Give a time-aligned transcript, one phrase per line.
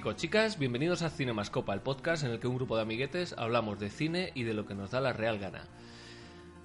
[0.00, 3.78] Chicos, chicas, bienvenidos a Cinemascopa, el podcast en el que un grupo de amiguetes hablamos
[3.78, 5.64] de cine y de lo que nos da la real gana.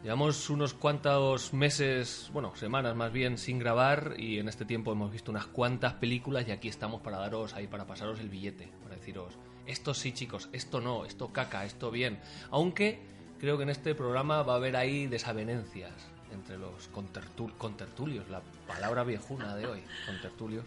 [0.04, 5.12] Llevamos unos cuantos meses, bueno, semanas más bien, sin grabar y en este tiempo hemos
[5.12, 8.96] visto unas cuantas películas y aquí estamos para daros ahí, para pasaros el billete, para
[8.96, 9.34] deciros,
[9.66, 12.22] esto sí chicos, esto no, esto caca, esto bien.
[12.52, 13.02] Aunque
[13.42, 15.92] creo que en este programa va a haber ahí desavenencias
[16.32, 20.64] entre los contertul- contertulios, la palabra viejuna de hoy, contertulios.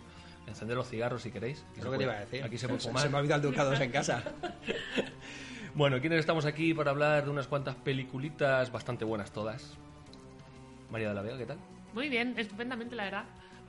[0.49, 1.65] Encender los cigarros si queréis.
[1.71, 2.43] Aquí Es lo que te iba a decir.
[2.45, 3.03] Aquí se puede fumar.
[3.03, 4.23] se me ha olvidado el ducados en casa.
[5.75, 9.75] Bueno, ¿quiénes estamos aquí para hablar de unas cuantas peliculitas bastante buenas todas?
[10.91, 11.59] María de la Vega, ¿qué tal?
[11.95, 13.25] Muy bien, estupendamente la verdad.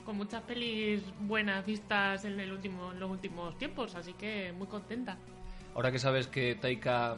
[0.05, 4.65] Con muchas pelis buenas vistas en, el último, en los últimos tiempos, así que muy
[4.65, 5.17] contenta.
[5.75, 7.15] Ahora que sabes que Taika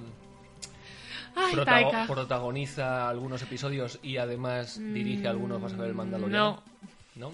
[1.35, 2.07] Ay, protago- Taika.
[2.07, 6.61] protagoniza algunos episodios y además dirige algunos, vas a ver el Mandaloriano.
[7.15, 7.33] No, ¿No?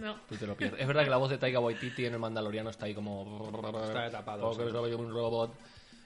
[0.00, 0.16] No.
[0.28, 0.80] Tú te lo pierdes.
[0.80, 3.50] Es verdad que la voz de Taika Waititi en el Mandaloriano está ahí como...
[3.84, 4.94] Está tapado, Porque sí.
[4.94, 5.54] un robot.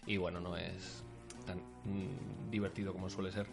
[0.06, 1.02] Y bueno, no es
[1.46, 3.46] tan mm, divertido como suele ser.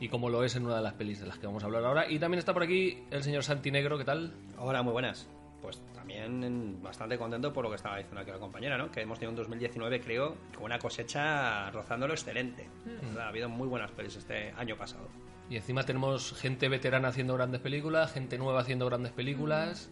[0.00, 1.84] Y como lo es en una de las pelis de las que vamos a hablar
[1.84, 2.10] ahora.
[2.10, 4.32] Y también está por aquí el señor Santi Negro, ¿qué tal?
[4.58, 5.28] Hola, muy buenas.
[5.60, 8.92] Pues también bastante contento por lo que estaba diciendo aquí la compañera, ¿no?
[8.92, 12.68] Que hemos tenido un 2019, creo, con una cosecha rozando lo excelente.
[12.84, 13.18] Mm.
[13.18, 15.08] Ha habido muy buenas pelis este año pasado.
[15.50, 19.90] Y encima tenemos gente veterana haciendo grandes películas, gente nueva haciendo grandes películas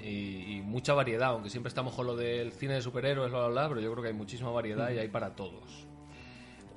[0.00, 3.48] y, y mucha variedad, aunque siempre estamos con lo del cine de superhéroes, bla, bla,
[3.48, 5.86] bla, pero yo creo que hay muchísima variedad y hay para todos.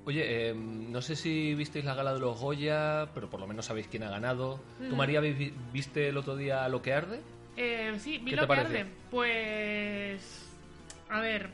[0.05, 3.65] Oye, eh, no sé si visteis la gala de los Goya, pero por lo menos
[3.65, 4.59] sabéis quién ha ganado.
[4.89, 7.19] ¿Tú, María, vi- viste el otro día Lo que arde?
[7.57, 8.79] Eh, sí, vi ¿Qué lo te que pareció?
[8.79, 8.91] arde.
[9.11, 10.49] Pues.
[11.09, 11.49] A ver.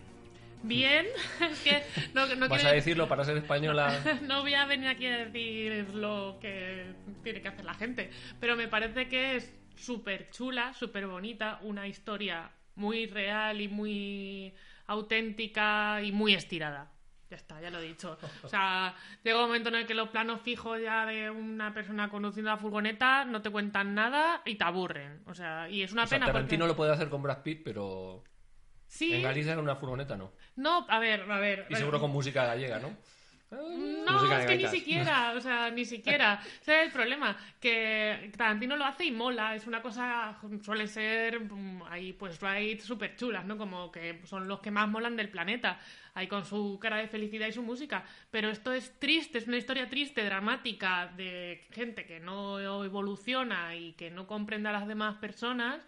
[0.67, 1.05] Bien.
[1.51, 1.83] es que
[2.13, 3.99] no, no ¿Vas quiero- a decirlo para ser española?
[4.23, 6.93] no voy a venir aquí a decir lo que
[7.23, 8.09] tiene que hacer la gente,
[8.39, 14.53] pero me parece que es súper chula, súper bonita, una historia muy real y muy
[14.87, 16.91] auténtica y muy estirada.
[17.29, 18.17] Ya está, ya lo he dicho.
[18.43, 18.93] O sea,
[19.23, 22.57] llega un momento en el que los planos fijos ya de una persona conduciendo la
[22.57, 25.23] furgoneta no te cuentan nada y te aburren.
[25.25, 26.67] O sea, y es una O sea, pena Tarantino porque...
[26.73, 28.23] lo puede hacer con Brad Pitt, pero
[28.95, 30.31] Sí, en Galicia en una furgoneta no.
[30.55, 31.67] no, a ver, a ver.
[31.69, 32.95] Y seguro con música gallega, ¿no?
[33.51, 36.41] No, es que ni siquiera, o sea, ni siquiera.
[36.61, 41.41] Ese es el problema, que Tarantino lo hace y mola, es una cosa, suele ser
[41.41, 43.57] mm, ahí pues rides súper chulas, ¿no?
[43.57, 45.77] Como que son los que más molan del planeta,
[46.13, 48.05] ahí con su cara de felicidad y su música.
[48.31, 53.91] Pero esto es triste, es una historia triste, dramática, de gente que no evoluciona y
[53.91, 55.81] que no comprende a las demás personas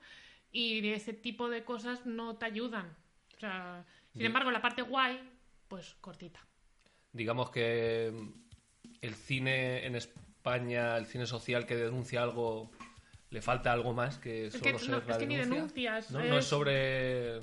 [0.57, 2.87] y ese tipo de cosas no te ayudan.
[3.35, 5.19] O sea, sin embargo, la parte guay,
[5.67, 6.39] pues cortita.
[7.13, 8.29] digamos que mm,
[9.01, 12.71] el cine en España, el cine social que denuncia algo,
[13.29, 15.91] le falta algo más que solo que ser no- la es que ni denuncia.
[16.01, 16.19] denuncias, ¿No?
[16.19, 17.41] No es es- sobre...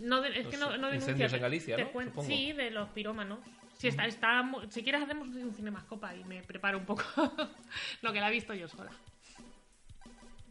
[0.00, 0.96] No, de- es Los que no, no denuncia.
[0.96, 2.22] incendios en Galicia, ¿no?
[2.22, 3.38] Sí, de los pirómanos.
[3.78, 7.04] Si, está, está, si quieres hacemos un cinemascopa y me preparo un poco
[8.02, 8.90] lo que la he visto yo sola.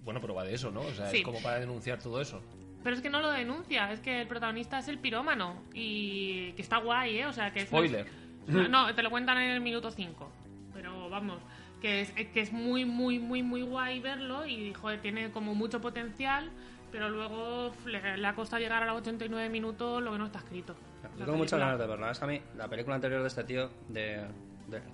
[0.06, 0.82] Bueno, pero va de eso, ¿no?
[0.82, 1.18] O sea, Sí.
[1.18, 2.42] es como para denunciar todo eso.
[2.84, 6.62] Pero es que no lo denuncia, es que el protagonista es el pirómano y que
[6.62, 7.26] está guay, ¿eh?
[7.26, 7.68] O sea, que es...
[7.68, 8.06] Spoiler.
[8.48, 10.32] No, te lo cuentan en el minuto 5.
[10.72, 11.40] Pero vamos,
[11.82, 15.82] que es, que es muy, muy, muy, muy guay verlo y, joder, tiene como mucho
[15.82, 16.52] potencial,
[16.92, 20.40] pero luego le, le ha costado llegar a los 89 minutos lo que no está
[20.40, 20.76] escrito.
[21.18, 22.12] Yo tengo muchas ganas de verla.
[22.12, 24.28] Es que a mí, la película anterior de este tío, de, de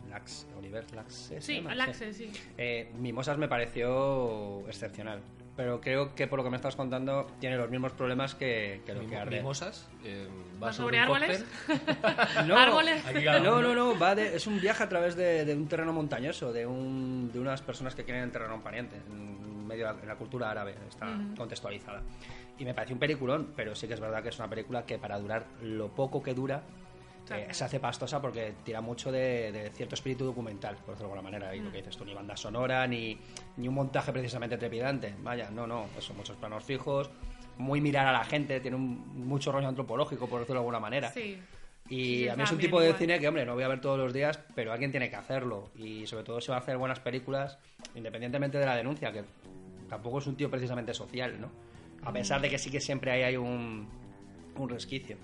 [0.10, 1.64] Lax, Oliver Lax, ¿se Sí?
[1.68, 2.32] Alaxe, sí.
[2.58, 5.22] Eh, Mimosas me pareció excepcional.
[5.56, 8.94] Pero creo que por lo que me estás contando tiene los mismos problemas que, que
[8.94, 9.38] lo que arde.
[9.38, 9.90] Mimosas.
[10.04, 11.46] eh, va, ¿Va sobre, sobre árboles?
[12.48, 13.04] No, Árboles.
[13.44, 16.54] No, no, no, va de- es un viaje a través de, de un terreno montañoso,
[16.54, 20.14] de, un, de unas personas que quieren enterrar a un pariente, en medio de la,
[20.14, 21.08] en cultura árabe, está
[21.38, 22.02] contextualizada.
[22.58, 24.98] Y me pareció un peliculón, pero sí que es verdad que es una película que
[25.00, 26.64] para durar lo poco que dura,
[27.30, 31.20] eh, se hace pastosa porque tira mucho de, de cierto espíritu documental, por decirlo de
[31.20, 31.56] alguna manera.
[31.56, 33.18] Y lo que dices tú, ni banda sonora, ni,
[33.58, 35.14] ni un montaje precisamente trepidante.
[35.22, 37.10] Vaya, no, no, son muchos planos fijos,
[37.58, 41.12] muy mirar a la gente, tiene un, mucho rollo antropológico, por decirlo de alguna manera.
[41.12, 41.38] Sí.
[41.90, 43.00] Y Sí, a mí es un tipo de igual.
[43.00, 45.70] cine que, hombre, no voy a ver todos los días, pero alguien tiene que hacerlo.
[45.76, 47.58] Y sobre todo si va a hacer buenas películas,
[47.96, 49.24] independientemente de la denuncia, que
[49.90, 51.52] tampoco es un tío precisamente social, ¿no?
[52.04, 53.88] A pesar de que sí que siempre ahí hay un,
[54.56, 55.18] un resquicio.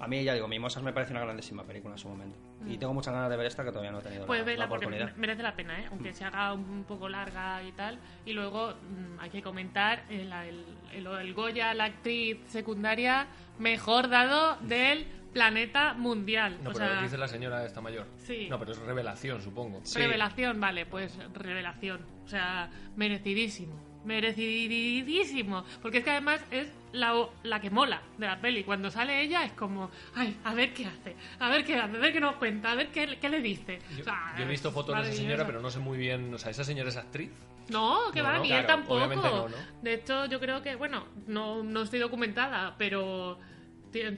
[0.00, 2.38] A mí, ya digo, Mimosas me parece una grandísima película en su momento.
[2.66, 4.50] Y tengo muchas ganas de ver esta que todavía no he tenido Pues la, la
[4.50, 5.16] verla porque oportunidad.
[5.16, 5.86] merece la pena, ¿eh?
[5.90, 7.98] aunque se haga un poco larga y tal.
[8.24, 10.64] Y luego mm, hay que comentar el, el,
[10.94, 13.26] el- el Goya, la actriz secundaria
[13.58, 16.54] mejor dado del planeta mundial.
[16.62, 18.06] No, o pero sea, dice la señora esta mayor.
[18.16, 18.48] Sí.
[18.50, 19.80] No, pero es revelación, supongo.
[19.84, 19.98] Sí.
[19.98, 22.00] revelación, vale, pues revelación.
[22.24, 23.74] O sea, merecidísimo.
[24.04, 25.64] Merecidísimo.
[25.82, 28.64] Porque es que además es la, la que mola de la peli.
[28.64, 32.00] Cuando sale ella es como, ay, a ver qué hace, a ver qué hace, a
[32.00, 33.78] ver qué nos cuenta, a ver qué, qué le dice.
[33.96, 36.32] Yo, O sea, yo he visto fotos de esa señora, pero no sé muy bien.
[36.34, 37.30] O sea, ¿esa señora es actriz?
[37.68, 38.94] No, que No, va, no, ni claro, él tampoco.
[38.96, 39.56] obviamente no, ¿no?
[39.82, 43.38] De hecho, yo creo que, bueno, no, no estoy documentada, pero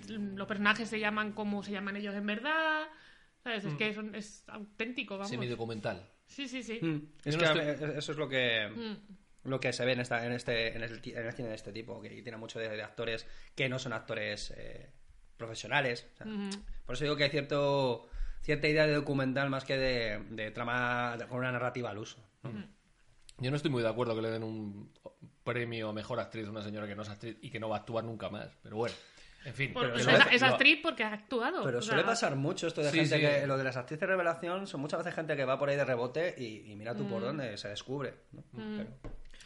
[0.09, 2.87] los personajes se llaman como se llaman ellos en verdad.
[3.43, 3.65] ¿Sabes?
[3.65, 3.69] Mm.
[3.69, 5.29] Es que son- es auténtico, vamos.
[5.29, 6.09] Semidocumental.
[6.27, 6.79] Sí, sí, sí.
[6.81, 7.03] Mm.
[7.25, 9.15] Es que estoy- eso es lo que Mm.
[9.45, 11.73] Lo que se ve en esta en este en el, en el cine de este
[11.73, 14.91] tipo que tiene mucho de, de actores que no son actores eh,
[15.37, 16.51] profesionales O sea, Ujú.
[16.87, 18.09] por eso digo que hay cierto
[18.43, 22.19] cierta idea de documental más que de, de trama de- con una narrativa al uso
[22.43, 22.51] ¿no?
[23.39, 24.93] Yo no estoy muy de acuerdo que le den un
[25.43, 27.77] premio a mejor actriz a una señora que no es actriz y que no va
[27.77, 28.49] a actuar nunca más.
[28.63, 28.95] Pero bueno,
[29.45, 29.73] en fin.
[29.73, 31.65] Por- que o lo sea, hace- es, actriz porque ha actuado.
[31.65, 33.21] pero o sea, suele pasar mucho esto de Sí, gente sí.
[33.21, 35.85] que lo de las actrices revelación son muchas veces gente que va por ahí de
[35.85, 37.09] rebote y, y mira tú Mm.
[37.11, 38.45] por dónde se descubre ¿no?
[38.55, 38.91] Pero-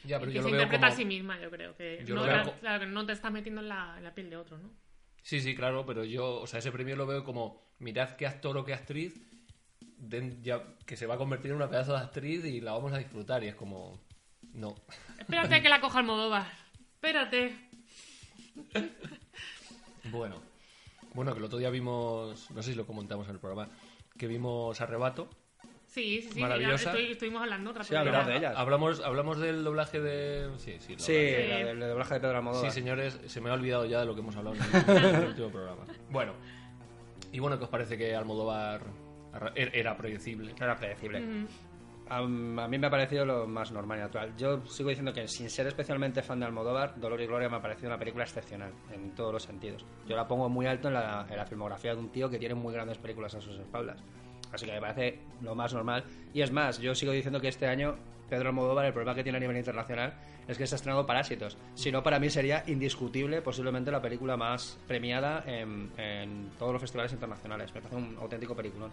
[0.04, 0.92] Ya, pero y yo que lo se veo interpreta como...
[0.92, 1.76] a sí misma, yo creo.
[1.76, 4.58] Que Yo no, veo la- te estás metiendo en la, en la piel de otro,
[4.58, 4.70] ¿no?
[5.22, 8.56] Sí, sí, claro, pero yo, o sea, ese premio lo veo como, mirad qué actor
[8.56, 9.20] o qué actriz
[10.42, 12.98] ya, que se va a convertir en una pedazo de actriz y la vamos a
[12.98, 13.42] disfrutar.
[13.44, 14.00] Y es como,
[14.52, 14.74] no.
[15.18, 16.46] Espérate que la coja Almodóvar.
[16.94, 17.56] Espérate.
[20.08, 20.40] Bueno,
[21.14, 23.68] bueno, que el otro día vimos, no sé si lo comentamos en el programa,
[24.16, 25.28] que vimos Arrebato.
[25.96, 26.40] Sí, sí, sí.
[26.42, 26.84] Maravillosa.
[26.84, 28.52] ya estoy- estuvimos hablando otra Sí, hablamos de ella.
[28.54, 30.50] Hablamos, hablamos del doblaje de...
[30.58, 34.00] Sí, sí, sí del doblaje de Pedro Almodóvar Sí, señores, se me ha olvidado ya
[34.00, 35.84] de lo que hemos hablado en el, en el último programa.
[36.10, 36.34] Bueno,
[37.32, 38.82] y bueno, ¿qué os parece que Almodóvar
[39.54, 40.54] er- era predecible?
[40.60, 41.46] era predecible Mm,
[42.10, 44.36] A, a mí me ha parecido lo más normal y natural.
[44.36, 47.62] Yo sigo diciendo que sin ser especialmente fan de Almodóvar, Dolor y Gloria me ha
[47.62, 49.82] parecido una película excepcional en todos los sentidos.
[50.06, 52.54] Yo la pongo muy alto en la, en la filmografía de un tío que tiene
[52.54, 53.98] muy grandes películas a sus espaldas.
[54.52, 56.04] Así que me parece lo más normal.
[56.32, 57.96] Y es más, yo sigo diciendo que este año
[58.28, 60.14] Pedro Almodóvar, el problema que tiene a nivel internacional
[60.48, 61.56] es que se ha estrenado Parásitos.
[61.74, 66.80] Si no, para mí sería indiscutible, posiblemente la película más premiada en, en todos los
[66.80, 67.72] festivales internacionales.
[67.74, 68.90] Me parece un auténtico peliculón.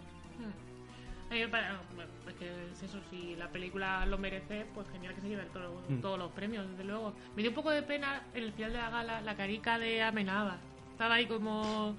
[1.50, 1.66] pare-
[1.96, 5.44] bueno, es que es eso, si la película lo merece, pues genial que se lleve
[5.52, 6.00] todo- Mm.
[6.00, 7.12] todos los premios, desde luego.
[7.36, 10.02] Me dio un poco de pena en el final de la gala la carica de
[10.02, 10.58] Amenábar.
[10.92, 11.96] Estaba ahí como...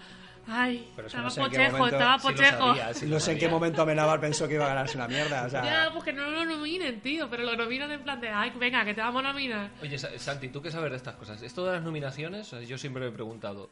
[0.47, 2.75] Ay, Pero estaba no sé pochejo, momento- estaba pochejo.
[2.75, 5.45] sabía, no sé en qué momento Amenábar pensó que iba a ganarse una mierda.
[5.45, 8.29] O sea, Ya, pues que no lo nominen, tío, pero lo nominan en plan de,
[8.29, 9.71] ay, venga, que te vamos a nominar.
[9.81, 11.41] Oye, Sa- Santi, ¿tú qué sabes de estas cosas?
[11.41, 13.69] Esto de las nominaciones, o sea, yo siempre me he preguntado,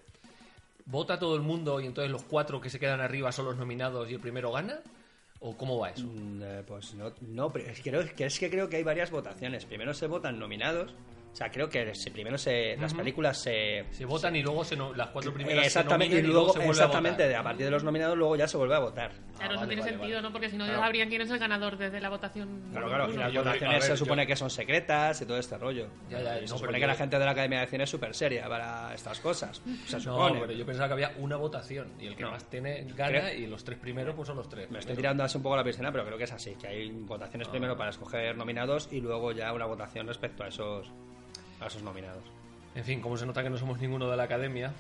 [0.85, 4.09] ¿vota todo el mundo y entonces los cuatro que se quedan arriba son los nominados
[4.09, 4.79] y el primero gana?
[5.45, 6.05] ¿O cómo va eso?
[6.05, 9.11] Mm, eh, pues no, no pero es, creo, que es que creo que hay varias
[9.11, 9.65] votaciones.
[9.65, 10.93] Primero se votan nominados.
[11.33, 13.85] O sea, creo que se- primero se, las películas se...
[13.89, 16.71] Se votan y luego se no- las cuatro primeras exactamente, se y luego, se vuelve
[16.73, 17.41] exactamente, a de- votar.
[17.41, 19.09] a partir de los nominados luego ya se vuelve a votar.
[19.13, 20.21] Claro, Ah, eso vale, tiene vale, sentido, vale.
[20.27, 20.31] ¿no?
[20.31, 20.79] Porque si no, Claro.
[20.79, 22.61] ya sabrían quién es el ganador desde la votación.
[22.71, 25.37] Claro, claro, y las yo- votaciones ver, se supone yo- que son secretas y todo
[25.39, 25.87] este rollo.
[26.07, 27.83] Ya, ya, Y no, se supone yo- que la gente de la Academia de Cine
[27.85, 29.59] es súper seria para estas cosas.
[29.87, 32.29] Se No, pero yo pensaba que había una votación y el que No.
[32.31, 34.69] más tiene gana Creo- y los tres primeros pues son los tres.
[34.69, 36.67] Me estoy tirando así un poco a la piscina, pero creo que es así, que
[36.67, 40.91] hay votaciones primero para escoger nominados y luego ya una votación respecto a esos
[41.65, 42.23] a esos nominados.
[42.75, 44.71] En fin, como se nota que no somos ninguno de la academia,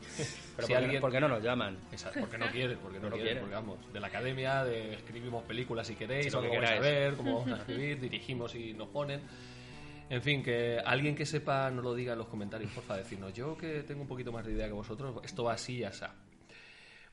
[0.56, 1.76] Pero Si porque, alguien- porque no nos llaman.
[1.92, 3.40] Exacto, porque no quieren, porque no, No quieren, quieren.
[3.42, 6.80] porque vamos, de la academia, de escribimos películas si queréis, Sí, lo que queráis.
[6.80, 9.20] ver, cómo vamos a escribir, dirigimos y nos ponen.
[10.08, 13.32] En fin, que alguien que sepa nos lo diga en los comentarios, porfa, decirnos.
[13.34, 16.04] Yo que tengo un poquito más de idea que vosotros, esto va así y así.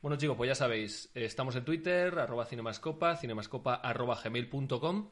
[0.00, 5.10] Bueno chicos, pues ya sabéis, estamos en Twitter, arroba cinemascopa, cinemascopa arroba gmail.com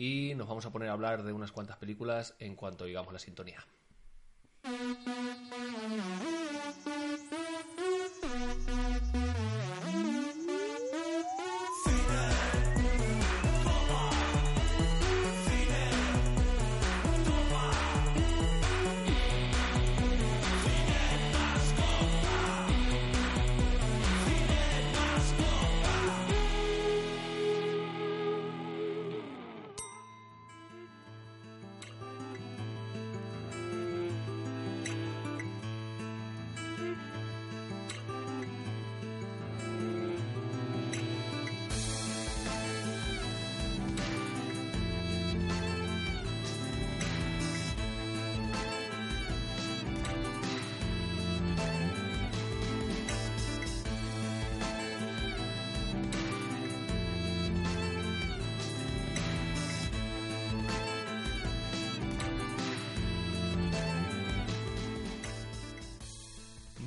[0.00, 3.18] y nos vamos a poner a hablar de unas cuantas películas en cuanto digamos la
[3.18, 3.62] sintonía.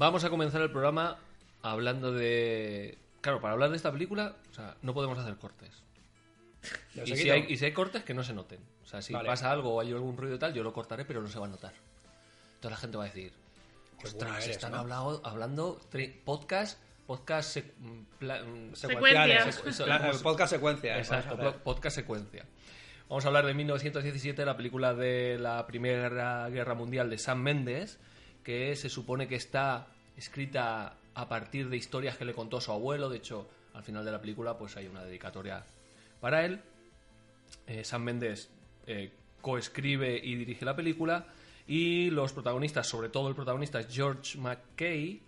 [0.03, 1.17] Vamos a comenzar el programa
[1.61, 2.97] hablando de...
[3.21, 5.71] Claro, para hablar de esta película, o sea, no podemos hacer cortes.
[6.93, 8.59] Y si, hay, y si hay cortes, que no se noten.
[8.83, 9.29] O sea, si Vale.
[9.29, 11.45] pasa algo o hay algún ruido y tal, yo lo cortaré, pero no se va
[11.45, 11.71] a notar.
[12.55, 13.31] Entonces la gente va a decir,
[14.03, 14.79] ostras, eres, están ¿no?
[14.79, 15.79] hablando, hablando
[16.25, 17.85] podcast, podcast sec- mm,
[18.25, 19.55] mm, Secuenciales.
[19.55, 19.67] Secuencias.
[19.67, 20.97] Eso, Pla- ¿cómo eh, se- podcast secuencia.
[20.97, 21.53] Exacto, hacer.
[21.53, 22.45] po- podcast secuencia.
[23.07, 27.99] Vamos a hablar de 1917, la película de la Primera Guerra Mundial de Sam Mendes,
[28.43, 33.09] que se supone que está escrita a partir de historias que le contó su abuelo.
[33.09, 35.63] De hecho, al final de la película, pues hay una dedicatoria
[36.19, 36.61] para él.
[37.67, 38.49] Eh, Sam Mendes
[38.87, 41.25] eh, coescribe y dirige la película.
[41.67, 45.21] Y los protagonistas, sobre todo el protagonista, es George McKay.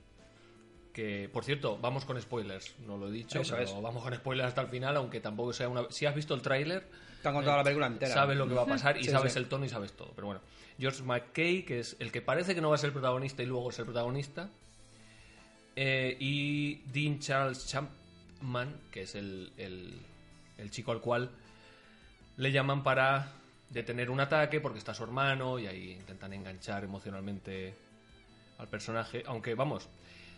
[0.92, 2.74] Que, por cierto, vamos con spoilers.
[2.86, 3.82] No lo he dicho, Eso pero es.
[3.82, 5.90] vamos con spoilers hasta el final, aunque tampoco sea una.
[5.92, 6.88] Si has visto el tráiler,
[7.22, 8.14] Te han contado la película entera.
[8.14, 9.40] sabes lo que va a pasar y Sí, sabes sí.
[9.40, 10.12] el tono y sabes todo.
[10.16, 10.42] Pero bueno,
[10.80, 13.70] George McKay, que es el que parece que no va a ser protagonista y luego
[13.70, 14.50] es el protagonista.
[15.76, 20.00] Eh, y Dean Charles Chapman, que es el, el-
[20.58, 21.30] el chico al cual
[22.38, 23.34] le llaman para
[23.70, 27.74] detener un ataque porque está su hermano y ahí intentan enganchar emocionalmente
[28.58, 29.24] al personaje.
[29.26, 29.90] Aunque, vamos,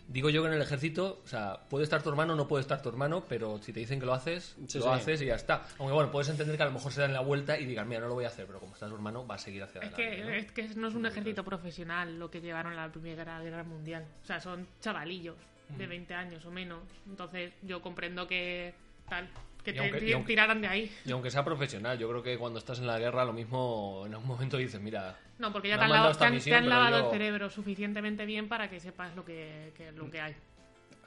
[0.08, 2.82] digo yo que en el ejército, o sea, puede estar tu hermano, no puede estar
[2.82, 4.90] tu hermano, pero si te dicen que lo haces, Sí, lo sí.
[4.90, 5.62] haces y ya está.
[5.78, 8.00] Aunque bueno, puedes entender que a lo mejor se dan la vuelta y digan, mira,
[8.00, 9.92] no lo voy a hacer, pero como está su hermano, va a seguir hacia Es
[9.92, 10.16] adelante.
[10.16, 10.30] que, ¿no?
[10.30, 14.04] es que no es un ejército profesional lo que llevaron a la Primera Guerra Mundial.
[14.22, 15.36] O sea, son chavalillos
[15.76, 16.80] de 20 años o menos.
[17.06, 18.72] Entonces yo comprendo que
[19.10, 19.28] tal,
[19.72, 20.92] que te aunque- aunque- tiraran de ahí.
[21.04, 24.14] Y aunque sea profesional, yo creo que cuando estás en la guerra, lo mismo en
[24.14, 26.36] algún momento dices, mira, No, porque ya te han lavado- mandado esta te han- te
[26.36, 29.92] misión, han pero lavado yo- el cerebro suficientemente bien para que sepas lo que, que-
[29.92, 30.34] lo que hay.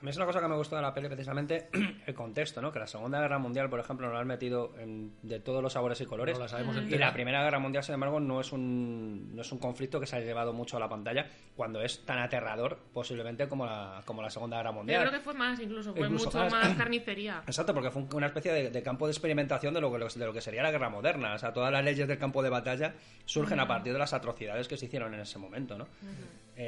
[0.02, 1.70] A mí es una cosa que me gustó de la peli precisamente
[2.08, 2.72] el contexto, ¿no?
[2.72, 5.74] Que la Segunda Guerra Mundial, por ejemplo, nos la han metido en- de todos los
[5.74, 6.38] sabores y colores.
[6.40, 9.52] no la sabemos Y la Primera Guerra Mundial, sin embargo, no es un no es
[9.52, 13.48] un conflicto que se haya llevado mucho a la pantalla cuando es tan aterrador posiblemente
[13.48, 15.02] como la, como la Segunda Guerra Yo Mundial.
[15.02, 16.52] creo que fue más, incluso, fue Incluso mucho más.
[16.52, 17.44] más, carnicería.
[17.46, 20.26] Exacto, porque fue un- una especie de, de campo de experimentación de lo, que, de
[20.26, 21.36] lo que sería la guerra moderna.
[21.36, 24.68] O sea, todas las leyes del campo de batalla surgen a partir de las atrocidades
[24.68, 25.86] que se hicieron en ese momento, ¿no?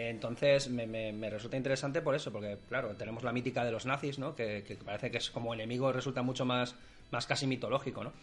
[0.10, 3.86] Entonces, me, me- me resulta interesante por eso, porque, claro, tenemos la mítica de los
[3.86, 4.36] nazis, ¿no?
[4.36, 6.76] Que, que parece que es como enemigo, resulta mucho más,
[7.12, 8.14] más casi mitológico, ¿no?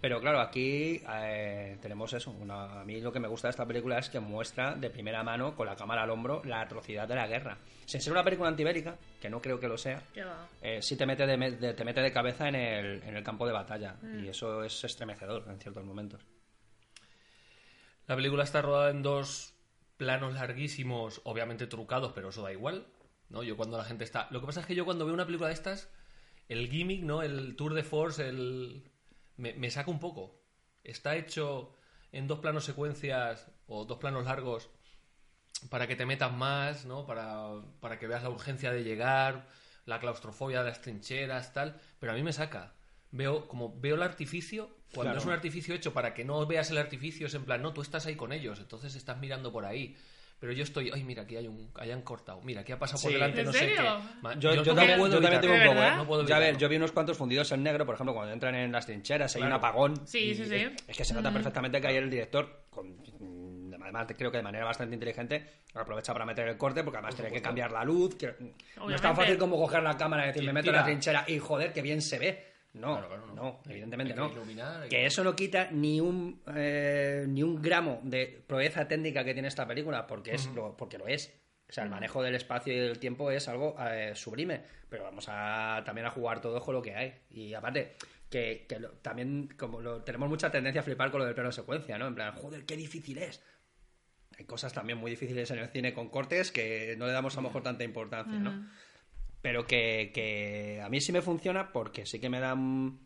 [0.00, 2.30] Pero claro, aquí eh, tenemos eso.
[2.30, 5.22] Una- a mí lo que me gusta de esta película es que muestra de primera
[5.22, 7.58] mano, con la cámara al hombro, la atrocidad de la guerra.
[7.84, 10.02] Sin ser una película antibélica, que no creo que lo sea,
[10.62, 13.46] eh, sí te mete de, de- te mete de cabeza en el, en el campo
[13.46, 13.96] de batalla.
[14.24, 16.22] Y eso es estremecedor en ciertos momentos.
[18.06, 19.54] La película está rodada en dos
[20.00, 22.86] planos larguísimos, obviamente trucados, pero eso da igual,
[23.28, 23.42] ¿no?
[23.42, 24.28] Yo cuando la gente está...
[24.30, 25.90] Lo que pasa es que yo cuando veo una película de estas,
[26.48, 27.20] el gimmick, ¿no?
[27.20, 28.90] El tour de force, el...
[29.36, 30.42] Me, saca un poco.
[30.84, 31.74] Está hecho
[32.12, 34.70] en dos planos secuencias o dos planos largos
[35.68, 37.04] para que te metas más, ¿no?
[37.04, 39.48] Para, para que veas la urgencia de llegar,
[39.84, 41.78] la claustrofobia de las trincheras, tal.
[41.98, 42.72] Pero a mí me saca.
[43.12, 45.18] Veo, como veo el artificio, cuando Claro.
[45.18, 47.82] es un artificio hecho para que no veas el artificio, es en plan, no, tú
[47.82, 49.96] estás ahí con ellos, entonces estás mirando por ahí.
[50.38, 53.02] Pero yo estoy, ay, mira, aquí hay un, ahí han cortado, mira, aquí ha pasado
[53.02, 53.14] por Sí.
[53.14, 53.76] delante, ¿En no serio?
[53.76, 53.82] sé
[54.22, 54.38] qué.
[54.40, 55.82] Yo, yo no también, puedo yo también tengo un poco.
[55.82, 55.92] ¿eh?
[55.96, 58.54] No puedo ya ver, yo vi unos cuantos fundidos en negro, por ejemplo, cuando entran
[58.54, 59.58] en las trincheras, hay un Claro.
[59.66, 60.06] apagón.
[60.06, 60.54] Sí, y sí, sí.
[60.54, 64.38] Es, es que se nota perfectamente que ahí el director, con, mm, además creo que
[64.38, 67.84] de manera bastante inteligente, aprovecha para meter el corte, porque además tiene que cambiar la
[67.84, 68.14] luz.
[68.14, 68.34] que-
[68.78, 70.84] no es tan fácil como coger la cámara y decir, Y me meto en la
[70.84, 72.49] trinchera y joder, que bien se ve.
[72.72, 73.34] No, Claro, claro, no.
[73.34, 74.32] no, evidentemente Hay que no.
[74.32, 78.86] iluminar, hay que que- eso no quita ni un eh, ni un gramo de proeza
[78.86, 81.34] técnica que tiene esta película, porque es lo, porque lo es.
[81.68, 85.26] O sea, el manejo del espacio y del tiempo es algo eh, sublime, pero vamos
[85.28, 87.14] a también a jugar todo con lo que hay.
[87.30, 87.94] Y aparte,
[88.28, 91.50] que, que lo- también como lo, tenemos mucha tendencia a flipar con lo del plano
[91.52, 92.06] secuencia, ¿no?
[92.06, 93.42] En plan, joder, qué difícil es.
[94.38, 97.40] Hay cosas también muy difíciles en el cine con cortes que no le damos a
[97.40, 98.68] lo mejor tanta importancia, ¿no?
[99.42, 102.98] Pero que, que a mí sí me funciona porque sí que me dan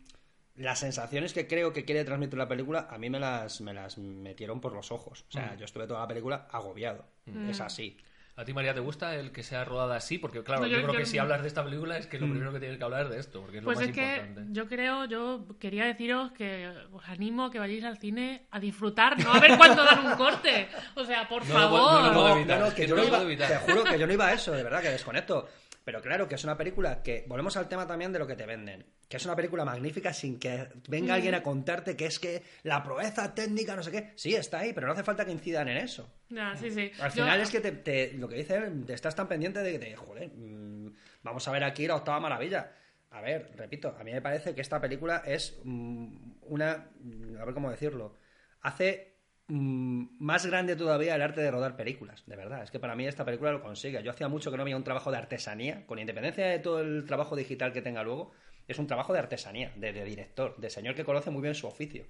[0.55, 3.97] las sensaciones que creo que quiere transmitir la película, a mí me las, me las
[3.97, 5.25] metieron por los ojos.
[5.29, 5.59] O sea, Mm.
[5.59, 7.05] yo estuve toda la película agobiado.
[7.49, 7.97] Es así.
[8.37, 10.17] ¿A ti, María, te gusta el que sea rodada así?
[10.17, 12.19] Porque, claro, No, yo, yo- creo yo- que si hablas de esta película es que
[12.19, 13.95] lo primero que tienes que hablar es de esto, porque es Pues lo más es
[13.95, 14.41] que importante.
[14.51, 19.17] yo creo, yo quería deciros que os animo a que vayáis al cine a disfrutar,
[19.23, 20.67] no a ver cuándo dan un corte.
[20.95, 22.13] O sea, por No favor.
[22.13, 23.49] no No, que que yo no no lo iba, puedo evitar.
[23.51, 25.47] te juro que yo no iba a eso, de verdad, que desconecto.
[25.85, 28.45] Pero claro, que es una película que, volvemos al tema también de lo que te
[28.47, 32.41] venden, que es una película magnífica sin que venga alguien a contarte que es que
[32.63, 35.67] la proeza técnica, no sé qué, sí, está ahí, pero no hace falta que incidan
[35.67, 36.11] en eso.
[36.29, 36.91] Ya, sí, sí.
[36.99, 39.59] Al Yo- final es que te, te- lo que dice él, te estás tan pendiente
[39.61, 42.71] de que te, joder, mm, vamos a ver aquí la octava maravilla.
[43.11, 46.07] A ver, repito, a mí me parece que esta película es mm,
[46.47, 48.15] una, mm, a ver cómo decirlo,
[48.61, 49.14] hace mm,
[49.47, 52.63] más grande todavía el arte de rodar películas, de verdad.
[52.63, 54.01] Es que para mí esta película lo consigue.
[54.01, 57.05] Yo hacía mucho que no había un trabajo de artesanía, con independencia de todo el
[57.05, 58.31] trabajo digital que tenga luego,
[58.67, 61.67] es un trabajo de artesanía, de, de director, de señor que conoce muy bien su
[61.67, 62.05] oficio.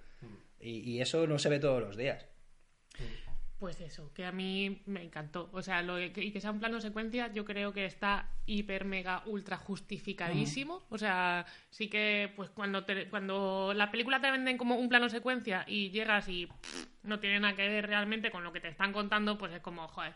[0.60, 2.26] Y, y eso no se ve todos los días.
[3.66, 5.50] Pues eso, que a mí me encantó.
[5.52, 8.30] O sea, lo de que, y que sea un plano secuencia, yo creo que está
[8.46, 10.84] hiper, mega, ultra justificadísimo.
[10.92, 15.10] O sea, sí que, pues cuando, te- cuando la película te venden como un plano
[15.10, 18.68] secuencia y llegas y pff, no tiene nada que ver realmente con lo que te
[18.68, 20.14] están contando, pues es como, joder.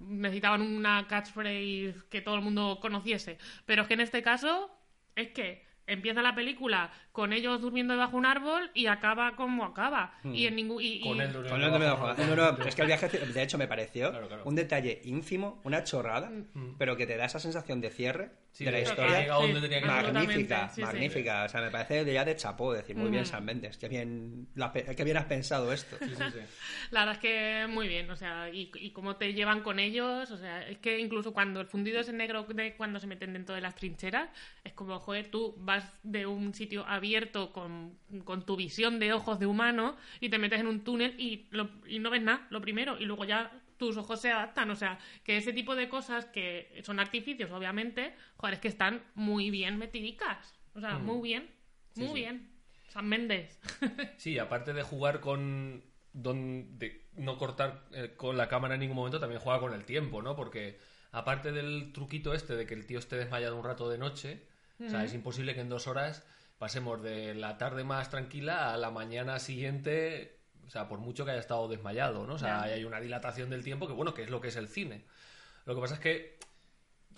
[0.00, 3.36] necesitaban una catchphrase que todo el mundo conociese.
[3.66, 4.70] Pero es que en este caso,
[5.16, 9.64] es que empieza la película con ellos durmiendo debajo de un árbol y acaba como
[9.64, 10.14] acaba.
[10.24, 10.82] Y en ningún.
[10.82, 12.26] y- Con él durmiendo Con el de bajo- Medoja.
[12.36, 14.42] No, no, es que el viaje, de hecho, me pareció Claro, claro.
[14.44, 16.30] un detalle ínfimo, una chorrada,
[16.78, 19.16] pero que te da esa sensación de cierre Sí, de la historia.
[19.16, 20.12] que llega donde tenía que llegar.
[20.14, 20.82] magnífica, Absolutamente, sí, sí.
[20.82, 21.44] magnífica.
[21.44, 23.30] O sea, me parece de ya de chapó decir muy bien Ujú.
[23.30, 23.76] San Mendes.
[23.76, 24.48] Qué bien,
[24.96, 25.96] qué bien has pensado esto.
[25.98, 26.38] Sí, sí, sí.
[26.90, 30.30] La verdad es que muy bien, o sea, y, y cómo te llevan con ellos,
[30.30, 33.34] o sea, es que incluso cuando el fundido es en negro de cuando se meten
[33.34, 34.30] dentro de las trincheras,
[34.64, 39.38] es como, joder, tú vas de un sitio abierto con, con tu visión de ojos
[39.38, 42.62] de humano y te metes en un túnel y, lo- y no ves nada, lo
[42.62, 46.26] primero, y luego ya tus ojos se adaptan, o sea, que ese tipo de cosas
[46.26, 51.50] que son artificios, obviamente, joder, es que están muy bien metidicas, o sea, muy bien,
[51.92, 52.14] Sí, muy sí.
[52.14, 52.50] bien.
[52.88, 53.58] San Méndez.
[54.16, 55.82] Sí, aparte de jugar con.
[56.12, 59.84] don- de no cortar eh, con la cámara en ningún momento, también juega con el
[59.84, 60.34] tiempo, ¿no?
[60.36, 60.78] Porque
[61.12, 64.42] aparte del truquito este de que el tío esté desmayado un rato de noche,
[64.84, 66.26] o sea, es imposible que en dos horas
[66.58, 70.35] pasemos de la tarde más tranquila a la mañana siguiente,
[70.66, 72.34] o sea, por mucho que haya estado desmayado, ¿no?
[72.34, 72.74] O sea, Ya.
[72.74, 75.04] hay una dilatación del tiempo que, bueno, que es lo que es el cine.
[75.64, 76.38] Lo que pasa es que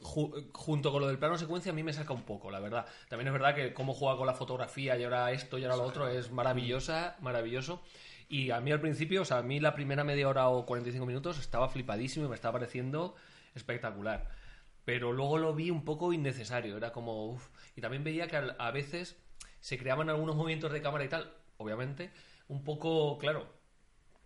[0.01, 2.87] ju- junto con lo del plano secuencia a mí me saca un poco, la verdad.
[3.09, 5.85] También es verdad que cómo juega con la fotografía y ahora esto y ahora lo
[5.85, 7.83] otro es maravillosa, maravilloso.
[8.29, 11.07] Y a mí al principio, o sea, a mí la primera media hora o 45
[11.07, 13.15] minutos estaba flipadísimo y me estaba pareciendo
[13.55, 14.29] espectacular.
[14.85, 17.27] Pero luego lo vi un poco innecesario, era como...
[17.31, 17.49] uf.
[17.77, 19.17] Y también veía que a veces
[19.61, 22.11] se creaban algunos movimientos de cámara y tal, obviamente,
[22.49, 23.49] un poco, claro,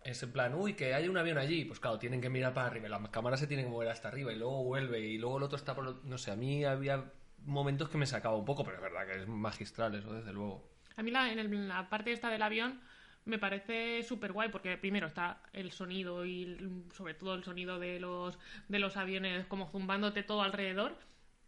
[0.04, 1.64] es en plan, uy, que hay un avión allí.
[1.64, 2.88] Pues claro, tienen que mirar para arriba.
[2.88, 5.56] La cámara se tiene que mover hasta arriba y luego vuelve y luego el otro
[5.58, 6.04] está por...
[6.04, 7.12] No sé, a mí había
[7.46, 10.70] momentos que me sacaba un poco, pero es verdad que es magistral eso, desde luego.
[10.96, 12.80] A mí la, en, el- la parte esta del avión
[13.24, 16.58] me parece súper guay porque primero está el sonido y
[16.94, 20.98] sobre todo el sonido de los, de los aviones como zumbándote todo alrededor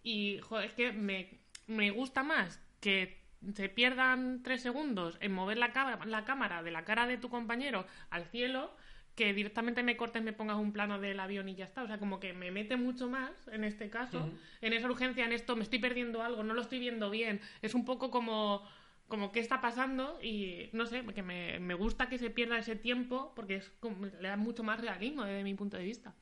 [0.03, 3.24] y joder, es que me, me gusta más que
[3.55, 7.29] se pierdan tres segundos en mover la, cámara la cámara de la cara de tu
[7.29, 8.75] compañero al cielo
[9.15, 11.85] que directamente me cortes, me pongas un plano del avión y ya está.
[11.85, 14.29] O sea, como que me mete mucho más en este caso,
[14.61, 17.41] en esa urgencia, en esto, me estoy perdiendo algo, no lo estoy viendo bien.
[17.63, 18.67] Es un poco como,
[19.07, 22.75] como qué está pasando y no sé, que me, me gusta que se pierda ese
[22.75, 26.13] tiempo porque es como- le da mucho más realismo desde mi punto de vista.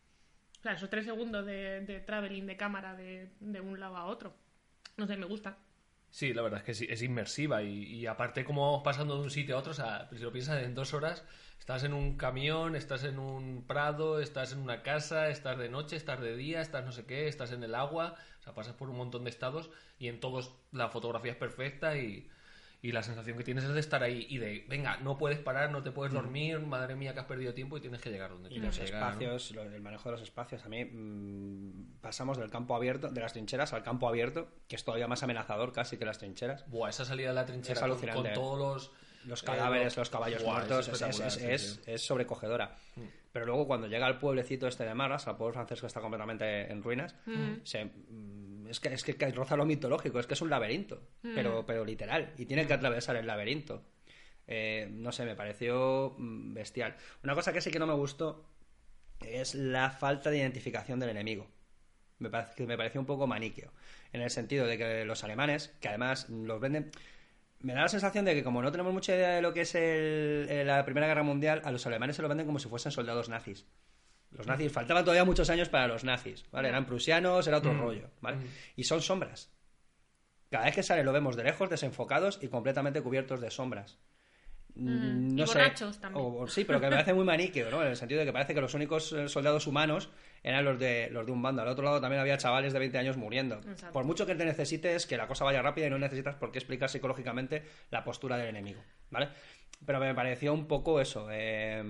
[0.58, 4.04] O sea, esos tres segundos de, de traveling de cámara de, de un lado a
[4.04, 4.34] otro.
[4.98, 5.56] No sé, me gusta.
[6.12, 9.22] Sí, la verdad es que sí, es inmersiva y, y aparte como vamos pasando de
[9.22, 11.24] un sitio a otro, o sea, si lo piensas en dos horas,
[11.58, 15.96] estás en un camión, estás en un prado, estás en una casa, estás de noche,
[15.96, 18.90] estás de día, estás no sé qué, estás en el agua, o sea, pasas por
[18.90, 22.28] un montón de estados y en todos la fotografía es perfecta y,
[22.84, 25.70] y la sensación que tienes es de estar ahí y de, venga, no puedes parar,
[25.70, 28.48] no te puedes dormir, madre mía que has perdido tiempo y tienes que llegar donde
[28.48, 29.02] Y tienes los que llegar.
[29.02, 29.08] ¿no?
[29.10, 33.20] espacios, lo- el manejo de los espacios, a mí mm, pasamos del campo abierto, de
[33.20, 36.68] las trincheras al campo abierto, que es todavía más amenazador casi que las trincheras.
[36.68, 38.34] Buah, esa salida de la trinchera Es con, alucinante, con ¿eh?
[38.34, 38.90] todos los...
[39.24, 41.90] Los eh, cadáveres, los caballos Buah, muertos, es, es- espectacular, es- sí, es- sí.
[41.92, 42.76] es sobrecogedora.
[43.32, 46.70] Pero luego cuando llega al pueblecito este de Marras, al pueblo francés que está completamente
[46.72, 47.14] en ruinas,
[47.62, 48.41] se- mm,
[48.72, 51.00] es, que, es que roza lo mitológico, es que es un laberinto,
[51.34, 53.82] pero, pero literal, y tienen que atravesar el laberinto.
[54.48, 56.96] Eh, no sé, me pareció mm, bestial.
[57.22, 58.44] Una cosa que sí que no me gustó
[59.20, 61.46] es la falta de identificación del enemigo.
[62.18, 63.70] Me, parece, me pareció un poco maniqueo.
[64.12, 66.90] En el sentido de que los alemanes, que además los venden.
[67.60, 69.74] Me da la sensación de que, como no tenemos mucha idea de lo que es
[69.76, 72.90] el- eh, la Primera Guerra Mundial, a los alemanes se lo venden como si fuesen
[72.90, 73.64] soldados nazis.
[74.32, 76.68] Los nazis, faltaban todavía muchos años para los nazis, ¿vale?
[76.68, 78.38] Eran prusianos, era otro rollo, ¿vale?
[78.76, 79.50] Y son sombras.
[80.50, 83.98] Cada vez que sale lo vemos de lejos, desenfocados y completamente cubiertos de sombras.
[84.74, 85.52] Mm, No y sé.
[85.58, 86.24] borrachos también.
[86.24, 87.82] O- o- sí, pero que me parece muy maniqueo, ¿no?
[87.82, 90.10] En el sentido de que parece que los únicos eh, soldados humanos
[90.42, 91.62] eran los de, los de un bando.
[91.62, 93.56] Al otro lado también había chavales de 20 años muriendo.
[93.56, 93.92] Exacto.
[93.92, 96.58] Por mucho que te necesites que la cosa vaya rápida y no necesitas por qué
[96.58, 99.28] explicar psicológicamente la postura del enemigo, ¿vale?
[99.84, 101.28] Pero me pareció un poco eso.
[101.30, 101.82] eh,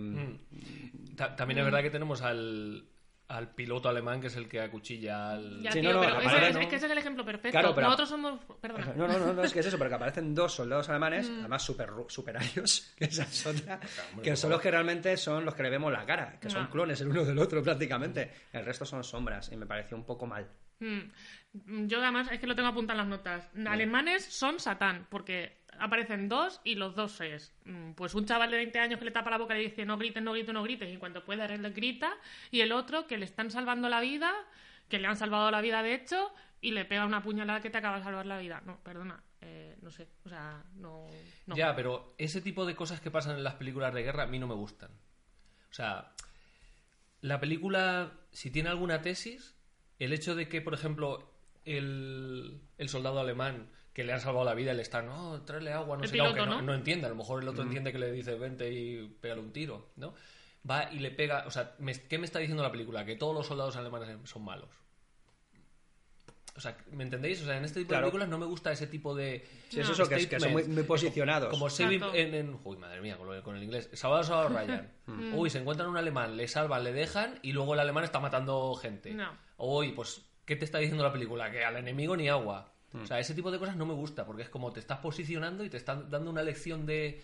[1.17, 2.85] Ta- También es verdad que tenemos al,
[3.29, 5.63] al piloto alemán que es el que acuchilla al...
[5.63, 7.25] Ya, Sí, tío, no, no, pero aparte ese- no- es que ese es el ejemplo
[7.25, 7.51] perfecto.
[7.51, 8.41] Claro, pero- Nosotros somos...
[8.61, 8.93] Perdona.
[8.95, 11.63] No, no, no, no, es que es eso, pero que aparecen dos soldados alemanes, además
[11.63, 13.81] super, superarios, que esa es otra,
[14.23, 17.01] que son los que realmente son los que le vemos la cara, que son clones
[17.01, 18.31] el uno del otro prácticamente.
[18.53, 20.47] El resto son sombras y me pareció un poco mal.
[20.81, 21.87] Mm.
[21.87, 23.51] Yo además es que lo tengo apuntado en las notas.
[23.67, 28.57] Alemanes son Satán, porque aparecen dos y los dos es mm, pues un chaval de
[28.59, 30.63] 20 años que le tapa la boca y le dice no grites, no grites, no
[30.63, 32.13] grites y en cuanto puede él le grita
[32.51, 34.33] y el otro que le están salvando la vida,
[34.89, 37.79] que le han salvado la vida de hecho y le pega una puñalada que te
[37.79, 38.63] acaba de salvar la vida.
[38.65, 41.09] No, perdona, eh, no sé, o sea, no,
[41.47, 41.57] no.
[41.57, 44.39] Ya, pero ese tipo de cosas que pasan en las películas de guerra a mí
[44.39, 44.91] no me gustan.
[45.71, 46.13] O sea,
[47.21, 49.57] la película, si tiene alguna tesis,
[49.99, 51.33] el hecho de que, por ejemplo,
[51.65, 55.97] el, el soldado alemán que le han salvado la vida le está, no, tráele agua,
[55.97, 56.63] no El sé qué, aunque no, ¿no?
[56.63, 57.07] no entiende.
[57.07, 60.15] A lo mejor el otro entiende que le dice, vente y pégale un tiro, ¿no?
[60.69, 61.45] Va y le pega.
[61.47, 63.05] O sea, me- ¿qué me está diciendo la película?
[63.05, 64.69] Que todos los soldados alemanes son malos.
[66.55, 67.41] O sea, ¿me entendéis?
[67.41, 68.07] O sea, en este tipo Claro.
[68.07, 69.43] de películas no me gusta ese tipo de.
[69.71, 71.49] Sí, es eso, que, es- que son muy, muy posicionados.
[71.49, 72.15] Como Saving Exacto.
[72.17, 73.89] en, en- Uy, madre mía, con, lo- con el inglés.
[73.95, 74.93] Salvador Salvador Ryan.
[75.07, 75.35] Mm.
[75.35, 78.73] Uy, se encuentran un alemán, le salvan, le dejan y luego el alemán está matando
[78.77, 79.13] gente.
[79.13, 79.37] No.
[79.57, 81.51] Uy, pues, ¿qué te está diciendo la película?
[81.51, 82.72] Que al enemigo ni agua.
[82.95, 85.65] O sea, ese tipo de cosas no me gusta porque es como te estás posicionando
[85.65, 87.23] y te están dando una lección de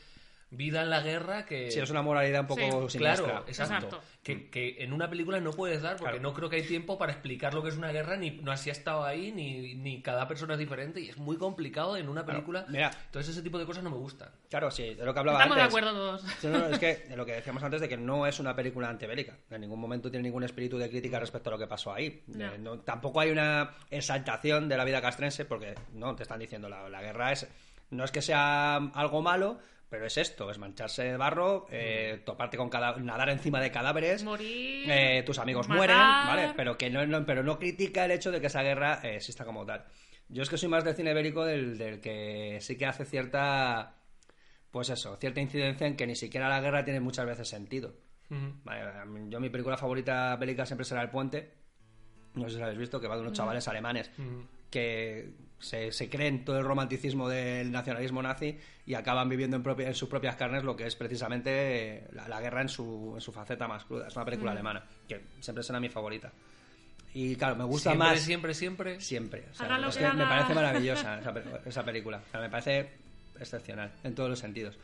[0.50, 1.70] vida en la guerra que...
[1.70, 2.98] Sí, es una moralidad un poco Sí.
[2.98, 3.24] siniestra.
[3.26, 3.74] Claro, exacto.
[3.74, 4.00] Exacto.
[4.22, 6.22] Que, que en una película no puedes dar porque Claro.
[6.22, 8.68] no creo que hay tiempo para explicar lo que es una guerra, ni no así
[8.70, 12.24] ha estado ahí, ni, ni cada persona es diferente y es muy complicado en una
[12.24, 12.64] película.
[12.68, 12.90] Mira.
[13.06, 14.30] Entonces ese tipo de cosas no me gustan.
[14.50, 15.74] Claro, sí, de lo que hablaba Estamos de antes.
[15.78, 16.22] acuerdo todos.
[16.40, 18.54] Sí, no, no, es que de lo que decíamos antes de que no es una
[18.56, 19.36] película antibélica.
[19.50, 22.22] En ningún momento tiene ningún espíritu de crítica respecto a lo que pasó ahí.
[22.26, 22.46] No.
[22.54, 26.68] Eh, no- tampoco hay una exaltación de la vida castrense porque no te están diciendo
[26.68, 27.46] la, la guerra es
[27.90, 29.58] no es que sea algo malo,
[29.88, 34.22] pero es esto, es mancharse de barro, eh, toparte con cada, nadar encima de cadáveres.
[34.24, 34.90] Morir.
[34.90, 35.76] eh, tus amigos matar.
[35.78, 36.52] mueren, ¿vale?
[36.56, 39.44] Pero que no, no- pero no critica el hecho de que esa guerra eh, exista
[39.44, 39.84] como tal.
[40.28, 43.94] Yo es que soy más del cine bélico del, del que sí que hace cierta
[44.70, 47.94] pues eso, cierta incidencia en que ni siquiera la guerra tiene muchas veces sentido.
[49.30, 51.54] Yo mi película favorita bélica siempre será El Puente.
[52.34, 54.10] No sé si habéis visto, que va de unos chavales alemanes
[54.70, 59.88] que se, se creen todo el romanticismo del nacionalismo nazi y acaban viviendo en, propia-
[59.88, 63.32] en sus propias carnes lo que es precisamente la, la guerra en su, en su
[63.32, 64.08] faceta más cruda.
[64.08, 66.32] Es una película alemana, que siempre será mi favorita.
[67.14, 69.00] Y claro, me gusta siempre, más siempre, siempre.
[69.00, 69.44] siempre.
[69.50, 72.22] O sea, es que me parece maravillosa esa, pe- esa película.
[72.26, 72.90] O sea, me parece
[73.40, 74.76] excepcional en todos los sentidos.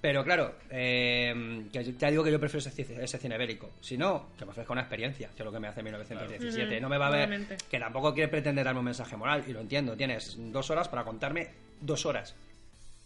[0.00, 3.70] Pero claro, eh, que yo- ya digo que yo prefiero ese, ci- ese cine bélico.
[3.80, 6.74] Si no, que me ofrezca una experiencia, que es lo que me hace 1917.
[6.74, 7.56] Ujú, No me va a ver obviamente.
[7.68, 9.96] que tampoco quiere pretender darme un mensaje moral, y lo entiendo.
[9.96, 11.48] Tienes dos horas para contarme
[11.80, 12.34] dos horas.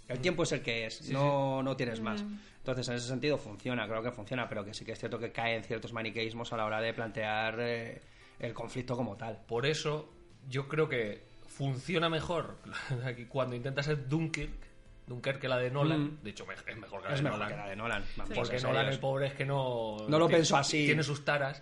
[0.09, 2.23] El tiempo es el que es, no, no tienes más.
[2.59, 5.31] Entonces, en ese sentido, funciona, creo que funciona, pero que sí que es cierto que
[5.33, 8.01] cae en ciertos maniqueísmos a la hora de plantear eh,
[8.41, 9.39] el conflicto como tal.
[9.47, 10.13] Por eso
[10.49, 12.57] yo creo que funciona mejor
[13.07, 14.51] aquí cuando intenta ser Dunkirk,
[15.11, 16.05] Dunkerque la de Nolan.
[16.05, 16.19] Mm.
[16.23, 17.17] De hecho, es mejor que la,
[17.69, 18.05] de, Nolan.
[18.33, 18.61] Porque.
[18.61, 19.97] Nolan, el pobre, es que no.
[20.09, 20.87] No lo pensó así.
[20.87, 21.61] Tiene sus taras.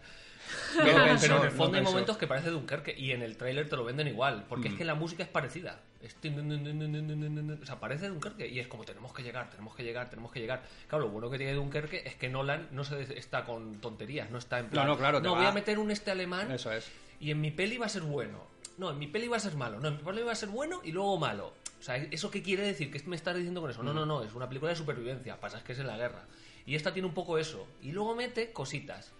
[0.76, 3.84] Pero, en el fondo hay momentos que parece Dunkerque y en el tráiler te lo
[3.84, 4.78] venden igual, porque es mm.
[4.78, 5.80] que la música es parecida.
[6.02, 6.14] Es...
[6.14, 10.40] O sea, parece Dunkerque y es como tenemos que llegar, tenemos que llegar, tenemos que
[10.40, 10.62] llegar.
[10.86, 14.38] Claro, lo bueno que tiene Dunkerque es que Nolan no se está con tonterías, no
[14.38, 14.86] está en plan.
[14.86, 16.50] No, no, claro, no voy a meter un este alemán.
[16.50, 16.90] Eso es.
[17.20, 19.54] Y en mi peli va a ser bueno no, en mi peli va a ser
[19.56, 19.80] malo.
[19.80, 21.52] No, en mi peli va a ser bueno y luego malo.
[21.78, 22.90] O sea, ¿eso qué quiere decir?
[22.90, 23.82] ¿Qué me estás diciendo con eso?
[23.82, 25.38] No, no, no, es una película de supervivencia.
[25.38, 26.24] Pasa es que es en la guerra.
[26.64, 27.66] Y esta tiene un poco eso.
[27.82, 29.12] Y luego mete cositas.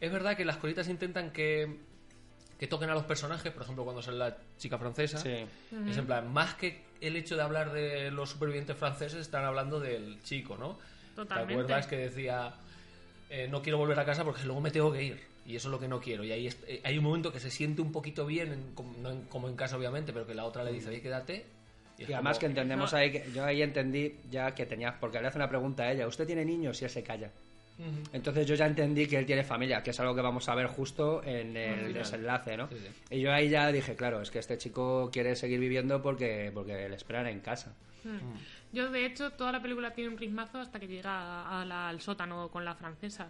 [0.00, 1.78] Es verdad que las cositas intentan que,
[2.58, 3.52] que toquen a los personajes.
[3.52, 5.18] Por ejemplo, cuando sale la chica francesa.
[5.18, 5.46] Sí.
[5.88, 9.80] Es en plan, más que el hecho de hablar de los supervivientes franceses, están hablando
[9.80, 10.78] del chico, ¿no?
[11.16, 11.54] Totalmente.
[11.54, 12.54] ¿Te acuerdas que decía,
[13.30, 15.31] eh, no quiero volver a casa porque luego me tengo que ir?
[15.44, 16.22] Y eso es lo que no quiero.
[16.24, 18.96] Y ahí est- eh, hay un momento que se siente un poquito bien, en- como,
[18.98, 21.44] no en, como en casa obviamente, pero que la otra le dice, oye, quédate.
[21.98, 22.98] Y, es Y además que entendemos No.
[22.98, 26.06] ahí que yo ahí entendí ya que tenía porque le hace una pregunta a ella,
[26.06, 26.80] ¿usted tiene niños?
[26.80, 27.30] Y él se calla.
[28.12, 30.66] Entonces yo ya entendí que él tiene familia, que es algo que vamos a ver
[30.68, 32.68] justo en el desenlace, ¿no?
[32.68, 33.16] Sí, sí.
[33.16, 36.88] Y yo ahí ya dije, claro, es que este chico quiere seguir viviendo porque porque
[36.88, 37.74] le esperan en casa.
[38.04, 38.36] Mm.
[38.76, 41.88] Yo, de hecho, toda la película tiene un ritmazo hasta que llega a- a la-
[41.88, 43.28] al sótano con la francesa.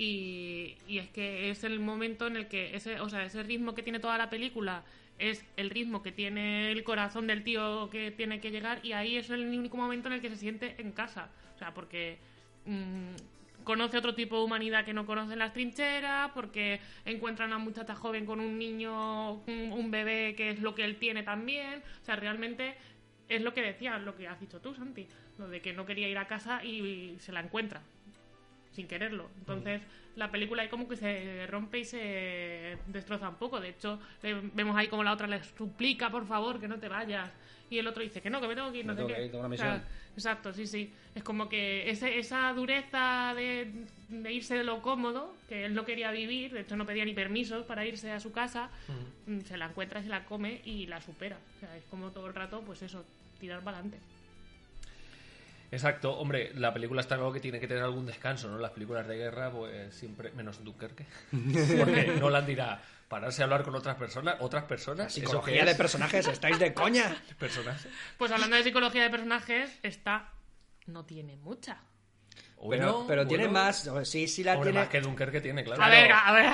[0.00, 3.82] Y, es que es el momento en el que ese, o sea, ese ritmo que
[3.82, 4.84] tiene toda la película
[5.18, 9.16] es el ritmo que tiene el corazón del tío que tiene que llegar y ahí
[9.16, 11.30] es el único momento en el que se siente en casa.
[11.56, 12.18] O sea, porque
[12.64, 17.48] mm, conoce otro tipo de humanidad que no conoce en las trincheras, porque encuentra a
[17.48, 21.82] una muchacha joven con un niño, un, bebé que es lo que él tiene también.
[22.02, 22.76] O sea, realmente
[23.28, 25.08] es lo que decía, lo que has dicho tú, Santi,
[25.38, 27.82] lo de que no quería ir a casa y, se la encuentra
[28.78, 29.28] sin quererlo.
[29.40, 29.82] Entonces,
[30.14, 33.58] la película ahí como que se rompe y se destroza un poco.
[33.60, 36.88] De hecho, le- vemos ahí como la otra le suplica, por favor, que no te
[36.88, 37.28] vayas.
[37.70, 39.14] Y el otro dice que no, que me tengo que ir, no tengo qué.
[39.16, 39.88] que ir, tengo una O sea, misión.
[40.14, 40.92] exacto, sí, sí.
[41.12, 45.84] Es como que ese, esa dureza de, de irse de lo cómodo, que él no
[45.84, 48.70] quería vivir, de hecho no pedía ni permiso para irse a su casa,
[49.26, 51.36] mm, se la encuentra, se la come y la supera.
[51.56, 53.04] O sea, es como todo el rato, pues eso,
[53.40, 53.98] tirar para adelante.
[55.70, 58.58] Exacto, hombre, la película está claro que tiene que tener algún descanso, ¿no?
[58.58, 61.04] Las películas de guerra, pues siempre, menos Dunkerque,
[61.78, 65.76] porque Nolan dirá, pararse a hablar con otras personas, otras personas, ¿eso Psicología de es?
[65.76, 67.16] personajes, ¿estáis de coña?
[67.38, 67.86] personas.
[68.16, 70.30] Pues hablando de psicología de personajes, esta
[70.86, 71.82] no tiene mucha.
[72.70, 74.80] Pero pero tiene bueno, más, sí, sí la hombre, tiene.
[74.80, 75.82] más que Dunkerque tiene, claro.
[75.82, 76.46] A ver, a ver.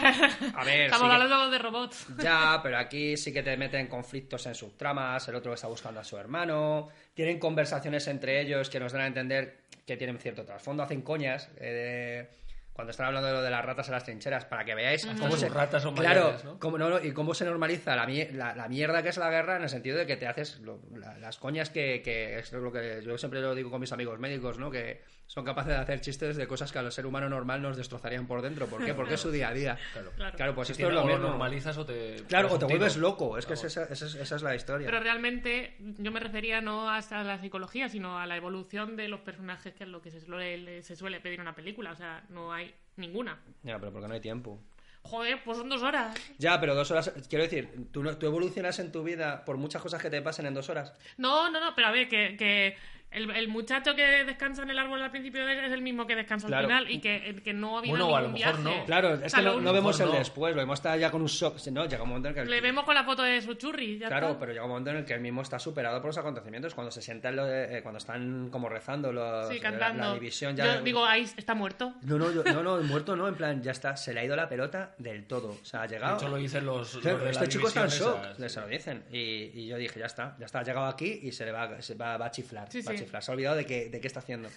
[0.54, 2.06] A ver, Estamos sí que- hablando de robots.
[2.22, 6.00] Ya, pero aquí sí que te meten conflictos en sus tramas, el otro está buscando
[6.00, 10.44] a su hermano, tienen conversaciones entre ellos que nos dan a entender que tienen cierto
[10.44, 14.02] trasfondo, hacen coñas eh, de- cuando están hablando de lo de las ratas en las
[14.02, 15.48] trincheras, para que veáis Hasta cómo sus se...
[15.48, 16.58] ratas son claro, mayores, ¿no?
[16.58, 19.56] cómo, no, no, y cómo se normaliza la, la, la mierda que es la guerra
[19.58, 22.72] en el sentido de que te haces lo- la- las coñas que, que es lo
[22.72, 24.72] que yo siempre lo digo con mis amigos médicos, ¿no?
[24.72, 27.76] Que son capaces de hacer chistes de cosas que a los ser humano normal nos
[27.76, 28.66] destrozarían por dentro.
[28.66, 28.94] ¿Por qué?
[28.94, 29.78] Porque es su día a día.
[29.92, 30.12] Claro.
[30.16, 30.37] Claro.
[30.37, 31.28] Claro, pues esto Tiene- es lo o lo mismo.
[31.30, 32.16] normalizas o te...
[32.28, 34.87] Claro, o te vuelves loco, es que esa, esa es- esa es la historia.
[34.87, 39.20] Pero realmente yo me refería no hasta la psicología, sino a la evolución de los
[39.20, 41.92] personajes, que es lo que se suele, se suele pedir en una película.
[41.92, 43.40] O sea, no hay ninguna.
[43.62, 44.60] Ya, pero porque no hay tiempo.
[45.02, 46.14] Joder, pues son dos horas.
[46.38, 47.12] Ya, pero dos horas.
[47.28, 50.46] Quiero decir, ¿tú, no- tú evolucionas en tu vida por muchas cosas que te pasen
[50.46, 50.94] en dos horas.
[51.18, 52.76] No, no, no, pero a ver, que, que
[53.14, 56.46] el, el muchacho que descansa en el árbol al principio es el mismo que descansa
[56.46, 56.66] Claro.
[56.66, 58.79] al final y que, que no ha habido Bueno, a lo ningún mejor viaje.
[58.81, 58.85] no.
[58.87, 60.12] Claro, O es sea, que no, no vemos el no.
[60.12, 61.57] después, lo vemos está ya con un shock.
[61.72, 62.50] No, llega un momento en el que.
[62.50, 64.40] Le vemos con la foto de su churri, ya Claro, está.
[64.40, 66.74] pero llega un momento en el que él mismo está superado por los acontecimientos.
[66.74, 70.03] Cuando se sientan, lo de- eh, cuando están como rezando los, Sí, la- cantando.
[70.05, 70.77] La, división ya.
[70.77, 71.94] Yo digo, ahí está muerto.
[72.03, 74.37] No, no, yo- no, no, muerto no, en plan, ya está, se le ha ido
[74.37, 75.50] la pelota del todo.
[75.61, 76.16] O sea, ha De llegado.
[76.16, 78.61] hecho, lo dicen los, los de la este chico está en shock, esa, le se
[78.61, 79.05] lo dicen.
[79.11, 79.18] Y,
[79.55, 81.94] y yo dije, ya está, ya está, ha llegado aquí y se le va, se
[81.94, 82.70] va, va a chiflar.
[82.70, 83.03] Sí, va a sí.
[83.06, 84.48] Se ha olvidado de, que, qué está haciendo.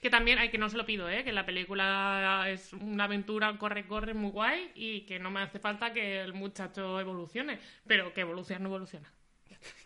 [0.00, 1.24] Que también, hay que no se lo pido, ¿eh?
[1.24, 5.92] Que la película es una aventura corre-corre muy guay y que no me hace falta
[5.92, 7.58] que el muchacho evolucione.
[7.86, 9.10] Pero que evoluciona no evoluciona.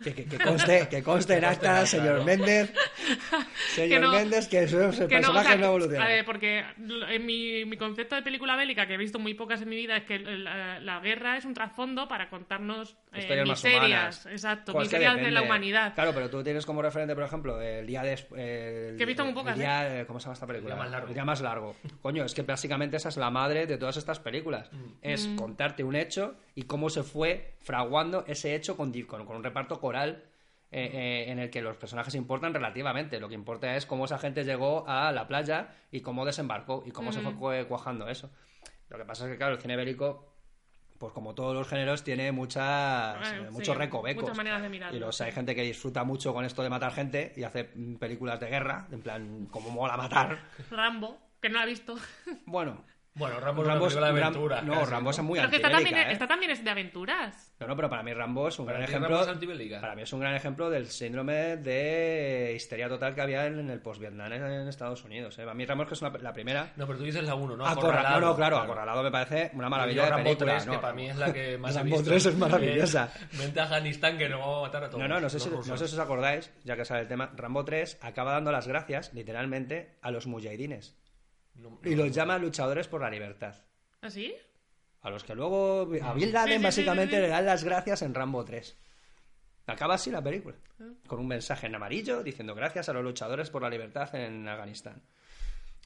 [0.03, 2.73] Que, que, que conste, que conste en acta, señor Méndez.
[3.75, 6.03] Señor no- Méndez, que esos Que no, o personajes sea, no, evolucionan.
[6.03, 6.65] A ver, porque
[7.09, 9.97] en mi, mi concepto de película bélica, que he visto muy pocas en mi vida,
[9.97, 14.27] es que la, la guerra es un trasfondo para contarnos eh, miserias.
[14.27, 15.95] Exacto, Jo, es que miserias de la humanidad.
[15.95, 18.13] Claro, pero tú tienes como referente, por ejemplo, el día de...
[18.13, 20.75] el- Que he visto muy pocas, el día, eh, ¿Cómo se llama esta película?
[20.75, 21.09] El día más largo.
[21.09, 21.77] El día más largo.
[22.03, 24.71] Coño, es que básicamente esa es la madre de todas estas películas.
[24.73, 24.85] Mm.
[25.03, 29.45] Es contarte un hecho y cómo se fue fraguando ese hecho con, con, con un
[29.45, 30.25] reparto coral
[30.71, 33.21] eh, eh, en el que los personajes importan relativamente.
[33.21, 36.91] Lo que importa es cómo esa gente llegó a la playa y cómo desembarcó y
[36.91, 38.31] cómo se fue cuajando eso.
[38.89, 40.33] Lo que pasa es que, claro, el cine bélico,
[40.99, 44.23] pues como todos los géneros, tiene muchas, Bueno, eh, sí, muchos recovecos.
[44.23, 46.93] muchas maneras de mirarlo, Y los, hay gente que disfruta mucho con esto de matar
[46.93, 50.39] gente y hace mm, películas de guerra, en plan, como mola matar.
[50.71, 51.97] Rambo, que no la he visto.
[52.47, 52.85] Bueno,
[53.19, 54.63] Bueno, Rambo es una Rambo es- película de Ram- aventura.
[54.63, 56.13] no, casi, Rambo es muy Pero que esta también, ¿eh?
[56.13, 57.53] esta también es de aventuras.
[57.61, 59.09] No, no, pero para mí Rambo es un Para gran ejemplo.
[59.09, 59.81] Rambo es antibélica.
[59.81, 63.71] Para mí es un gran ejemplo del síndrome de histeria total que había en, en
[63.71, 65.39] el post-Vietnam en, en Estados Unidos.
[65.39, 65.43] ¿eh?
[65.49, 66.73] A mí Rambo es que es una- la primera.
[66.77, 67.67] No, pero tú dices la 1, ¿no?
[67.67, 70.53] Acorralado, no, no, claro, Acorralado me parece una maravilla de Rambo película.
[70.59, 72.11] 3, que para mí es la que más he Rambo visto.
[72.11, 73.13] 3 es maravillosa.
[73.19, 75.01] Eh, Vente a Afganistán que no vamos a matar a todos.
[75.03, 77.31] No, no, no sé, si, no sé si os acordáis, ya que sale el tema.
[77.37, 80.97] Rambo 3 acaba dando las gracias, literalmente, a los mujahidines.
[81.59, 83.55] No, Y los llama luchadores por la libertad.
[84.01, 84.35] ¿Así?
[85.03, 87.23] A los que luego a Bill Laden Sí, sí, sí, básicamente sí, sí.
[87.23, 88.79] le dan las gracias en Rambo 3.
[89.67, 90.57] Acaba así la película.
[91.07, 95.03] Con un mensaje en amarillo diciendo gracias a los luchadores por la libertad en Afganistán.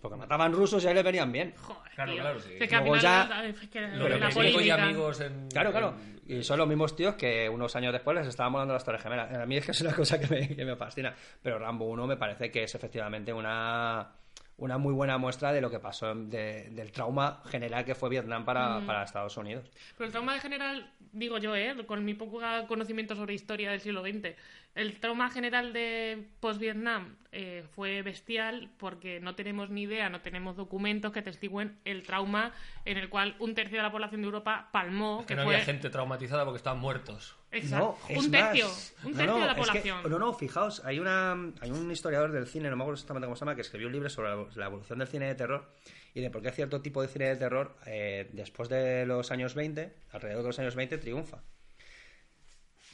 [0.01, 1.55] Porque mataban rusos y ahí le venían bien.
[1.57, 2.21] Joder, Claro, tío.
[2.23, 2.51] claro, sí.
[2.59, 5.21] Es que al Luego final ya- la- es que Lo la de México y amigos
[5.21, 5.49] en...
[5.49, 5.95] Claro, claro.
[6.27, 9.03] en- Y son los mismos tíos que unos años después les estaban molando las Torres
[9.03, 9.33] Gemelas.
[9.33, 11.15] A mí es que es una cosa que me, que me fascina.
[11.43, 14.11] Pero Rambo 1 me parece que es efectivamente una,
[14.59, 18.45] una muy buena muestra de lo que pasó, de- del trauma general que fue Vietnam
[18.45, 19.69] para, para Estados Unidos.
[19.97, 21.75] Pero el trauma general, digo yo, ¿eh?
[21.87, 24.35] con mi poco conocimiento sobre historia del siglo XX,
[24.75, 30.57] el trauma general de post-Vietnam eh, fue bestial porque no tenemos ni idea, no tenemos
[30.57, 32.53] documentos que testiguen el trauma
[32.85, 35.21] en el cual un tercio de la población de Europa palmó.
[35.21, 35.55] Es que que no fue...
[35.55, 37.37] había gente traumatizada porque estaban muertos.
[37.51, 37.99] Exacto.
[38.09, 38.67] No, es un tercio.
[38.67, 38.95] más.
[39.05, 40.11] Un tercio no, de la es que- población.
[40.11, 43.37] no, no, fijaos, hay, una, hay un historiador del cine, no me acuerdo exactamente cómo
[43.37, 45.71] se llama, que escribió un libro sobre la, la evolución del cine de terror
[46.15, 49.55] y de por qué cierto tipo de cine de terror, eh, después de los años
[49.55, 51.43] 20, alrededor de los años 20, triunfa.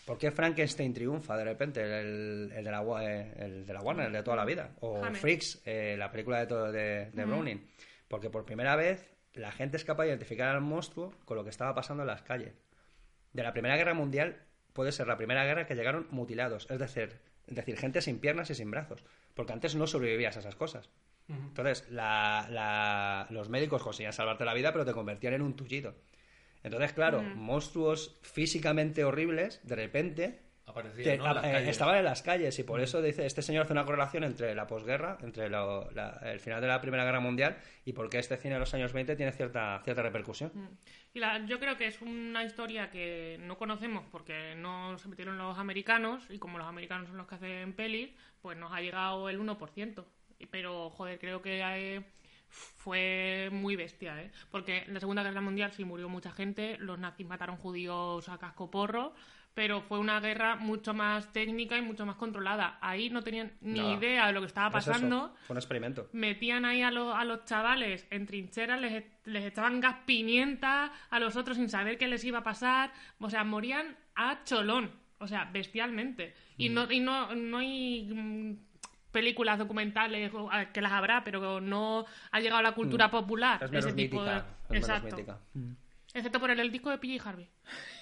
[0.08, 1.82] ¿Por qué Frankenstein triunfa de repente?
[1.82, 4.70] El, el de, la, eh, el de la Warner, el de toda la vida.
[4.80, 5.20] O Hammer.
[5.20, 7.66] Freaks, eh, la película de, todo- de, de Browning.
[8.08, 11.50] Porque por primera vez la gente es capaz de identificar al monstruo con lo que
[11.50, 12.54] estaba pasando en las calles.
[13.32, 14.40] De la Primera Guerra Mundial
[14.72, 18.48] puede ser la primera guerra que llegaron mutilados, es decir, es decir, gente sin piernas
[18.50, 20.88] y sin brazos, porque antes no sobrevivías a esas cosas.
[21.28, 25.94] Entonces, la- la- los médicos conseguían salvarte la vida, pero te convertían en un tullido.
[26.62, 31.26] Entonces, claro, monstruos físicamente horribles, de repente, Aparecía, que, ¿no?
[31.28, 33.86] En las eh, estaban en las calles y por eso dice este señor hace una
[33.86, 37.94] correlación entre la posguerra, entre lo- la- el final de la Primera Guerra Mundial y
[37.94, 40.52] por qué este cine de los años 20 tiene cierta, cierta repercusión.
[41.14, 45.38] Y la- yo creo que es una historia que no conocemos porque no se metieron
[45.38, 48.10] los americanos y como los americanos son los que hacen pelis,
[48.42, 50.04] pues nos ha llegado el 1%.
[50.38, 52.02] Y- Pero, joder, creo que eh,
[52.50, 54.30] fue muy bestia, ¿eh?
[54.50, 58.38] Porque en la Segunda Guerra Mundial sí murió mucha gente, los nazis mataron judíos a
[58.38, 59.14] casco porro,
[59.54, 62.78] pero fue una guerra mucho más técnica y mucho más controlada.
[62.80, 63.92] Ahí no tenían ni Nada.
[63.94, 66.08] idea de lo que estaba Es pasando Fue un experimento.
[66.12, 71.18] metían ahí a, los- a los chavales en trincheras, les, les echaban gas pimienta a
[71.18, 72.92] los otros sin saber qué les iba a pasar.
[73.18, 74.92] O sea, morían a cholón.
[75.20, 76.32] O sea, bestialmente.
[76.56, 78.56] Y no, y no, no hay mm,
[79.12, 83.62] películas documentales o, que las habrá, pero no ha llegado a la cultura popular.
[83.62, 84.46] Es menos ese tipo mítica.
[84.68, 84.78] de...
[84.78, 85.16] es Exacto.
[85.16, 85.38] mítica.
[86.14, 87.48] Excepto por el, el disco de PJ Harvey.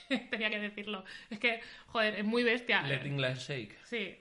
[0.31, 1.05] Tenía que decirlo.
[1.29, 2.83] Es que, joder, es muy bestia.
[2.83, 3.77] Letting Light Shake.
[3.85, 4.17] Sí.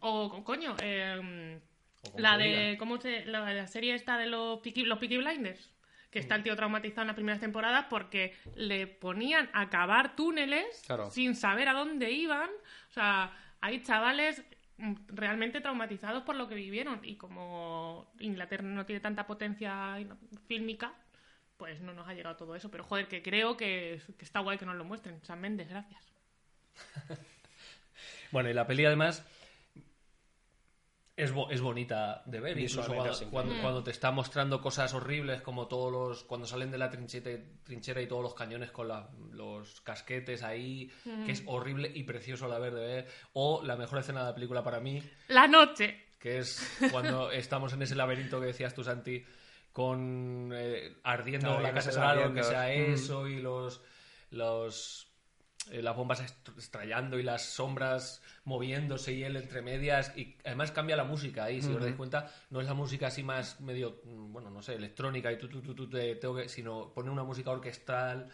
[0.00, 1.60] O, coño, eh,
[2.02, 2.76] O como la se de.
[2.78, 3.26] ¿Cómo se.?
[3.26, 5.70] La, la serie esta de los Peaky, los Peaky Blinders.
[6.10, 10.82] Que está el tío traumatizado en las primeras temporadas porque le ponían a cavar túneles
[10.86, 11.10] Claro.
[11.10, 12.48] sin saber a dónde iban.
[12.88, 14.55] O sea, hay chavales mm,
[15.08, 17.00] realmente traumatizados por lo que vivieron.
[17.02, 19.96] Y como Inglaterra no tiene tanta potencia
[20.46, 20.92] fílmica,
[21.56, 22.70] pues no nos ha llegado todo eso.
[22.70, 25.20] Pero joder, que creo que, que está guay que nos lo muestren.
[25.24, 26.02] San Méndez, gracias.
[28.32, 29.24] Bueno, y la peli además
[31.16, 33.30] es, bo- es bonita de ver, incluso cuando, increíble.
[33.30, 37.30] cuando, cuando te está mostrando cosas horribles como todos los cuando salen de la trincheta,
[37.64, 40.90] trinchera y todos los cañones con la- los casquetes ahí,
[41.24, 44.34] que es horrible y precioso la vez de ver, o la mejor escena de la
[44.34, 46.04] película para mí, La noche.
[46.18, 49.24] que es cuando estamos en ese laberinto que decías tú, Santi,
[49.72, 52.92] con eh, ardiendo Claro, la catedral o que sea Mm.
[52.92, 53.80] eso y los
[54.30, 55.05] los
[55.70, 60.70] eh, las bombas est- estrellando y las sombras moviéndose y él entre medias y además
[60.70, 62.30] cambia la música ahí si os dais cuenta.
[62.50, 65.60] No es la música así más medio mm, bueno no sé electrónica y tú, tú,
[65.62, 68.28] tú, tú te tengo que sino pone una música orquestal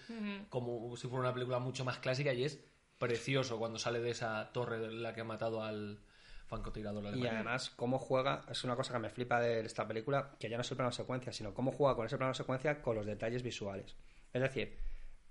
[0.49, 2.61] como si fuera una película mucho más clásica y es
[2.99, 5.99] precioso cuando sale de esa torre de la que ha matado al
[6.47, 10.51] francotirador Y además, cómo juega, es una cosa que me flipa de esta película, que
[10.51, 13.07] ya no es el plano secuencia, sino cómo juega con ese plano secuencia con los
[13.07, 13.97] detalles visuales.
[14.35, 14.79] Es decir,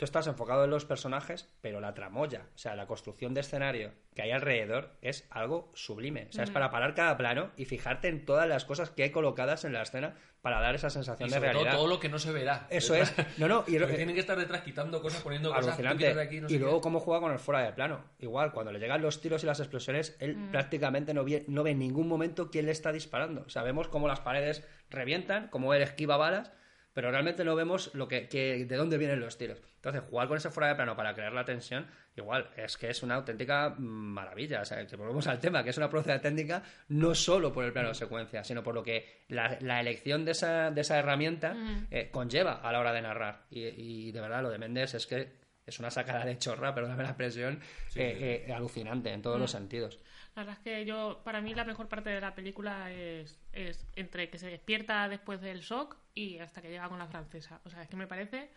[0.01, 3.91] tú estás enfocado en los personajes, pero la tramoya, o sea, la construcción de escenario
[4.15, 6.25] que hay alrededor es algo sublime.
[6.27, 9.11] O sea, es para parar cada plano y fijarte en todas las cosas que hay
[9.11, 11.77] colocadas en la escena para dar esa sensación Y de sobre todo realidad.
[11.77, 12.65] todo lo que no se verá.
[12.71, 13.13] Eso es.
[13.37, 15.77] No, no, y- Porque tienen que estar detrás quitando cosas, poniendo cosas.
[15.77, 16.63] de aquí, no sé y qué.
[16.63, 18.03] luego cómo juega con el fuera de plano.
[18.17, 21.69] Igual, cuando le llegan los tiros y las explosiones, él prácticamente no ve, no ve
[21.71, 23.47] en ningún momento quién le está disparando.
[23.51, 26.51] Sabemos cómo las paredes revientan, cómo él esquiva balas,
[26.93, 29.59] pero realmente no vemos lo que, que- de dónde vienen los tiros.
[29.75, 33.01] Entonces, jugar con ese fuera de plano para crear la tensión, igual, es que es
[33.01, 34.61] una auténtica mm, maravilla.
[34.61, 37.73] O sea, que volvemos al tema, que es una proeza técnica no solo por el
[37.73, 41.55] plano de secuencia, sino por lo que la, la elección de esa, de esa herramienta
[41.89, 43.43] eh, conlleva a la hora de narrar.
[43.49, 47.03] Y, y de verdad, lo de Méndez es que es una sacada de chorra, perdóname
[47.03, 47.59] la expresión,
[47.95, 49.99] eh, eh, alucinante en todos los sentidos.
[50.35, 53.85] La verdad es que yo, para mí la mejor parte de la película es, es
[53.95, 57.59] entre que se despierta después del shock y hasta que llega con la francesa.
[57.65, 58.49] O sea, es que me parece,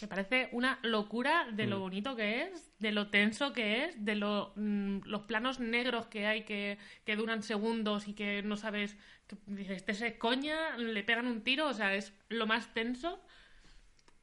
[0.00, 4.14] me parece una locura de lo bonito que es, de lo tenso que es, de
[4.14, 8.96] lo, mm, los planos negros que hay que, que duran segundos y que no sabes,
[9.26, 13.20] que dices, este es coña, le pegan un tiro, o sea, es lo más tenso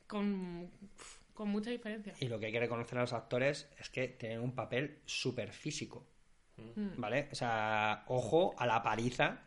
[0.07, 0.71] con,
[1.33, 2.13] con mucha diferencia.
[2.21, 5.51] Y lo que hay que reconocer a los actores es que tienen un papel súper
[5.51, 6.07] físico.
[6.97, 7.29] ¿Vale?
[7.31, 9.39] O sea, ojo a la paliza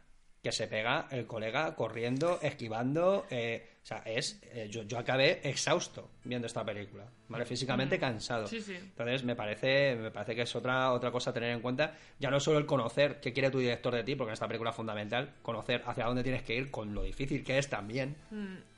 [0.43, 3.27] que se pega el colega corriendo, esquivando.
[3.31, 4.41] eh, o sea, es.
[4.43, 7.05] eh, yo, yo acabé exhausto viendo esta película.
[7.29, 7.45] ¿Vale?
[7.45, 8.49] Físicamente cansado.
[8.49, 8.75] Sí, sí.
[8.75, 11.95] Entonces me parece, me parece que es otra, otra cosa a tener en cuenta.
[12.19, 14.71] Ya no solo el conocer qué quiere tu director de ti, porque en esta película
[14.71, 18.17] es fundamental, conocer hacia dónde tienes que ir con lo difícil que es también.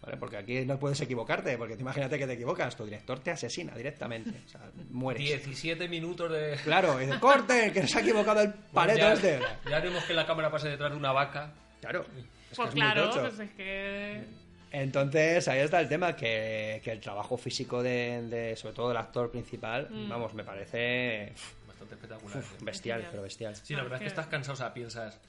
[0.02, 0.18] ¿Vale?
[0.18, 3.74] Porque aquí no puedes equivocarte, porque te imagínate que te equivocas, tu director te asesina
[3.74, 4.42] directamente.
[4.44, 5.22] O sea, mueres.
[5.22, 6.54] 17 minutos de.
[6.64, 9.40] Claro, y dice, corte, que se ha equivocado el pareto ya, este.
[9.70, 11.54] ya haremos que la cámara pase detrás de una vaca.
[11.80, 12.04] Claro.
[12.50, 14.47] es que Pues claro, pues es que...
[14.70, 18.98] Entonces, ahí está el tema, que, que el trabajo físico de, de- sobre todo del
[18.98, 21.32] actor principal, vamos, me parece
[21.66, 22.38] Bastante espectacular.
[22.38, 23.56] uf, bestial, pero bestial.
[23.56, 25.20] Sí, la verdad es que estás cansado, o sea, piensas,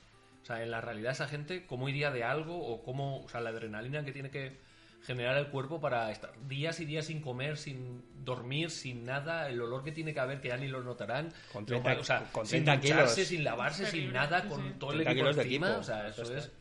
[0.44, 3.40] o sea, en la realidad esa gente, cómo iría de algo o cómo, o sea,
[3.42, 4.58] la adrenalina que tiene que
[5.06, 9.62] generar el cuerpo para estar días y días sin comer, sin dormir, sin nada, el
[9.62, 12.04] olor que tiene que haber, que ya ni lo notarán, Con Lo 30 cual, o
[12.04, 13.28] sea, con sin 30 ducharse, kilos.
[13.30, 14.74] sin lavarse, sin nada, con sí.
[14.78, 16.52] todo el 30 equipo encima, equipo, o sea, eso es...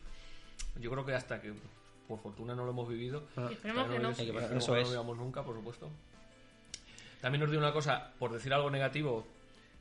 [0.79, 1.51] Yo creo que hasta que,
[2.09, 3.23] por fortuna, no lo hemos vivido.
[3.37, 3.47] Ah.
[3.51, 4.13] Esperemos que no.
[4.15, 4.67] que no es.
[4.67, 5.89] lo vivamos nunca, por supuesto.
[7.21, 9.25] También os digo una cosa, por decir algo negativo,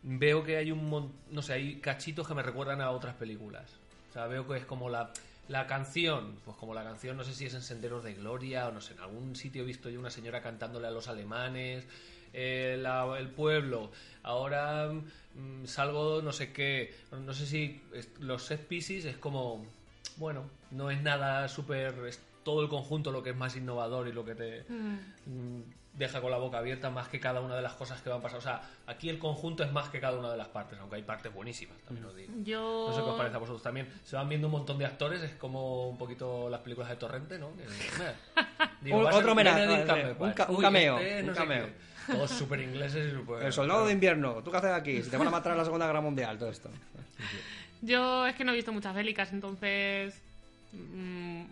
[0.03, 3.65] veo que hay un mon- no sé, hay cachitos que me recuerdan a otras películas.
[4.11, 5.11] O sea, veo que es como la,
[5.49, 8.73] la canción, pues como la canción, no sé si es en Senderos de Gloria o
[8.73, 11.87] no sé, en algún sitio he visto yo una señora cantándole a los alemanes,
[12.35, 13.91] eh, la- el pueblo,
[14.23, 14.91] ahora
[15.35, 19.65] mm, salgo no sé qué, no sé si es- los set pieces es como,
[20.19, 24.13] bueno, no es nada súper, es todo el conjunto lo que es más innovador y
[24.13, 25.61] lo que te mm,
[25.95, 28.39] deja con la boca abierta más que cada una de las cosas que van pasando.
[28.39, 31.03] O sea, aquí el conjunto es más que cada una de las partes, aunque hay
[31.03, 32.33] partes buenísimas, también os digo.
[32.45, 32.87] Yo...
[32.89, 33.89] No sé qué os parece a vosotros también.
[34.05, 37.39] Se van viendo un montón de actores, es como un poquito las películas de Torrente,
[37.39, 37.51] ¿no?
[38.93, 41.67] Otro homenaje, vale, un ca- un Uy, cameo, este un no cameo.
[41.67, 41.89] qué.
[42.13, 43.43] Todos súper ingleses y súper...
[43.47, 45.03] El soldado de invierno, ¿tú qué haces aquí?
[45.03, 46.71] Si te van a matar en la Segunda Guerra Mundial, todo esto.
[47.83, 50.15] Yo es que no he visto muchas bélicas, entonces
[50.73, 51.43] mm,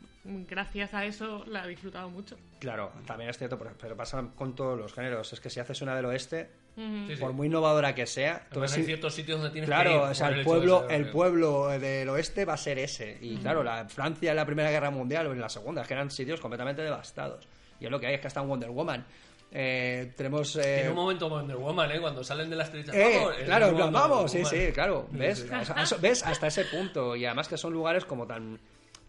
[0.49, 2.37] gracias a eso la he disfrutado mucho.
[2.59, 5.33] Claro, también es cierto, pero- pasa con todos los géneros.
[5.33, 7.07] Es que si haces una del oeste, Ujú.
[7.09, 7.20] Sí, sí.
[7.20, 9.83] por muy innovadora que sea, tú ves hay si- ciertos sitios donde tienes que ir
[9.83, 13.18] Claro, o sea, el pueblo, el pueblo del oeste va a ser ese.
[13.20, 15.95] Y claro, la Francia en la Primera Guerra Mundial o en la Segunda, es que
[15.95, 17.47] eran sitios completamente devastados.
[17.81, 19.05] Y es lo que hay, es que está en Wonder Woman.
[19.53, 20.57] Eh, tenemos...
[20.57, 22.01] eh, Tiene un momento Wonder Woman, ¿eh?
[22.01, 22.94] Cuando salen de las estrellas.
[22.94, 25.07] Eh, vamos, claro, Wonder vamos, sí, sí, claro.
[25.12, 25.38] ¿Ves?
[25.38, 25.44] sí.
[25.55, 26.22] O sea, eso- ¿Ves?
[26.24, 27.16] Hasta ese punto.
[27.16, 28.59] Y además que son lugares como tan,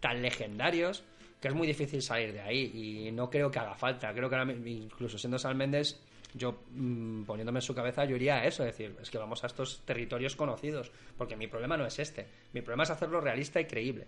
[0.00, 1.02] tan legendarios
[1.40, 2.70] que es muy difícil salir de ahí.
[3.08, 4.12] Y no creo que haga falta.
[4.14, 6.00] Creo que ahora, incluso siendo San Méndez,
[6.34, 8.64] yo mm, poniéndome en su cabeza, yo iría a eso.
[8.64, 10.90] Es decir, es que vamos a estos territorios conocidos.
[11.16, 12.26] Porque mi problema no es este.
[12.52, 14.06] Mi problema es hacerlo realista y creíble.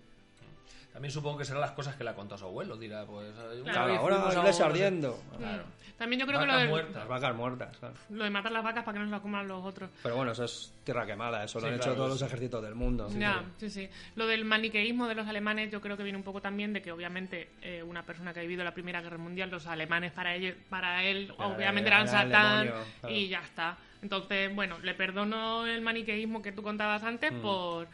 [0.92, 2.76] También supongo que serán las cosas que le ha contado su abuelo.
[2.76, 3.32] Dirá, pues.
[3.64, 5.22] Claro, ahora fuimos a iglesia un- ardiendo.
[5.38, 5.62] Claro.
[5.96, 6.94] También yo creo que lo Vacas de, muertas.
[6.96, 7.76] Las vacas muertas.
[7.78, 7.94] claro.
[8.10, 9.90] lo de matar las vacas para que no se las coman los otros.
[10.02, 11.44] Pero bueno, eso es tierra quemada.
[11.44, 13.08] Eso lo han claro, hecho todos los ejércitos del mundo.
[13.16, 13.88] ya, sí, sí.
[14.16, 16.90] Lo del maniqueísmo de los alemanes yo creo que viene un poco también de que
[16.90, 20.54] obviamente eh, una persona que ha vivido la Primera Guerra Mundial, los alemanes para ellos,
[20.70, 23.14] para él obviamente era- eran era Satán demonio, claro.
[23.14, 23.76] y ya está.
[24.02, 27.40] Entonces, bueno, le perdono el maniqueísmo que tú contabas antes Mm.
[27.42, 27.86] por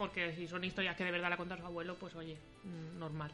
[0.00, 3.30] porque si son historias que de verdad la contó su abuelo, pues oye, mm, normal.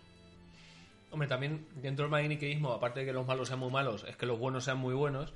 [1.12, 4.26] Hombre, también dentro del maniqueísmo, aparte de que los malos sean muy malos, es que
[4.26, 5.32] los buenos sean muy buenos.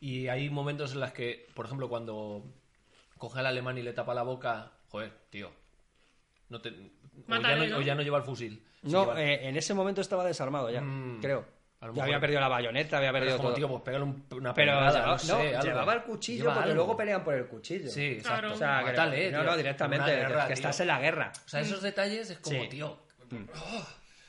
[0.00, 2.42] Y hay momentos en los que, por ejemplo, cuando
[3.16, 5.52] coge al alemán y le tapa la boca, joder, tío.
[6.48, 7.76] No te, o, ya no, ¿no?
[7.76, 8.60] o ya no lleva el fusil.
[8.82, 11.20] No, lleva- eh, en ese momento estaba desarmado ya, Mm.
[11.20, 11.44] creo.
[11.94, 13.56] Ya había perdido la bayoneta, había pero perdido es como, todo.
[13.56, 15.62] tío, pues pégale un- una pero llevaba, no sé, no, algo.
[15.62, 16.74] llevaba el cuchillo Lleva porque algo.
[16.76, 17.90] luego pelean por el cuchillo.
[17.90, 18.28] Sí, exacto.
[18.40, 18.54] Claro.
[18.54, 19.50] O sea, que Mátale, no, tío.
[19.50, 20.54] no, directamente, guerra, que tío.
[20.54, 21.32] estás en la guerra.
[21.44, 22.68] O sea, esos detalles es como, Sí.
[22.68, 22.98] tío.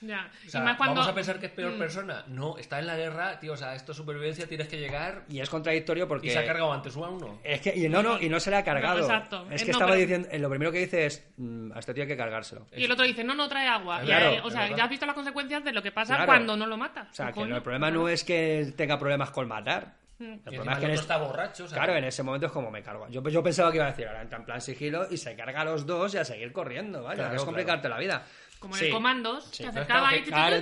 [0.02, 0.30] Ya.
[0.46, 1.80] o sea, y más cuando Vamos a pensar que es peor Mm.
[1.80, 2.24] persona.
[2.28, 3.54] No, está en la guerra, tío.
[3.54, 5.24] O sea, esto es supervivencia, tienes que llegar.
[5.30, 6.28] Y es contradictorio porque...
[6.28, 7.40] Y se ha cargado antes uno a uno.
[7.44, 9.00] Es que, y no, no, y no se le ha cargado.
[9.00, 9.48] exacto.
[9.50, 11.80] Es Eh, que no, estaba pero- diciendo, eh, lo primero que dice es, mm, a
[11.80, 12.68] este tío hay que cargárselo.
[12.76, 14.04] Y el otro dice, no, no trae agua.
[14.04, 14.78] Y Claro, ahí- o sea, verdad.
[14.78, 16.28] ya has visto las consecuencias de lo que pasa Claro.
[16.28, 17.08] cuando no lo mata.
[17.12, 19.96] O sea, que no, el problema no es que tenga problemas con matar.
[20.20, 20.24] Mm.
[20.24, 21.66] El Y problema es que el otro está borracho.
[21.66, 23.08] o sea, Claro, en ese momento es como me cargo.
[23.10, 25.62] Yo, yo pensaba que iba a decir, ahora entra en plan sigilo y se carga
[25.62, 28.24] a los dos y a seguir corriendo, vaya, Claro, que es complicarte la vida.
[28.60, 28.86] Como en Sí.
[28.88, 29.64] el Comandos, Sí.
[29.64, 30.60] te acercaba y que, te, claro, y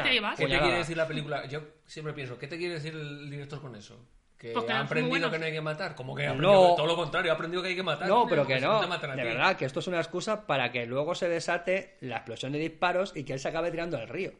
[0.00, 0.38] te ibas.
[0.38, 1.46] ¿Qué te quiere decir la película?
[1.46, 4.06] Yo siempre pienso, ¿qué te quiere decir el director con eso?
[4.36, 5.94] Que Pues ha aprendido que no hay que matar.
[5.94, 6.34] Como que ha No.
[6.34, 8.08] aprendido todo lo contrario, ha aprendido que hay que matar.
[8.08, 8.80] No, pero porque que no.
[8.80, 12.58] De verdad, que esto es una excusa para que luego se desate la explosión de
[12.58, 14.32] disparos y que él se acabe tirando al río.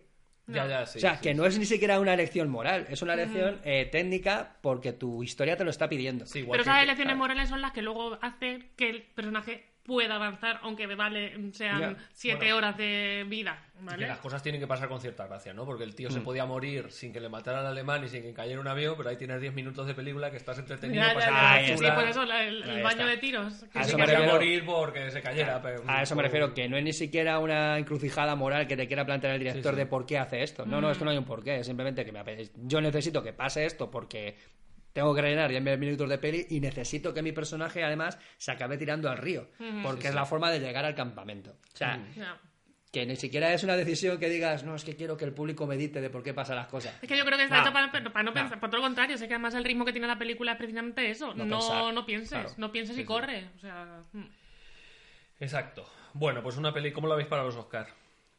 [0.47, 0.99] Ya, ya, sí.
[0.99, 1.35] o sea, sí, que sí.
[1.37, 5.57] no es ni siquiera una elección moral, es una elección eh, técnica porque tu historia
[5.57, 6.27] te lo está pidiendo.
[6.27, 7.19] Sí, igual Pero esas elecciones claro.
[7.19, 11.97] morales son las que luego hacen que el personaje pueda avanzar, aunque vale, sean Ya.
[12.13, 12.57] siete Bueno.
[12.59, 13.59] horas de vida.
[13.81, 13.99] Y ¿vale?
[14.05, 15.65] Que las cosas tienen que pasar con cierta gracia, ¿no?
[15.65, 16.13] Porque el tío Mm.
[16.13, 18.95] se podía morir sin que le matara al alemán y sin que cayera un avión,
[18.97, 21.03] pero ahí tienes 10 minutos de película que estás entretenido.
[21.03, 23.07] Ya, ya, Ahí Sí, por eso la- el, el baño está.
[23.07, 23.65] de tiros.
[23.73, 24.33] que A sí eso que me refiero.
[24.33, 25.61] morir porque se cayera.
[25.61, 28.87] pero- A eso me refiero, que no es ni siquiera una encrucijada moral que te
[28.87, 29.77] quiera plantear el director Sí, sí.
[29.77, 30.65] de por qué hace esto.
[30.67, 32.53] No, no, es que no hay un porqué, es simplemente que me apetece.
[32.65, 34.37] yo necesito que pase esto porque
[34.93, 38.77] tengo que rellenar 10 minutos de peli y necesito que mi personaje además se acabe
[38.79, 39.49] tirando al río,
[39.83, 41.51] porque es la forma de llegar al campamento.
[41.73, 42.39] O sea, Ya.
[42.93, 45.65] que ni siquiera es una decisión que digas, no, es que quiero que el público
[45.67, 46.93] medite de por qué pasan las cosas.
[47.01, 47.63] Es que yo creo que está No.
[47.63, 48.35] hecho para, para no No.
[48.35, 50.59] pensar, por todo lo contrario, sé que además el ritmo que tiene la película es
[50.59, 52.51] precisamente eso, No no, pensar, no pienses, claro.
[52.57, 54.25] no pienses y corre, o sea, mm.
[55.39, 55.89] Exacto.
[56.13, 57.87] Bueno, pues una peli, ¿cómo la veis para los Oscar?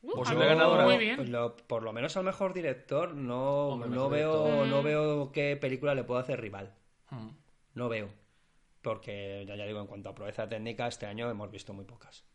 [0.03, 0.83] Uh, Posible ah, ganadora.
[0.85, 1.31] Muy bien.
[1.31, 4.67] Lo- por lo menos al mejor director no, Hombre, no, mejor veo, director.
[4.67, 6.73] no veo qué película le puedo hacer rival.
[7.11, 7.29] Mm.
[7.75, 8.09] No veo.
[8.81, 12.25] Porque, ya, ya digo, en cuanto a proeza técnica, este año hemos visto muy pocas.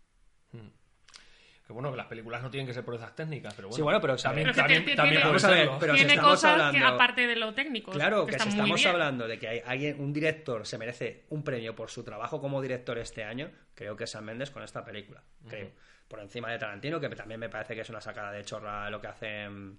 [1.66, 3.76] Que bueno, que las películas no tienen que ser proezas técnicas, pero bueno.
[3.76, 6.54] Sí, bueno, pero también, Pero que también, tiene- también ver, pero si Tiene estamos cosas
[6.70, 8.88] que, hablando- aparte de lo técnico, Claro, que, si estamos bien.
[8.88, 12.62] hablando de que hay alguien, un director se merece un premio por su trabajo como
[12.62, 15.24] director este año, creo que es Sam Mendes con esta película.
[15.48, 15.70] Creo.
[16.08, 19.00] Por encima de Tarantino, que también me parece que es una sacada de chorra lo
[19.00, 19.78] que hace en,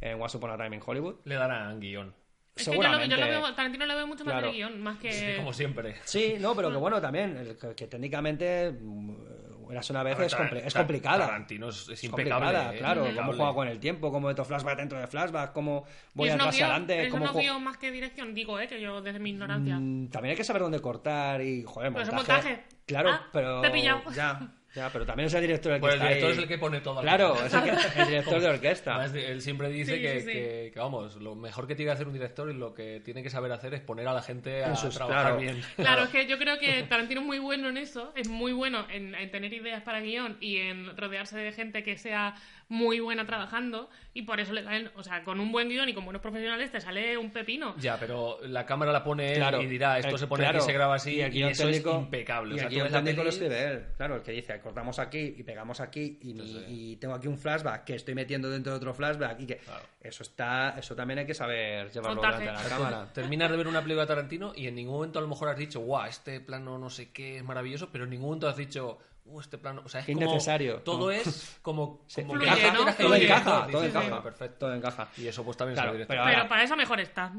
[0.00, 1.16] en Once Upon a Time in Hollywood.
[1.24, 2.14] Le darán guion.
[2.54, 3.16] Es que yo lo, Seguramente.
[3.16, 4.46] yo lo veo, Tarantino lo veo mucho más Claro.
[4.48, 5.12] de guion, más que...
[5.12, 5.96] Sí, como siempre.
[6.04, 10.64] Sí, no, pero que bueno, también, que, que técnicamente mm, Érase una vez ver, es,
[10.64, 11.26] es complicada.
[11.26, 12.32] Tarantino es, es impecable.
[12.46, 12.78] complicada, ¿eh?
[12.78, 13.00] claro.
[13.02, 13.36] Cómo Impecable.
[13.36, 15.84] juega con el tiempo, cómo meto flashback dentro de flashback, cómo
[16.14, 17.02] voy atrás y adelante.
[17.06, 19.76] es cómo jo- guion más que dirección, digo, eh, que yo desde mi ignorancia.
[19.78, 22.48] Mm, también hay que saber dónde cortar y, joder, Pero es montaje.
[22.50, 22.64] montaje.
[22.86, 23.60] Claro, Ah, pero.
[23.60, 24.00] te he pillado.
[24.14, 24.40] Ya,
[24.74, 26.32] ya, pero también es el director el que Pues el director ahí.
[26.32, 27.00] es el que pone todo.
[27.00, 28.94] Claro, es el, que- el director de orquesta.
[28.96, 30.32] Además, él siempre dice Sí, que, sí, sí.
[30.32, 33.22] que- que, vamos, lo mejor que tiene que hacer un director y lo que tiene
[33.22, 35.40] que saber hacer es poner a la gente a sus- trabajar claro.
[35.40, 35.60] bien.
[35.76, 38.86] Claro, es que yo creo que Tarantino es muy bueno en eso, es muy bueno
[38.90, 42.34] en, en tener ideas para guion y en rodearse de gente que sea
[42.70, 45.94] muy buena trabajando y por eso le salen, o sea, con un buen guion y
[45.94, 47.74] con buenos profesionales te sale un pepino.
[47.78, 50.58] Ya, pero la cámara la pone él Claro, y dirá, esto el- se pone claro,
[50.58, 52.50] aquí, se graba así, y y, el guion eso técnico- es impecable.
[52.50, 53.84] Y O sea, el técnico lo escribe él.
[53.96, 57.84] Claro, el que dice, cortamos aquí y pegamos aquí y, y tengo aquí un flashback
[57.84, 59.84] que estoy metiendo dentro de otro flashback y que Claro.
[60.02, 63.08] eso está eso también hay que saber llevarlo delante de la cámara.
[63.14, 65.56] Terminas de ver una película de Tarantino y en ningún momento a lo mejor has
[65.56, 68.98] dicho, guau, este plano no sé qué es maravilloso, pero en ningún momento has dicho,
[69.30, 69.82] uh, este plano.
[69.84, 70.24] O sea, es Qué como.
[70.26, 70.76] innecesario.
[70.82, 71.10] Todo No.
[71.10, 72.00] es como.
[72.08, 72.94] Sí, como Fluye, que ¿no?
[72.94, 74.56] todo encaja, todo encaja, "Ah, perfecto.
[74.58, 75.08] todo encaja.
[75.16, 76.16] Y eso pues también Claro, director.
[76.16, 77.32] pero Pero para eso mejor está.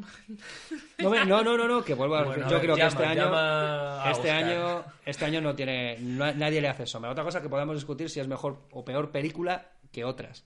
[1.00, 2.84] No, me- no, no, no, no, que vuelvo a Bueno, a Yo ver, creo que
[2.86, 4.10] este año.
[4.12, 5.98] Este año, este año no tiene.
[6.00, 7.12] no- nadie le hace sombra.
[7.12, 10.46] Otra cosa que podemos discutir si es mejor o peor película que otras.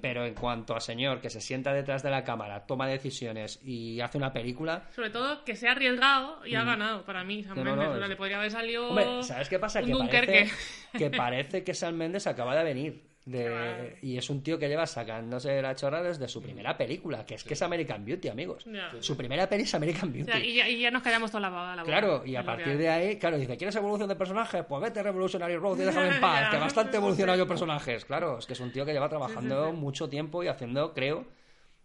[0.00, 4.00] Pero en cuanto a señor que se sienta detrás de la cámara, toma decisiones y
[4.00, 4.84] hace una película.
[4.94, 7.44] Sobre todo que sea arriesgado y ha ganado para mí.
[7.44, 7.64] Sam Mm.
[7.64, 7.84] No, Mendes.
[7.88, 8.88] no, O sea, es- le podría haber salido.
[8.88, 9.80] Hombre, ¿sabes qué pasa?
[9.82, 10.50] Que parece,
[10.98, 13.09] que parece que Sam Mendes acaba de venir.
[13.30, 17.36] De, y es un tío que lleva sacándose la chorra desde su primera película, que
[17.36, 18.66] es que es American Beauty, amigos.
[18.98, 20.32] Su primera peli es American O Beauty.
[20.32, 21.84] sea, y, ya, y ya nos callamos toda la, la boca.
[21.84, 24.64] Claro, y a partir de ahí, claro, dice, ¿quieres evolución de personajes?
[24.68, 28.04] Pues vete Revolutionary Road y déjame en paz, que bastante evolucionado yo personajes.
[28.04, 31.24] Claro, es que es un tío que lleva trabajando mucho tiempo y haciendo, creo,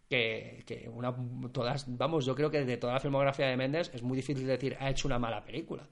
[0.10, 1.16] que, que una
[1.52, 4.78] todas, vamos, yo creo que de toda la filmografía de Mendes es muy difícil decir,
[4.80, 5.88] ha hecho una mala película.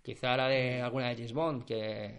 [0.00, 2.14] Quizá la de alguna de James Bond, que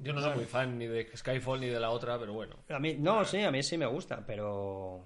[0.00, 2.56] Yo no soy muy fan ni de Skyfall ni de la otra, pero bueno.
[2.68, 5.04] a mí, no, sí, a mí sí me gusta, pero...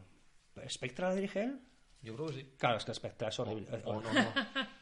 [0.68, 1.60] ¿Spectra la dirige él?
[2.02, 2.54] Yo creo que sí.
[2.58, 3.80] Claro, es que Spectra es horrible.
[3.84, 4.32] O no, no.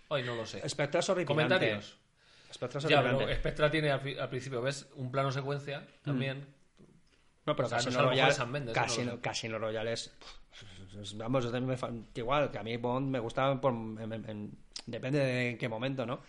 [0.08, 0.66] Hoy no lo sé.
[0.68, 1.26] Spectra es horrible.
[1.26, 1.98] Comentarios.
[2.52, 3.24] Spectra es Ya, horripilante.
[3.26, 4.88] pero Spectra tiene al, principio, ¿ves?
[4.96, 6.46] Un plano secuencia también.
[7.44, 8.80] No, pero O sea, no Casino mejor Royale, es Mendes, ¿eh?
[8.80, 9.20] Casino, No.
[9.20, 10.12] Casino Royale es,
[10.52, 13.72] es- es- vamos, yo también me fa- igual, que a mí Bond me gustaba por,
[13.72, 16.20] en- depende de en qué momento, ¿no?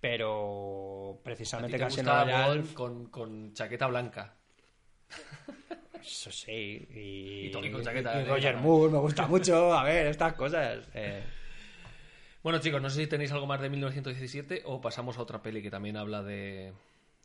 [0.00, 4.34] Pero A ti precisamente te Casino gusta Royale, Bond con, con chaqueta blanca.
[6.02, 6.50] eso sí,
[6.94, 8.24] y, Y to- y con chaqueta y.
[8.24, 10.88] Roger Moore me gusta mucho, a ver, estas cosas.
[10.94, 11.22] eh,
[12.42, 15.60] Bueno, chicos, no sé si tenéis algo más de 1917 o pasamos a otra peli
[15.62, 16.72] que también habla de,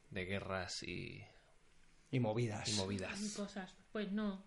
[0.09, 1.23] de guerras y,
[2.11, 2.67] y movidas.
[2.67, 3.33] y movidas.
[3.37, 3.73] cosas.
[3.93, 4.43] Pues no,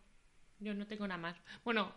[0.58, 1.36] yo no tengo nada más.
[1.64, 1.94] Bueno,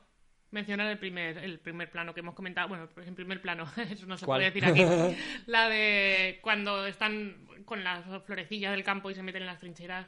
[0.52, 2.68] mencionar el primer, el primer plano que hemos comentado.
[2.68, 4.40] Bueno, pues en primer plano, eso no se ¿Cuál?
[4.40, 5.16] puede decir aquí.
[5.48, 10.08] La de cuando están con las florecillas del campo y se meten en las trincheras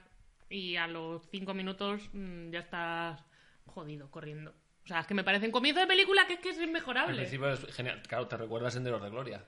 [0.49, 3.23] y a los cinco minutos mm, ya estás
[3.65, 4.53] jodido corriendo.
[4.83, 6.65] O sea, es que me parece un comienzo de película que es que es Al
[6.65, 7.15] inmejorable.
[7.15, 8.01] principio es genial.
[8.07, 9.45] Claro, te recuerdas Senderos de Gloria.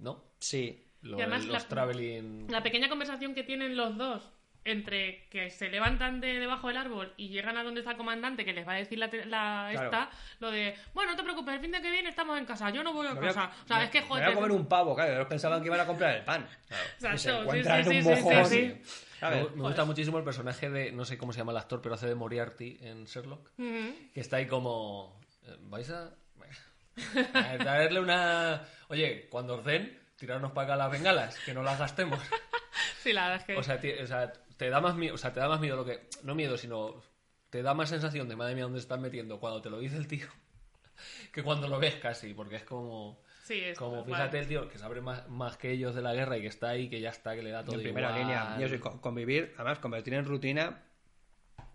[0.00, 0.22] ¿No?
[0.38, 2.46] Sí, Lo- Y además los la- traveling...
[2.50, 4.32] La pequeña conversación que tienen los dos
[4.66, 8.44] entre que se levantan de debajo del árbol y llegan a donde está el comandante
[8.44, 9.84] que les va a decir la, te- la Claro.
[9.86, 10.10] esta,
[10.40, 12.82] lo de, bueno, no te preocupes, el fin de que viene estamos en casa, yo
[12.82, 13.50] no voy a Me voy a- casa.
[13.64, 14.24] O sea, me- es que me joder.
[14.24, 16.46] voy a comer un pavo, claro, ellos pensaban que iban a comprar el pan.
[16.98, 18.46] Se sí, encuentran sí, en un sí, sí, mojón.
[18.46, 19.00] sí, sí.
[19.20, 19.50] ¿sabes?
[19.50, 21.94] Me, me gusta muchísimo el personaje de, no sé cómo se llama el actor, pero
[21.94, 23.50] hace de Moriarty en Sherlock.
[23.56, 25.20] Que está ahí como...
[25.46, 26.10] eh, ¿Vais a...?
[27.34, 28.62] a traerle una...
[28.88, 32.18] Oye, cuando os den, tirarnos para acá las bengalas, que no las gastemos.
[33.02, 33.56] Sí, la verdad es que...
[33.56, 35.76] O sea, ti- o sea, te da más miedo, o sea, te da más miedo
[35.76, 36.08] lo que...
[36.22, 36.94] No miedo, sino...
[37.50, 39.38] Te da más sensación de, madre mía, ¿dónde estás metiendo?
[39.40, 40.26] Cuando te lo dice el tío.
[41.32, 43.20] Que cuando lo ves casi, porque es como...
[43.44, 46.38] sí, es Como fíjate el tío que sabe más, más que ellos de la guerra
[46.38, 48.22] y que está ahí, que ya está, que le da todo en primera igual.
[48.22, 48.56] línea.
[48.58, 50.82] Yo soy co- convivir, además, convertir en rutina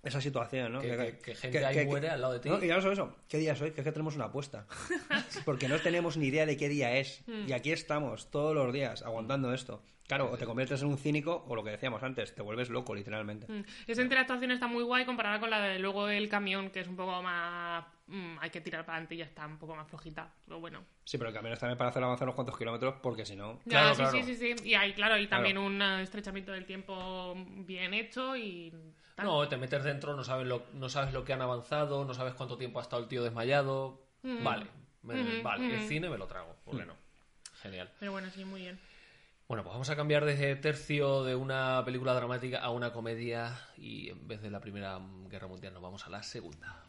[0.03, 0.81] esa situación, ¿no?
[0.81, 2.49] Que- que- que gente ahí muere al lado de ti.
[2.49, 3.71] No, y ya no solo eso, ¿qué día es hoy?
[3.71, 4.65] Que es que tenemos una apuesta.
[5.45, 7.21] Porque no tenemos ni idea de qué día es.
[7.27, 7.47] Hmm.
[7.47, 9.83] Y aquí estamos, todos los días, aguantando esto.
[10.11, 12.93] Claro, o te conviertes en un cínico, o lo que decíamos antes, te vuelves loco,
[12.93, 13.47] literalmente.
[13.49, 13.61] Mm.
[13.87, 16.97] Esa interactuación está muy guay comparada con la de luego el camión, que es un
[16.97, 20.29] poco más mm, hay que tirar para adelante y ya está un poco más flojita.
[20.43, 20.83] Pero bueno.
[21.05, 23.59] Sí, pero el camino es también para hacer avanzar unos cuantos kilómetros, porque si no.
[23.63, 24.17] Ya, Claro, sí, claro.
[24.17, 24.67] sí, sí, sí.
[24.67, 27.33] Y hay, claro, y también un eh, estrechamiento del tiempo
[27.65, 28.69] bien hecho y...
[29.15, 29.25] tal.
[29.27, 32.33] No, te metes dentro, no sabes lo, no sabes lo que han avanzado, no sabes
[32.33, 34.01] cuánto tiempo ha estado el tío desmayado.
[34.23, 34.65] Vale,
[35.03, 35.87] me- Ujú, vale, el ujú.
[35.87, 36.95] cine me lo trago, ¿por qué no?
[37.61, 37.89] Genial.
[37.97, 38.90] Pero bueno, sí, muy bien.
[39.51, 44.07] Bueno, pues vamos a cambiar de tercio de una película dramática a una comedia y
[44.07, 44.97] en vez de la Primera
[45.29, 46.85] Guerra Mundial nos vamos a la Segunda.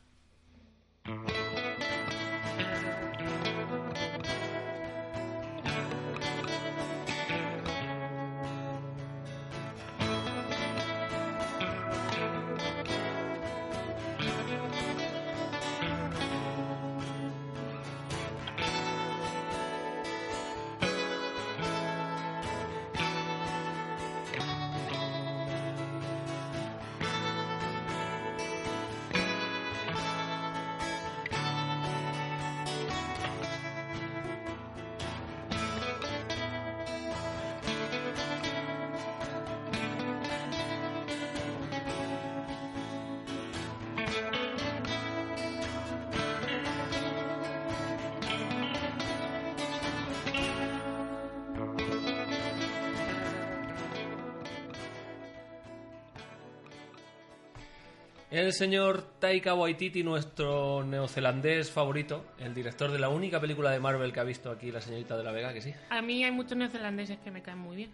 [58.53, 64.13] El señor Taika Waititi, nuestro neozelandés favorito, el director de la única película de Marvel
[64.13, 65.73] que ha visto aquí la señorita de la Vega, que sí.
[65.89, 67.91] A mí hay muchos neozelandeses que me caen muy bien.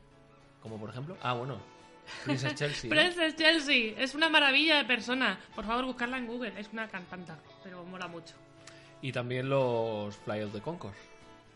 [0.60, 1.16] Como por ejemplo.
[1.22, 1.60] Ah, bueno.
[2.24, 2.90] Princess Chelsea.
[2.90, 2.96] ¿no?
[2.96, 5.38] Princess Chelsea es una maravilla de persona.
[5.54, 6.52] Por favor, buscarla en Google.
[6.58, 8.34] Es una cantanta, pero mola mucho.
[9.00, 10.94] Y también los Fly of the Concord.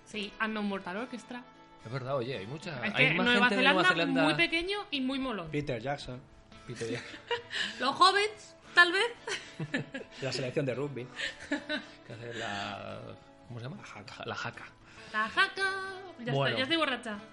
[0.05, 1.43] Sí, Unknown Mortal Orchestra.
[1.85, 2.87] Es verdad, oye, hay mucha.
[2.87, 4.23] Es hay que más Nueva gente de Zelanda, Nueva Zelanda.
[4.23, 5.51] muy pequeño y muy molón.
[5.51, 6.21] Peter Jackson,
[6.69, 7.19] Peter Jackson,
[7.81, 9.95] Los hobbits, tal vez.
[10.23, 11.07] la selección de rugby.
[12.07, 13.01] que hace la.
[13.49, 13.77] ¿Cómo se llama?
[13.77, 14.15] La jaca.
[14.25, 14.65] La jaca.
[15.13, 15.71] La jaca.
[16.25, 16.47] Ya Bueno.
[16.47, 17.19] está, ya estoy borracha.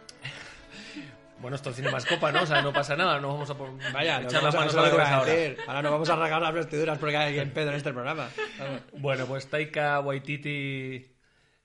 [1.42, 2.44] Bueno, esto es Cinemascopa, ¿no?
[2.44, 4.82] O sea, no pasa nada, no vamos a por- Vaya, echar las vamos manos a,
[4.82, 5.64] la cabeza ahora.
[5.68, 8.28] Ahora nos vamos a rasgar las vestiduras porque hay alguien pedo en este programa.
[8.60, 8.82] Vamos.
[8.98, 11.16] Bueno, pues Taika Waititi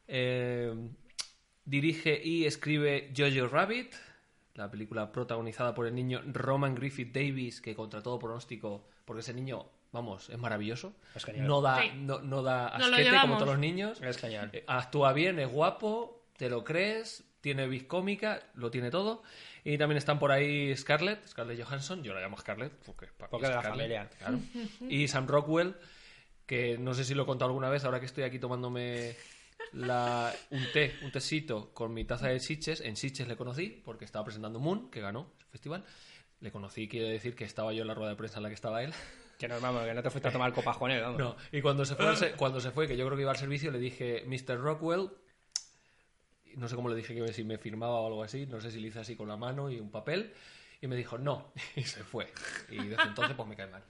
[0.07, 0.73] eh,
[1.65, 3.95] dirige y escribe Jojo Rabbit,
[4.55, 9.35] la película protagonizada por el niño Roman Griffith Davis, que contra todo pronóstico, porque ese
[9.35, 10.95] niño, vamos, es maravilloso.
[11.15, 11.47] Es genial.
[11.47, 11.91] No da, Sí.
[11.97, 14.01] no, no da asquete como todos los niños.
[14.03, 14.51] Es genial.
[14.53, 19.23] Eh, Actúa bien, es guapo, te lo crees, tiene vis cómica, lo tiene todo.
[19.65, 23.51] Y también están por ahí Scarlett, Scarlett Johansson, yo la llamo Scarlett porque, Porque es
[23.51, 24.11] de la familia.
[24.19, 24.39] claro.
[24.89, 25.75] Y Sam Rockwell,
[26.47, 29.17] que no sé si lo he contado alguna vez, ahora que estoy aquí tomándome
[29.73, 32.81] la- un té, un tecito con mi taza de Sitges.
[32.83, 35.85] En Sitges le conocí porque estaba presentando Moon, que ganó el festival.
[36.45, 38.55] Le conocí, quiere decir que estaba yo en la rueda de prensa en la que
[38.55, 38.93] estaba él.
[39.39, 41.19] Que nos vamos, que no te fuiste a tomar copas con él, vamos.
[41.19, 43.71] No, y cuando se fue, cuando se fue, que yo creo que iba al servicio,
[43.71, 44.59] le dije, Mr.
[44.61, 45.09] Rockwell,
[46.53, 48.71] y no sé cómo le dije que si me firmaba o algo así, no sé
[48.71, 50.35] si le hice así con la mano y un papel,
[50.83, 52.31] y me dijo, no, y se fue.
[52.69, 53.83] Y desde entonces, pues me cae mal.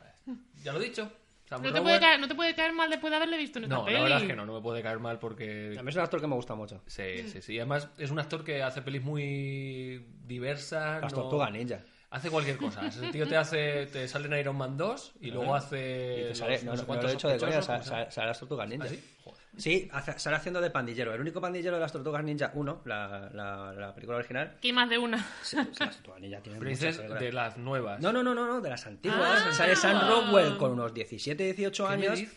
[0.63, 1.11] Ya lo he dicho.
[1.51, 3.77] No te, puede caer, no te puede caer mal después de haberle visto en esta
[3.77, 3.97] No, peli.
[3.97, 5.75] la verdad es que no, no me puede caer mal porque...
[5.79, 6.83] A mí es un actor que me gusta mucho.
[6.87, 7.59] Sí, sí, sí.
[7.59, 11.03] Además, es un actor que hace pelis muy diversas.
[11.03, 11.81] Las no- tortugas ninja.
[12.15, 12.87] Hace cualquier cosa.
[12.87, 16.21] Ese tío te hace, te sale en Iron Man 2 y luego hace.
[16.21, 18.39] Y los no no, sé no, lo he hecho de coña, sale, sale- sale las
[18.39, 18.87] tortugas ninja.
[18.87, 19.03] ¿Ah, sí?
[19.25, 19.41] Joder.
[19.57, 21.13] Sí, hace- sale haciendo de pandillero.
[21.13, 24.57] El único pandillero de las tortugas ninja 1, la, la, la película original.
[24.63, 25.27] Hay más de una.
[25.43, 28.01] sí, las tortugas ninja tienen muchas de las nuevas.
[28.01, 29.43] No, no, no, no, no, de las antiguas.
[29.47, 29.53] Ah.
[29.53, 32.21] Sale Sam Rockwell con unos 17, 18 ¿Qué me años.
[32.21, 32.29] Y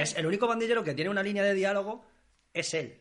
[0.00, 2.04] es el único pandillero que tiene una línea de diálogo
[2.52, 2.98] es él.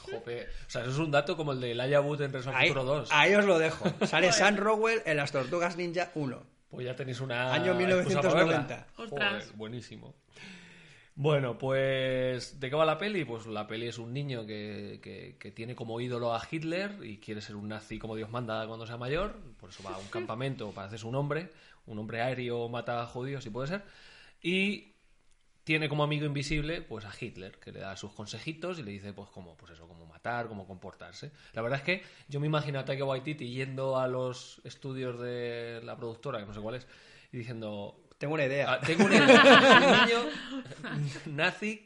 [0.00, 0.46] Jope.
[0.66, 3.08] O sea, eso es un dato como el de Elijah Wood en Ahí, Futuro 2.
[3.12, 3.86] ahí os lo dejo.
[4.06, 6.42] Sale Sam Rockwell en las tortugas ninja 1.
[6.70, 7.52] Pues ya tenéis una.
[7.52, 8.58] Año excusa para verla.
[8.62, 8.86] 1990.
[8.96, 9.30] Ostras.
[9.44, 10.14] Joder, buenísimo.
[11.14, 13.24] Bueno, pues ¿de qué va la peli?
[13.26, 17.18] Pues la peli es un niño que, que- que tiene como ídolo a Hitler y
[17.18, 19.36] quiere ser un nazi como Dios manda cuando sea mayor.
[19.60, 21.50] Por eso va a un campamento para hacerse un hombre.
[21.86, 23.82] Un hombre aéreo mata a judíos, si puede ser.
[24.40, 24.91] Y
[25.64, 29.12] tiene como amigo invisible pues a Hitler, que le da sus consejitos y le dice
[29.12, 31.30] pues cómo, pues eso, cómo matar, cómo comportarse.
[31.52, 35.80] La verdad es que yo me imagino a Taika Waititi yendo a los estudios de
[35.84, 36.86] la productora, que no sé cuál es,
[37.32, 38.72] y diciendo, Tengo una idea.
[38.72, 40.20] Ah, tengo un, un niño
[41.26, 41.84] nazi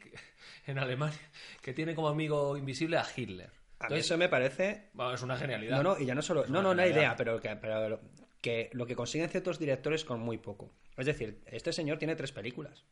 [0.65, 1.19] en Alemania
[1.61, 3.47] que tiene como amigo invisible a Hitler.
[3.79, 5.77] a mí Entonces, eso me parece vamos, es una genialidad.
[5.77, 6.45] No, no, y ya no solo.
[6.47, 6.97] No, una no, genialidad.
[6.97, 8.01] idea, pero, que, pero
[8.41, 10.73] que lo que consiguen ciertos directores con muy poco.
[10.97, 12.83] Es decir, este señor tiene tres películas.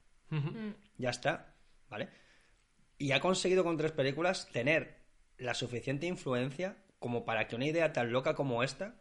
[0.97, 1.55] Ya está,
[1.89, 2.09] ¿vale?
[2.97, 5.03] Y ha conseguido con tres películas tener
[5.37, 8.95] la suficiente influencia como para que una idea tan loca como esta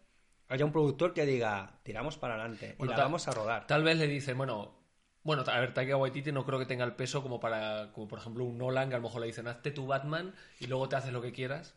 [0.49, 3.66] haya un productor que diga, tiramos para adelante y la vamos a rodar.
[3.66, 4.77] Tal vez le dicen, bueno,
[5.22, 8.18] Bueno, a ver, Taika Waititi no creo que tenga el peso como para, como por
[8.18, 10.97] ejemplo un Nolan, que a lo mejor le dicen, hazte tu Batman y luego te
[10.97, 11.75] haces lo que quieras.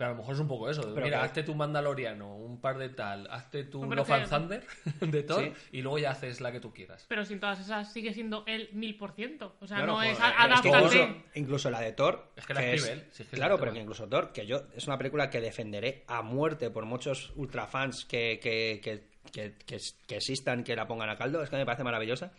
[0.00, 0.80] Pero a lo mejor es un poco eso.
[0.94, 4.30] Pero Mira, que- hazte tu Mandaloriano, un par de tal, hazte tu Love and que-
[4.30, 4.64] Thunder
[5.12, 5.52] de Thor Sí.
[5.72, 7.04] y luego ya haces la que tú quieras.
[7.06, 9.56] Pero sin todas esas sigue siendo el mil por ciento.
[9.60, 10.68] O sea, Claro, no joder, es es que adaptarte.
[10.68, 12.32] incluso, incluso la de Thor.
[12.34, 14.86] Es que la si es que es claro, pero que incluso Thor, que yo es
[14.86, 20.16] una película que defenderé a muerte por muchos ultrafans que, que, que, que, que, que
[20.16, 21.42] existan, que la pongan a caldo.
[21.42, 22.32] Es que me parece maravillosa.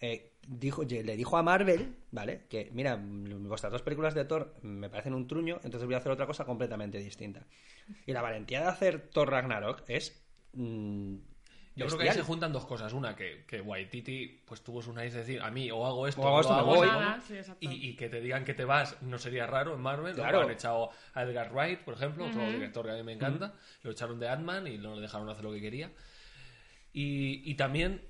[0.00, 2.46] Eh, dijo, le dijo a Marvel, ¿vale?
[2.48, 6.12] Que, mira, vuestras dos películas de Thor me parecen un truño, entonces voy a hacer
[6.12, 7.46] otra cosa completamente distinta.
[8.06, 10.24] Y la valentía de hacer Thor Ragnarok es.
[10.52, 11.16] mm,
[11.76, 12.26] Yo creo que ahí se bestial.
[12.26, 12.92] juntan dos cosas.
[12.94, 16.22] Una, que, que Waititi pues tuvo su nariz de decir, a mí o hago esto
[16.22, 16.86] O hago esto, lo me hago voy.
[16.88, 17.00] ¿no?
[17.00, 20.14] Nada, sí, y, y que te digan que te vas no sería raro en Marvel.
[20.14, 20.40] Claro.
[20.40, 22.52] Han echado a Edgar Wright, por ejemplo, otro Ujú.
[22.52, 23.52] director que a mí me encanta.
[23.82, 25.90] Lo echaron de Ant-Man y no le dejaron hacer lo que quería.
[26.92, 28.00] Y, y también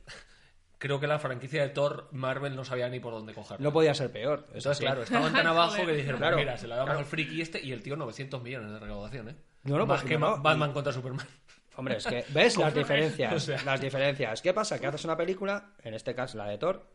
[0.78, 3.62] creo que la franquicia de Thor, Marvel no sabía ni por dónde cogerla.
[3.64, 4.40] No podía ser peor.
[4.48, 4.84] eso Entonces, sí.
[4.84, 6.98] claro, estaban tan abajo que dijeron, Claro, mira, se la damos claro.
[7.00, 9.36] al friki este y el tío 900 millones de recaudación, ¿eh?
[9.64, 11.26] No, no, Más pues que no, Batman y- contra Superman.
[11.76, 13.32] Hombre, es que, ¿ves las diferencias?
[13.34, 13.62] O sea.
[13.64, 14.40] Las diferencias.
[14.40, 14.78] ¿Qué pasa?
[14.78, 16.88] Que haces una película, en este caso la de Thor,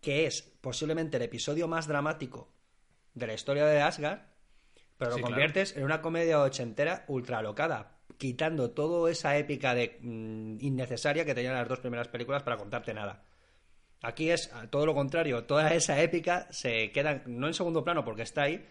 [0.00, 2.52] que es posiblemente el episodio más dramático
[3.14, 4.20] de la historia de Asgard,
[4.98, 5.34] pero lo Sí, claro.
[5.34, 11.34] conviertes en una comedia ochentera ultra locada, quitando toda esa épica de mm, innecesaria que
[11.34, 13.22] tenían las dos primeras películas para contarte nada.
[14.02, 18.22] Aquí es todo lo contrario, toda esa épica se queda no en segundo plano porque
[18.22, 18.64] está ahí,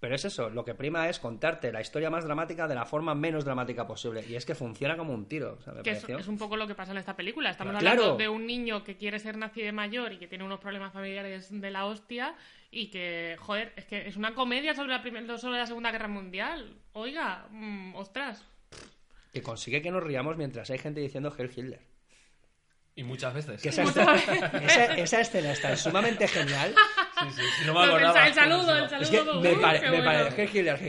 [0.00, 3.14] pero es eso, lo que prima es contarte la historia más dramática de la forma
[3.14, 4.24] menos dramática posible.
[4.28, 5.56] Y es que funciona como un tiro.
[5.58, 7.50] o sea, me Que es, un poco lo que pasa en esta película.
[7.50, 8.02] Estamos Claro.
[8.02, 10.92] hablando de un niño que quiere ser nacido de mayor y que tiene unos problemas
[10.92, 12.34] familiares de la hostia
[12.70, 16.76] y que, joder, es que es una comedia sobre la, sobre la Segunda Guerra Mundial.
[16.92, 18.44] Oiga, mm, ostras.
[19.36, 21.80] Que consigue que nos riamos mientras hay gente diciendo Hell Hitler.
[22.98, 23.60] Y muchas veces.
[23.60, 24.14] Que esa, escena,
[24.62, 26.74] esa, esa escena está sumamente genial.
[27.20, 28.26] Sí, sí, sí, no me El, acordaba.
[28.26, 29.42] el saludo, el Es saludo.
[29.42, 30.04] que me, uh, pare- me bueno.
[30.30, 30.80] pare- Hitler,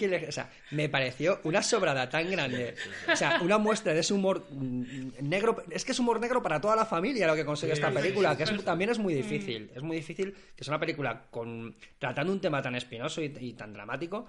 [0.00, 2.76] Hitler, o sea, me pareció una sobrada tan grande.
[3.12, 5.56] O sea, una muestra de ese humor mm, negro.
[5.70, 8.30] Es que es humor negro para toda la familia lo que consigue Sí, esta película,
[8.30, 9.68] sí, que es- también es muy difícil.
[9.74, 13.54] Es muy difícil que es una película con tratando un tema tan espinoso y, y
[13.54, 14.28] tan dramático.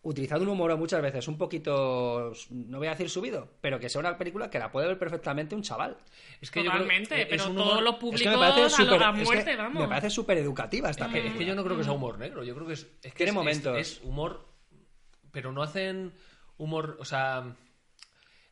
[0.00, 3.98] Utilizando un humor muchas veces un poquito, no voy a decir subido, pero que sea
[4.00, 5.96] una película que la puede ver perfectamente un chaval.
[6.40, 8.36] Es que yo creo Totalmente, que es pero un todos humor- los Es que me
[8.38, 9.82] parece a, lo- es que muerte, vamos.
[9.82, 11.32] me parece súper educativa esta Es que, película.
[11.34, 13.24] es que yo no creo que sea humor negro, yo creo que es, es que
[13.24, 13.76] Tiene es- momentos.
[13.76, 14.46] Es, es humor,
[15.32, 16.14] pero no hacen
[16.58, 17.56] humor, o sea,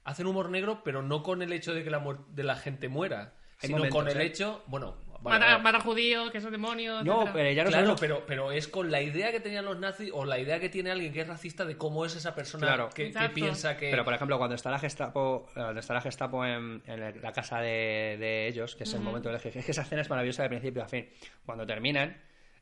[0.05, 3.35] hacen humor negro, pero no con el hecho de que la, de la gente muera,
[3.63, 4.27] Hay sino momentos, con el ¿eh?
[4.27, 5.63] hecho, bueno, vale, Mata, vale.
[5.63, 7.05] mata judíos, que son demonios.
[7.05, 7.33] No, etcétera.
[7.35, 10.25] pero ya no claro, pero, pero es con la idea que tenían los nazis o
[10.25, 12.89] la idea que tiene alguien que es racista de cómo es esa persona Claro.
[12.95, 13.91] que, que piensa que...
[13.91, 16.83] Pero por ejemplo, cuando está la Gestapo, cuando está la Gestapo en,
[17.23, 20.03] la casa de, de ellos, que es el momento del eje- es que esa escena
[20.03, 21.09] es maravillosa de principio a fin.
[21.45, 22.17] Cuando terminan,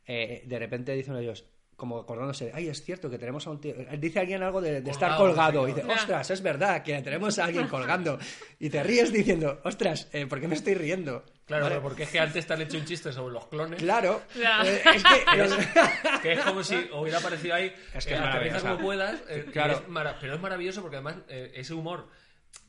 [0.06, 1.44] eh, de repente dicen ellos,
[1.76, 3.74] como acordándose, ay, es cierto que tenemos a un tío.
[3.98, 7.44] Dice alguien algo de, de estar Colgado, Y dice, ostras, es verdad que tenemos a
[7.44, 8.18] alguien colgando.
[8.58, 11.24] Y te ríes diciendo, ostras, eh, ¿por qué me estoy riendo?
[11.46, 11.80] Claro, ¿Vale?
[11.80, 13.78] porque es que antes te han hecho un chiste sobre los clones.
[13.80, 14.22] Claro.
[14.34, 15.24] Eh, es que.
[16.22, 19.74] Que es como si hubiera aparecido ahí, Es que eh, es como puedas, eh, Claro.
[19.74, 19.82] es
[20.20, 22.08] pero es maravilloso porque además eh, ese humor,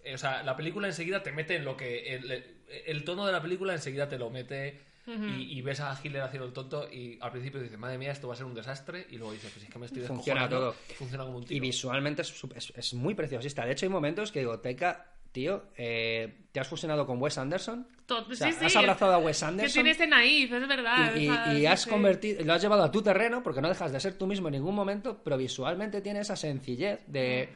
[0.03, 2.43] eh, o sea, la película enseguida te mete en lo que, el,
[2.85, 6.47] el tono de la película enseguida te lo mete y, y ves a Hitler haciendo
[6.47, 9.17] el tonto y al principio dices, madre mía, esto va a ser un desastre y
[9.17, 10.73] luego dices, pues es que me estoy Funciona todo.
[10.97, 11.61] funciona como un Y tiro.
[11.61, 13.65] visualmente es, es- es muy preciosista.
[13.65, 17.87] De hecho, hay momentos que digo, Taika, tío, eh, ¿te has fusionado con Wes Anderson?
[18.05, 20.67] To- O sea, sí, sí, has abrazado a Wes Que Anderson tiene ese naif, es
[20.67, 21.15] verdad.
[21.15, 21.89] y, y- y has sí.
[21.89, 24.53] convertido, lo has llevado a tu terreno porque no dejas de ser tú mismo en
[24.53, 27.49] ningún momento, pero visualmente tiene esa sencillez de,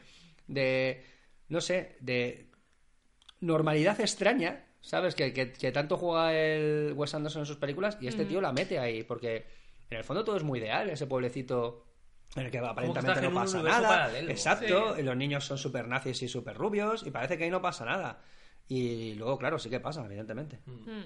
[0.46, 1.04] de
[1.48, 2.46] no sé, de
[3.40, 5.14] normalidad extraña, ¿sabes?
[5.14, 8.52] Que, que- que tanto juega el Wes Anderson en sus películas y este tío la
[8.52, 9.46] mete ahí porque
[9.90, 11.84] en el fondo todo es muy ideal, ese pueblecito
[12.36, 13.88] en el que aparentemente no pasa nada.
[13.88, 14.30] paralelo.
[14.30, 17.60] Exacto, y los niños son súper nazis y súper rubios y parece que ahí no
[17.60, 18.22] pasa nada.
[18.68, 20.60] Y luego, claro, sí que pasa, evidentemente.
[20.66, 21.02] Mm.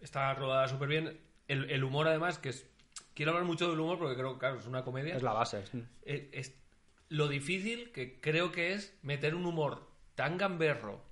[0.00, 1.20] Está rodada súper bien.
[1.48, 2.66] El, el humor además, que es...
[3.14, 5.16] Quiero hablar mucho del humor porque creo que, claro, es una comedia.
[5.16, 5.64] Es la base.
[6.02, 6.52] Eh, es
[7.08, 11.02] lo difícil que creo que es meter un humor tan gamberro,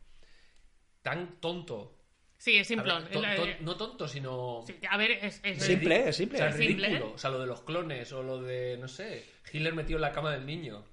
[1.05, 1.93] tan tonto.
[2.39, 3.05] Sí, es ver, simplón.
[3.11, 4.65] to- El- to- no tonto, sino.
[4.67, 6.39] sí, a ver, es, es- Simple, es O simple.
[6.39, 6.89] sea, Simple.
[6.89, 7.13] ridículo.
[7.15, 10.13] O sea, lo de los clones o lo de, no sé, Hitler metido en la
[10.13, 10.85] cama del niño.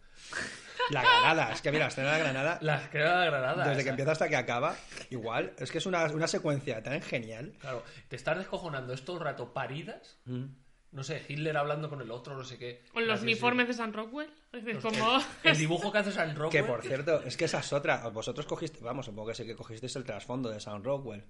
[0.91, 3.67] La granada, es que mira, la escena de la granada, La escalera de Granada.
[3.69, 4.75] desde o que empieza hasta que acaba,
[5.09, 7.53] igual, es que es una, una secuencia tan genial.
[7.59, 10.19] Claro, te estás descojonando es todo el rato paridas.
[10.25, 10.45] Mm.
[10.91, 12.83] No sé, Hitler hablando con el otro, no sé qué.
[12.91, 14.29] con los uniformes de San Rockwell.
[14.51, 15.19] Es como...
[15.43, 16.63] El dibujo que hace San Rockwell.
[16.63, 18.07] Que por cierto, es que esa es otra.
[18.09, 21.23] Vosotros cogiste, vamos, supongo que sí que cogisteis el trasfondo de Sound Rockwell.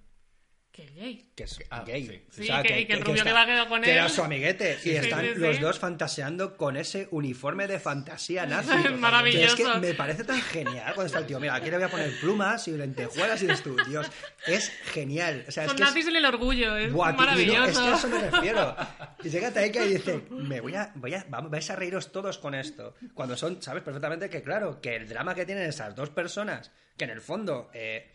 [0.72, 1.22] Que gay.
[1.36, 2.06] que es Ah, gay.
[2.06, 2.44] sí.
[2.44, 4.10] Sí, que- y que el rubio que va a quedar con que era él.
[4.10, 4.78] su amiguete.
[4.80, 5.38] Y sí, están sí, sí.
[5.40, 8.70] los dos fantaseando con ese uniforme de fantasía nazi.
[8.96, 9.54] Maravilloso.
[9.54, 11.38] Que es que me parece tan genial cuando está el tío.
[11.38, 14.10] Mira, aquí le voy a poner plumas y lentejuelas y dices tú, Dios,
[14.46, 15.44] es genial.
[15.46, 17.82] O sea, es Son que es- nazis en el orgullo, es Buah, no, es maravilloso.
[17.84, 18.76] que a eso me refiero.
[19.24, 22.38] Y llega Taika y dice, me voy a, voy a, vamos, vais a reíros todos
[22.38, 22.94] con esto.
[23.14, 27.04] Cuando son, sabes perfectamente que, claro, que el drama que tienen esas dos personas, que
[27.04, 28.10] en el fondo eh,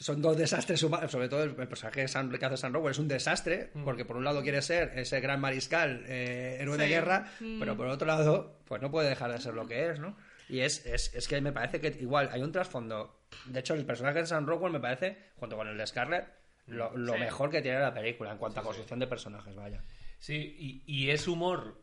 [0.00, 2.92] son dos desastres humanos, sobre todo el, el personaje de Sam- que hace Sam Rockwell
[2.92, 6.84] es un desastre, porque por un lado quiere ser ese gran mariscal, eh, héroe de
[6.84, 6.90] Sí.
[6.90, 10.16] guerra, pero por otro lado, pues no puede dejar de ser lo que es, ¿no?
[10.48, 13.20] Y es, es, es que me parece que igual hay un trasfondo.
[13.44, 16.26] De hecho, el personaje de Sam Rockwell me parece, junto con el de Scarlett,
[16.66, 17.20] lo, lo Sí.
[17.20, 19.82] mejor que tiene la película en cuanto a construcción de personajes, vaya.
[20.18, 21.82] Sí, y, y es humor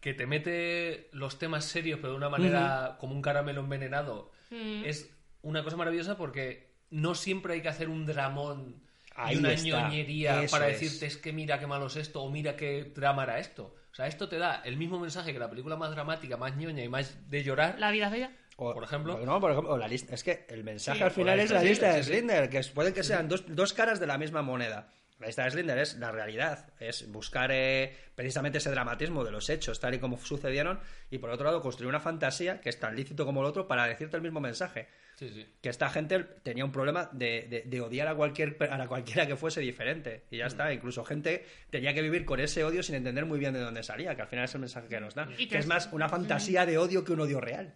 [0.00, 4.30] que te mete los temas serios, pero de una manera como un caramelo envenenado.
[4.50, 4.84] Mm.
[4.84, 5.10] Es
[5.42, 8.82] una cosa maravillosa porque no siempre hay que hacer un dramón
[9.16, 9.82] Ahí y una está.
[9.88, 13.24] ñoñería Eso para decirte es que mira qué malo es esto o mira qué drama
[13.24, 13.74] era esto.
[13.92, 16.82] O sea, esto te da el mismo mensaje que la película más dramática, más ñoña
[16.82, 17.76] y más de llorar.
[17.78, 18.30] La vida es bella.
[18.56, 19.18] O- Por ejemplo.
[19.24, 20.14] No, por ejemplo, o la lista.
[20.14, 22.10] Es que el mensaje Sí, al final la es la lista de sí.
[22.10, 24.92] Slender, que puede que sean dos, dos caras de la misma moneda.
[25.20, 29.48] La lista de Slender es la realidad, es buscar eh, precisamente ese dramatismo de los
[29.48, 32.96] hechos tal y como sucedieron y por otro lado construir una fantasía que es tan
[32.96, 34.88] lícito como el otro para decirte el mismo mensaje.
[35.16, 35.46] Sí, sí.
[35.62, 39.36] Que esta gente tenía un problema de, de- de odiar a, cualquier, a cualquiera que
[39.36, 40.24] fuese diferente.
[40.30, 43.52] Y ya está, incluso gente tenía que vivir con ese odio sin entender muy bien
[43.52, 45.28] de dónde salía, que al final es el mensaje que nos da.
[45.38, 47.72] Y que, que es es- más una fantasía de odio que un odio real.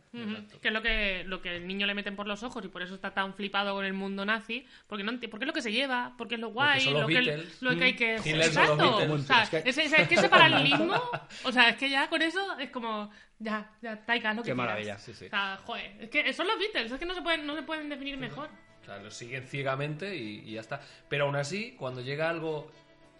[0.60, 2.82] Que es lo que, lo que el niño le meten por los ojos y por
[2.82, 4.66] eso está tan flipado con el mundo nazi.
[4.88, 7.76] Porque, no, porque es lo que se lleva, porque es lo guay, lo que, lo
[7.78, 8.16] que hay que.
[8.16, 8.96] Exacto.
[9.14, 11.00] O sea, es que ese paralelismo.
[11.44, 13.10] O sea, es que ya con eso es como.
[13.40, 14.56] Ya, ya, Taika, lo que Qué quieras.
[14.56, 14.98] maravilla.
[14.98, 15.26] Sí, sí.
[15.26, 17.62] O sea, joder, es que son los Beatles, es que no se pueden, no se
[17.62, 18.48] pueden definir mejor.
[18.82, 20.80] O sea, lo siguen ciegamente y, y ya está.
[21.08, 22.70] Pero aún así, cuando llega algo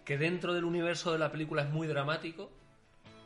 [0.03, 2.51] que dentro del universo de la película es muy dramático,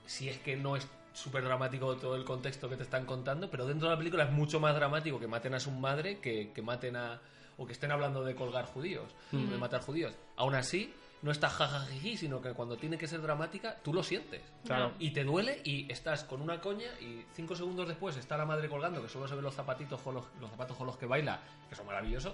[0.05, 3.65] si es que no es súper dramático todo el contexto que te están contando, pero
[3.65, 6.61] dentro de la película es mucho más dramático que maten a su madre que, que
[6.61, 7.21] maten a...
[7.57, 10.13] o que estén hablando de colgar judíos, de matar judíos.
[10.35, 14.41] Aún así, no está jajajiji, sino que cuando tiene que ser dramática, tú lo sientes.
[14.65, 14.91] Claro.
[14.99, 18.67] Y te duele y estás con una coña y cinco segundos después está la madre
[18.67, 21.39] colgando, que solo se ven los zapatitos con los, los zapatos con los que baila,
[21.69, 22.33] que son maravillosos.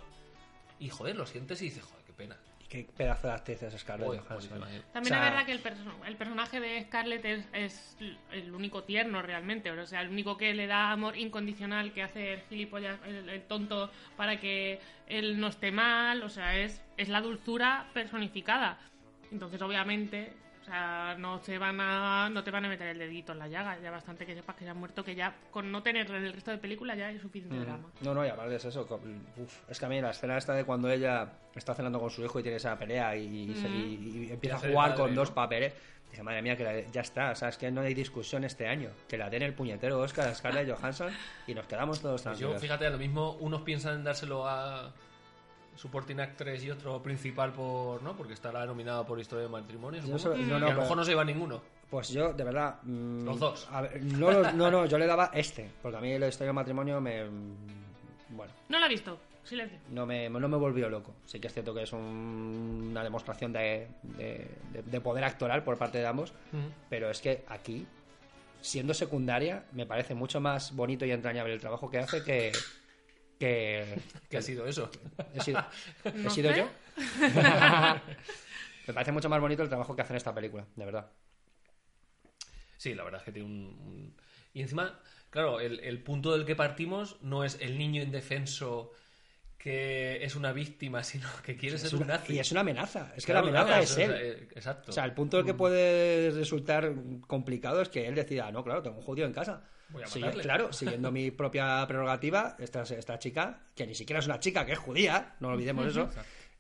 [0.80, 2.38] Y joder, lo sientes y dices, joder, qué pena.
[2.70, 4.64] Qué pedazo de actriz es Scarlett Johansson.
[4.70, 4.82] eh.
[4.94, 7.98] También O sea- es verdad que el, perso- el personaje de Scarlett es, es
[8.32, 12.34] el único tierno realmente, o sea, el único que le da amor incondicional, que hace
[12.34, 17.10] el gilipollas, el, el tonto, para que él no esté mal, o sea, es, es
[17.10, 18.78] la dulzura personificada.
[19.32, 20.32] Entonces, obviamente,
[20.70, 23.78] sea, no te van a no te van a meter el dedito en la llaga,
[23.82, 26.52] ya bastante que sepas que ya ha muerto, que ya con no tener el resto
[26.52, 27.90] de película ya es suficiente drama.
[28.02, 28.88] No, no, y aparte es eso.
[29.38, 32.24] uf, es que a mí la escena esta de cuando ella está cenando con su
[32.24, 35.22] hijo y tiene esa pelea y, se- y- y empieza a jugar padre, con ¿no?
[35.22, 35.74] dos papeles.
[36.10, 37.32] Dice, madre mía, que la- ya está.
[37.32, 38.90] O sea, es que no hay discusión este año.
[39.08, 41.14] Que la den el puñetero Oscar a Scarlett Johansson
[41.46, 42.62] y nos quedamos todos Pues yo, tranquilos.
[42.64, 44.92] fíjate, a lo mismo unos piensan en dárselo a
[45.80, 48.14] Supporting Actress y otro principal por, ¿no?
[48.18, 50.18] Porque estará nominado por Historia de Matrimonio, no,
[50.60, 51.62] no, a lo mejor no se lleva ninguno.
[51.90, 52.80] Pues yo, de verdad.
[52.84, 53.68] mm, Los dos.
[53.72, 55.70] a ver, no, no, no, yo le daba este.
[55.82, 57.24] Porque a mí la historia del matrimonio me.
[57.24, 57.56] mm,
[58.32, 58.52] Bueno.
[58.68, 59.80] No la he visto, silencio.
[59.90, 61.14] no me, no me volvió loco.
[61.26, 65.64] Sí que es cierto que es un- una demostración de, de- de- de poder actoral
[65.64, 66.34] por parte de ambos,
[66.90, 67.88] pero es que aquí,
[68.62, 72.52] siendo secundaria, me parece mucho más bonito y entrañable el trabajo que hace que...
[73.40, 73.86] que
[74.30, 74.92] ¿Qué ha sido eso?
[75.34, 75.64] he sido,
[76.06, 76.70] he No sido yo.
[78.88, 81.12] me parece mucho más bonito el trabajo que hace en esta película, de verdad.
[82.78, 83.56] Sí, la verdad es que tiene un...
[83.86, 84.16] un-
[84.54, 88.92] Y encima, claro, el, el punto del que partimos no es el niño indefenso
[89.58, 92.34] que es una víctima, sino que quiere Es ser un nazi.
[92.36, 93.12] y es una amenaza.
[93.18, 94.12] Es que la amenaza claro, es o sea, él.
[94.16, 94.92] eh, Exacto.
[94.92, 96.94] O sea, el punto en el que puede resultar
[97.28, 99.68] complicado es que él decida, "Ah, no, claro, tengo un judío en casa.
[99.90, 100.44] Voy a Sigue- matarle.
[100.44, 104.74] claro, siguiendo mi propia prerrogativa, esta, esta chica, que ni siquiera es una chica, que
[104.74, 106.10] es judía, no olvidemos eso,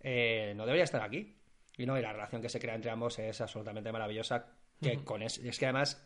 [0.01, 1.35] eh, no debería estar aquí.
[1.77, 4.47] Y no, y la relación que se crea entre ambos es absolutamente maravillosa.
[4.81, 6.05] Que con es, es que además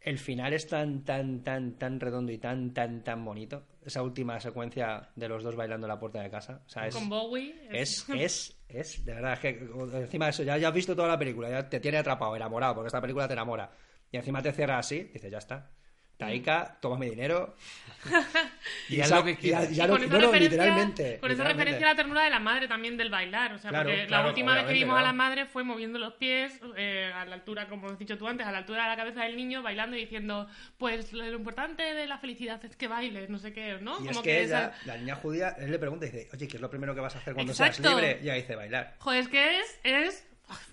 [0.00, 3.64] el final es tan, tan, tan, tan redondo y tan, tan, tan bonito.
[3.84, 6.62] Esa última secuencia de los dos bailando en la puerta de casa.
[6.66, 7.54] O sea, es, Con Bowie.
[7.70, 9.48] es, es, es, de verdad, es que
[9.94, 12.74] encima de eso, ya, ya has visto toda la película, ya te tiene atrapado, enamorado,
[12.74, 13.70] porque esta película te enamora.
[14.14, 15.68] Y encima te cierra así, dices, ya está.
[16.16, 17.56] Taika, toma mi dinero.
[18.88, 21.02] Y esa- lo que ya Y lo- con esa no, no, referencia- literalmente.
[21.18, 21.52] Con esa literalmente.
[21.54, 23.54] referencia a la ternura de la madre también del bailar.
[23.54, 25.98] O sea, Claro, porque claro, la última vez que vimos a la madre fue moviendo
[25.98, 28.88] los pies eh, a la altura, como has dicho tú antes, a la altura de
[28.90, 30.46] la cabeza del niño, bailando y diciendo,
[30.78, 33.94] pues lo importante de la felicidad es que bailes, no sé qué, ¿no?
[33.94, 36.58] Y Como es que ella, la niña judía, él le pregunta y dice, oye, ¿qué
[36.58, 37.82] es lo primero que vas a hacer cuando Exacto.
[37.82, 38.18] seas libre?
[38.20, 38.94] Y ella dice, bailar.
[39.00, 39.80] Joder, es que es...
[39.82, 40.26] es...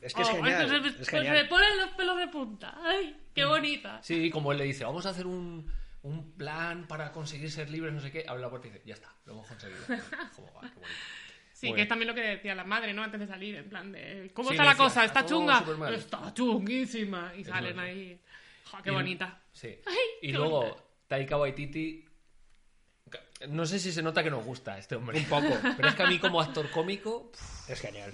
[0.04, 1.48] Es que es Oh, genial, se me- es genial.
[1.48, 2.76] ponen los pelos de punta.
[2.84, 3.21] ¡Ay, Mm.
[3.34, 4.02] Qué bonita!
[4.04, 5.72] Sí, como él le dice, vamos a hacer un,
[6.04, 8.26] un plan para conseguir ser libres, no sé qué.
[8.28, 9.80] Abre la puerta y dice, ya está, lo hemos conseguido.
[10.36, 10.88] Como, "Ah, qué bonito".
[11.54, 11.84] Sí, Muy que bien.
[11.86, 13.04] es también lo que decía la madre, ¿no?
[13.04, 14.32] Antes de salir, en plan de...
[14.34, 15.06] ¿Cómo Sí, está la decía, cosa?
[15.06, 15.60] "Está ¿Está todo chunga?
[15.60, 15.94] supermal".
[15.94, 17.34] Está chunguísima.
[17.38, 18.20] Y salen ahí...
[18.66, 19.42] Jo, qué Y- bonita.
[19.52, 19.68] Sí.
[19.86, 20.84] Ay, y luego, bonita.
[21.08, 22.06] Taika Waititi.
[23.50, 25.20] No sé si se nota que nos gusta este hombre.
[25.20, 25.50] Un poco.
[25.78, 27.32] Pero es que a mí, como actor cómico,
[27.68, 28.12] Es genial.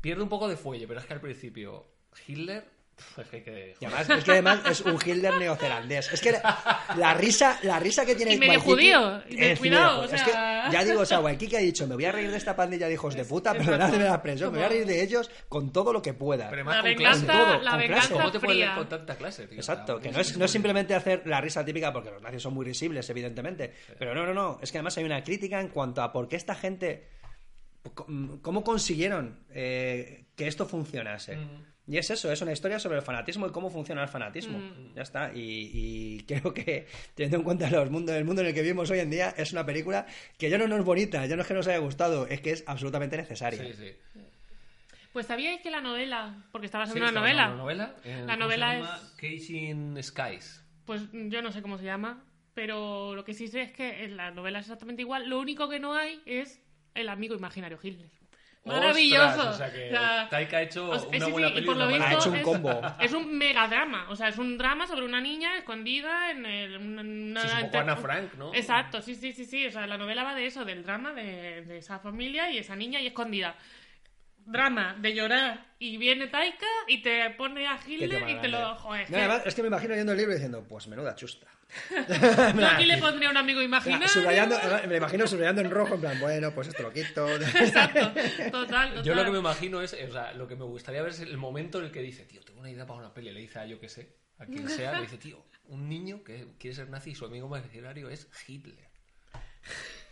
[0.00, 0.86] pierde un poco de fuelle.
[0.86, 1.86] Pero es que al principio,
[2.26, 2.68] Hitler.
[3.02, 3.74] Pff, es que hay que.
[3.80, 6.12] Y además, es que además es un Hitler neozelandés.
[6.12, 10.02] Es que la, la risa, la risa que tiene Y medio judío, y medio cuidado,
[10.02, 12.12] medio- o Es sea- que, ya digo, o sea, Waikiki ha dicho, me voy a
[12.12, 14.86] reír de esta pandilla de hijos de puta, perdonadme la expresión, me voy a reír
[14.86, 16.48] de ellos con todo lo que pueda.
[16.50, 17.38] Pero además La con venganza, clase.
[17.38, 18.12] todo, la con venganza clase.
[18.14, 19.58] ¿Cómo te puedes con tanta clase, tío?
[19.58, 22.54] Exacto, que no es, no es simplemente hacer la risa típica porque los nazis son
[22.54, 23.72] muy risibles, evidentemente.
[23.98, 24.58] Pero no, no, no.
[24.62, 27.08] Es que además hay una crítica en cuanto a por qué esta gente.
[28.42, 31.36] ¿Cómo consiguieron eh, que esto funcionase?
[31.92, 34.58] Y es eso, es una historia sobre el fanatismo y cómo funciona el fanatismo.
[34.94, 35.30] Ya está.
[35.34, 38.90] Y, y creo que, teniendo en cuenta los mundos, el mundo en el que vivimos
[38.90, 40.06] hoy en día, es una película
[40.38, 42.52] que ya no, no es bonita, ya no es que nos haya gustado, es que
[42.52, 43.62] es absolutamente necesaria.
[43.62, 44.20] Sí, sí.
[45.12, 47.94] Pues sabíais que la novela, porque estaba Sí, haciendo una está novela, Una novela.
[48.04, 48.96] eh, La ¿cómo novela se llama?
[48.96, 50.64] es- Casing Skies.
[50.86, 52.24] pues yo no sé cómo se llama,
[52.54, 55.28] pero lo que sí sé es que en la novela es exactamente igual.
[55.28, 56.62] Lo único que no hay es
[56.94, 58.08] el amigo imaginario Hitler.
[58.64, 59.24] Maravilloso.
[59.26, 59.90] Ostras, o sea que
[60.30, 62.20] Taika ha hecho o sea, una sí, buena sí, y por lo mala Ha visto
[62.20, 62.80] hecho un es- combo.
[63.00, 67.40] Es un megadrama, o sea, es un drama sobre una niña escondida en el, una,
[67.40, 68.54] Sí, es un poco Ana Frank, ¿no?
[68.54, 69.66] Exacto, sí, sí, sí, sí.
[69.66, 72.76] O sea, la novela va de eso, del drama de, de esa familia y esa
[72.76, 73.56] niña ahí escondida.
[74.44, 78.58] Drama de llorar y viene Taika y te pone a Hitler y te lo.
[78.58, 78.80] grande.
[78.80, 81.14] Joder, es No, que- además, es que me imagino leyendo el libro diciendo, pues menuda
[81.14, 81.46] chusta.
[82.58, 84.08] Yo aquí le pondría un amigo imaginario.
[84.08, 84.56] subrayando,
[84.88, 87.28] me imagino subrayando en rojo, en plan, bueno, pues esto lo quito.
[87.40, 88.12] Exacto,
[88.50, 89.02] total, total.
[89.02, 91.36] Yo lo que me imagino es, o sea, lo que me gustaría ver es el
[91.36, 93.30] momento en el que dice, tío, tengo una idea para una peli.
[93.30, 96.48] Le dice a yo que sé, a quien sea, le dice, tío, un niño que
[96.58, 98.92] quiere ser nazi y su amigo imaginario es Hitler.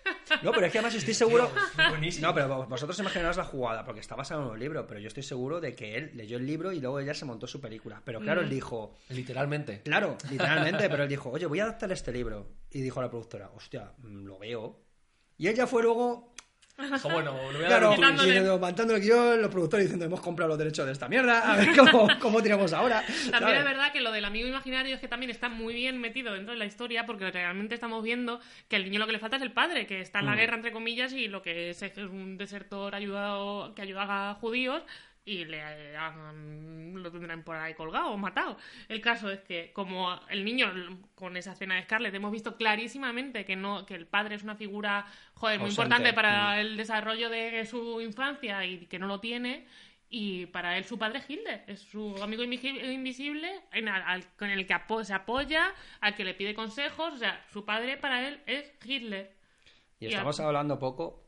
[0.43, 1.51] No, pero es que además estoy seguro.
[1.91, 2.29] Buenísimo.
[2.29, 5.23] No, pero vosotros imaginaos la jugada, porque está basado en un libro, pero yo estoy
[5.25, 8.01] seguro de que él leyó el libro y luego ella se montó su película.
[8.05, 9.83] Pero claro, él dijo, Literalmente.
[9.83, 12.47] claro, literalmente, pero él dijo, oye, voy a adaptar este libro.
[12.71, 14.81] Y dijo a la productora, hostia, mm, lo veo.
[15.37, 16.30] Y ella fue luego,
[16.81, 20.59] Dijo, bueno, le voy a claro, mandando el guion, los productores diciendo, hemos comprado los
[20.59, 23.05] derechos de esta mierda, a ver cómo, cómo tiramos ahora.
[23.31, 26.33] También es verdad que lo del amigo imaginario es que también está muy bien metido
[26.35, 29.37] dentro de la historia porque realmente estamos viendo que el niño lo que le falta
[29.37, 30.29] es el padre, que está en Mm.
[30.29, 34.35] la guerra entre comillas y lo que es es un desertor ayudado que ayuda a
[34.35, 34.83] judíos
[35.25, 35.61] y le
[35.97, 38.57] han- lo tendrán por ahí colgado o matado.
[38.89, 40.73] El caso es que como el niño
[41.15, 44.57] con esa escena de Scarlett hemos visto clarísimamente que no que el padre es una
[44.57, 45.83] figura joder, muy Ausente.
[45.83, 49.67] importante para el desarrollo de su infancia y que no lo tiene
[50.09, 54.27] y para él su padre es Hitler, es su amigo invisi- invisible en al- al-
[54.37, 57.97] con el que apo- se apoya, al que le pide consejos, o sea, su padre
[57.97, 59.33] para él es Hitler.
[60.01, 61.23] Y Y estamos a- hablando poco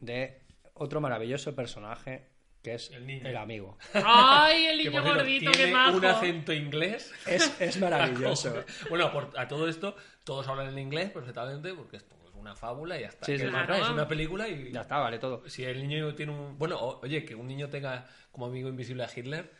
[0.00, 0.40] de
[0.74, 2.28] otro maravilloso personaje
[2.66, 3.28] que es El niño.
[3.28, 3.78] el amigo.
[3.94, 5.98] ¡Ay, el niño por gordito, qué majo!
[5.98, 7.12] un acento inglés.
[7.24, 8.64] Es, es maravilloso.
[8.90, 9.94] bueno, por- a todo esto,
[10.24, 13.24] todos hablan en inglés perfectamente porque esto es una fábula y ya está.
[13.26, 13.84] Sí, es más, Claro.
[13.84, 15.48] Es una película y Ya está, vale todo.
[15.48, 16.58] si el niño tiene un...
[16.58, 19.52] Bueno, o- oye, que un niño tenga como amigo invisible a Hitler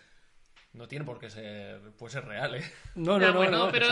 [0.76, 1.80] no tiene por qué ser...
[1.98, 2.62] Puede ser real, ¿eh?
[2.94, 3.72] No, Ya, no, no, bueno, no.
[3.72, 3.86] pero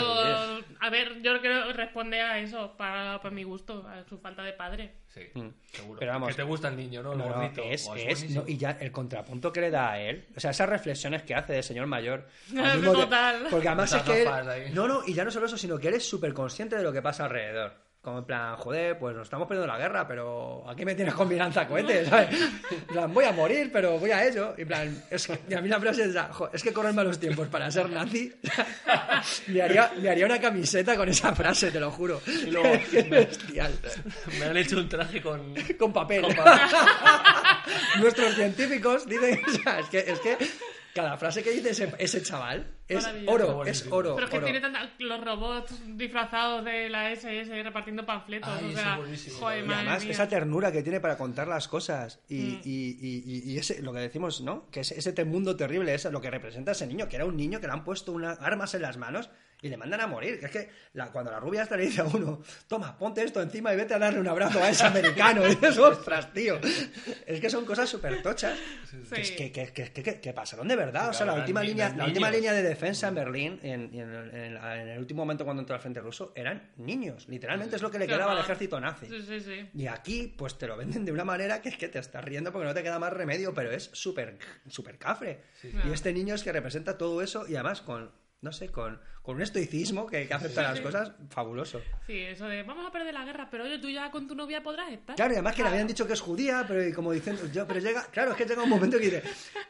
[0.81, 4.43] a ver, yo creo que responde a eso, para, para mi gusto, a su falta
[4.43, 4.93] de padre.
[5.09, 5.49] Sí, Mm.
[5.73, 5.99] seguro.
[6.01, 7.13] Pero vamos, que te gusta el niño, ¿no?
[7.13, 7.63] El No, no, gordito.
[7.63, 11.23] es, es- y ya el contrapunto que le da a él, o sea, esas reflexiones
[11.23, 12.27] que hace de señor mayor.
[12.51, 13.47] Que- total.
[13.51, 15.95] porque además es que él- no, no, y ya no solo eso, sino que él
[15.95, 17.84] es súper consciente de lo que pasa alrededor.
[18.05, 21.27] Como en plan, joder, pues nos estamos perdiendo la guerra, pero aquí me tienes con
[21.27, 22.29] mi lanzacohetes, ¿sabes?
[22.71, 24.55] En plan, voy a morir, pero voy a ello.
[24.59, 26.95] Y en plan, es que, y a mí la frase es, "Jo, es que corren
[26.95, 28.31] malos tiempos para ser nazi.
[29.49, 32.21] me, haría, me haría una camiseta con esa frase, te lo juro.
[32.27, 33.73] Y luego- es bestial.
[34.39, 35.55] Me han hecho un traje con...
[35.79, 36.21] Con papel.
[36.23, 36.61] con papel.
[38.01, 40.37] Nuestros científicos dicen, o sea, es que, es que
[40.95, 44.15] cada frase que dice ese, ese chaval Es oro, es oro.
[44.15, 44.45] Pero es que oro.
[44.47, 48.49] tiene tanta- los robots disfrazados de la SS repartiendo panfletos.
[48.49, 49.39] Ay, o sea, es buenísimo.
[49.39, 50.13] joder, Y además, mía.
[50.13, 52.61] esa ternura que tiene para contar las cosas y, Mm.
[52.65, 54.71] y- y- y- y ese, lo que decimos, ¿no?
[54.71, 57.61] Que ese, ese mundo terrible, eso, lo que representa ese niño, que era un niño
[57.61, 59.31] que le han puesto unas armas en las manos
[59.65, 60.39] y le mandan a morir.
[60.39, 63.41] Que es que la- cuando la rubia hasta le dice a uno, toma, ponte esto
[63.41, 65.43] encima y vete a darle un abrazo a ese americano.
[65.47, 66.59] Y dices, ostras, tío.
[67.27, 68.59] Es que son cosas súper tochas.
[69.11, 69.37] Que, es Sí.
[69.37, 71.09] que, que, que, que- que pasaron de verdad.
[71.09, 74.55] O sea, la última, línea, la última línea de defensa en Berlín, en, el- en
[74.55, 77.27] la- en el último momento cuando entró al frente ruso, eran niños.
[77.29, 79.07] Literalmente es lo que le quedaba al ejército nazi.
[79.07, 79.71] Sí, sí, sí.
[79.75, 82.53] Y aquí, pues te lo venden de una manera que es que te estás riendo
[82.53, 84.37] porque no te queda más remedio, pero es súper
[84.69, 85.41] súper cafre.
[85.63, 88.11] Y este niño es que representa todo eso y además con,
[88.41, 91.81] no sé, con, con un estoicismo que, que acepta las cosas fabuloso.
[92.07, 94.63] Sí, eso de vamos a perder la guerra, pero oye, tú ya con tu novia
[94.63, 95.17] podrás estar.
[95.17, 97.81] Claro, y además que le habían dicho que es judía, pero como dicen, yo, pero
[97.81, 99.23] llega, claro, es que llega un momento que dice,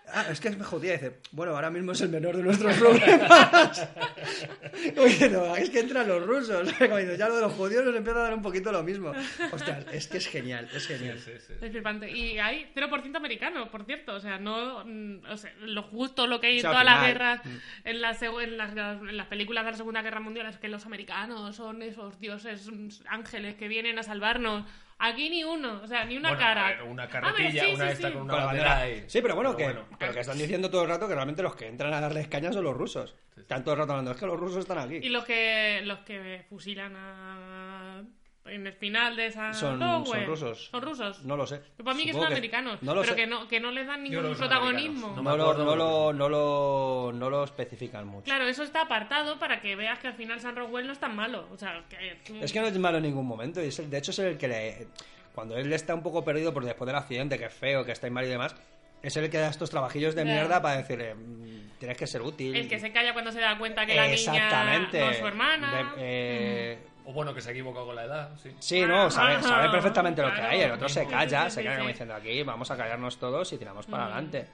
[0.09, 2.77] ah, es que es judía, y dice, bueno, ahora mismo es el menor de nuestros
[2.77, 3.89] problemas.
[4.99, 7.95] Oye, no, es que entran los rusos, como dice, ya lo de los judíos nos
[7.95, 9.13] empieza a dar un poquito lo mismo.
[9.53, 11.21] Ostras, es que es genial, es genial.
[11.21, 11.53] Sí, sí.
[11.61, 12.11] Es flipante.
[12.11, 14.15] Y hay 0% americano, por cierto.
[14.15, 14.85] O sea, no.
[14.85, 17.41] mm, O sea, lo justo lo que hay O en sea, al todas las guerras,
[17.85, 20.87] en, las en, las, en las películas de la Segunda Guerra Mundial, es que los
[20.87, 24.65] americanos son esos dioses mm, ángeles que vienen a salvarnos.
[24.99, 26.69] Aquí ni uno, o sea, ni una Bueno, cara.
[26.69, 28.13] ver, una A ver, carretilla, sí, una sí, esta sí.
[28.15, 28.79] con una Con bandera bandera.
[29.01, 29.05] ahí.
[29.09, 29.87] Sí, pero bueno, que, bueno.
[29.99, 32.53] pero que están diciendo todo el rato que realmente los que entran a darles caña
[32.53, 33.15] son los rusos.
[33.37, 34.97] Están todo el rato hablando, es que los rusos están aquí.
[35.03, 38.03] Y los que, los que fusilan a.
[38.47, 39.53] En el final de esa.
[39.55, 40.69] Son- son rusos.
[40.71, 41.23] Son rusos.
[41.25, 41.61] No lo sé.
[41.77, 42.83] Pero para mí que son americanos.
[42.83, 43.21] No lo pero sé.
[43.21, 45.17] que no, que no les dan Yo ningún protagonismo.
[45.17, 48.25] No lo, no, lo, no, lo, no lo especifican mucho.
[48.25, 51.17] Claro, eso está apartado para que veas que al final San Rockwell no es tan
[51.17, 51.49] malo.
[51.53, 52.19] O sea, que...
[52.43, 53.63] Es que no es malo en ningún momento.
[53.63, 54.87] Y es el- de hecho, es el que le.
[55.35, 58.07] Cuando él está un poco perdido por después del accidente, que es feo, que está
[58.09, 58.55] inválido y demás,
[59.03, 62.55] es el que da estos trabajillos de mierda para decirle: "Mm, tienes que ser útil.
[62.55, 65.01] El que se calla cuando se da cuenta que la niña Exactamente.
[65.01, 65.95] no es su hermana.
[65.97, 66.79] De- eh,
[67.15, 68.55] bueno, que se ha equivocado con la edad, sí.
[68.59, 70.51] Sí, no, sabe, Ajá, sabe perfectamente lo que claro.
[70.51, 70.61] hay.
[70.61, 73.53] El otro se calla, sí, se sí, queda como diciendo aquí, vamos a callarnos todos
[73.53, 74.47] y tiramos para adelante.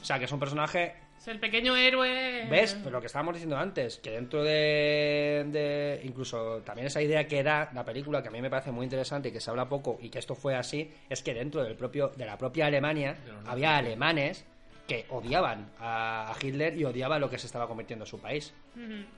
[0.00, 2.46] O sea, que es un personaje Es el pequeño héroe.
[2.48, 2.74] ¿Ves?
[2.78, 7.42] Pero lo que estábamos diciendo antes, que dentro de, de- Incluso también esa idea que
[7.42, 9.98] da la película, que a mí me parece muy interesante y que se habla poco,
[10.00, 13.76] y que esto fue así, es que dentro del propio, de la propia Alemania había
[13.76, 14.44] alemanes
[14.86, 18.52] que odiaban a Hitler y odiaban lo que se estaba convirtiendo su país.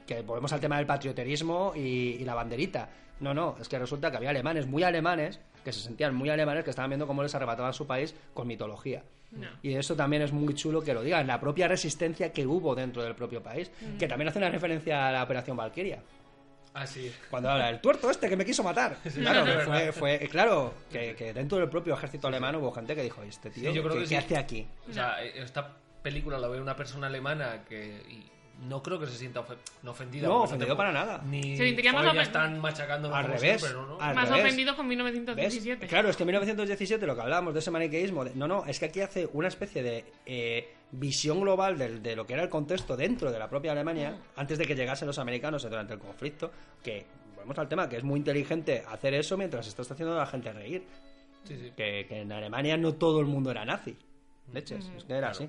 [0.07, 2.89] Que volvemos al tema del patrioterismo y, y la banderita.
[3.21, 6.65] No, no, es que resulta que había alemanes muy alemanes, que se sentían muy alemanes,
[6.65, 9.03] que estaban viendo cómo les arrebataban su país con mitología.
[9.33, 9.49] No.
[9.63, 13.03] Y eso también es muy chulo que lo digan, la propia resistencia que hubo dentro
[13.03, 16.01] del propio país, que también hace una referencia a la Operación Valkyria.
[16.79, 17.11] Ah, sí.
[17.31, 18.97] Cuando habla el tuerto este que me quiso matar.
[19.15, 23.03] Claro, que fue, fue- claro que, que dentro del propio ejército alemán hubo gente que
[23.03, 24.67] dijo, este tío, Sí, yo creo ¿qué, que qué hace aquí?
[24.91, 28.31] O sea, esta película la ve una persona alemana que y
[28.69, 30.27] no creo que se sienta ofe- no ofendida.
[30.29, 31.23] No, ofendido para nada.
[31.25, 34.01] Ni Se sentiría más "Joder, ya ofen- están machacando Al revés, ¿no?
[34.01, 34.45] al Más revés.
[34.45, 34.97] ofendidos con ¿Ves?
[34.97, 35.87] 1917.
[35.87, 38.79] Claro, es que en 1917 lo que hablábamos de ese maniqueísmo, de- no, no, es
[38.79, 42.49] que aquí hace una especie de eh, visión global del- de, lo que era el
[42.49, 46.51] contexto dentro de la propia Alemania, antes de que llegasen los americanos durante el conflicto,
[46.83, 50.27] que volvemos al tema, que es muy inteligente hacer eso mientras estás haciendo a la
[50.27, 50.85] gente reír.
[51.45, 51.73] Sí, sí.
[51.77, 53.97] Que, que en Alemania no todo el mundo era nazi.
[54.53, 55.49] Leches, es que era así.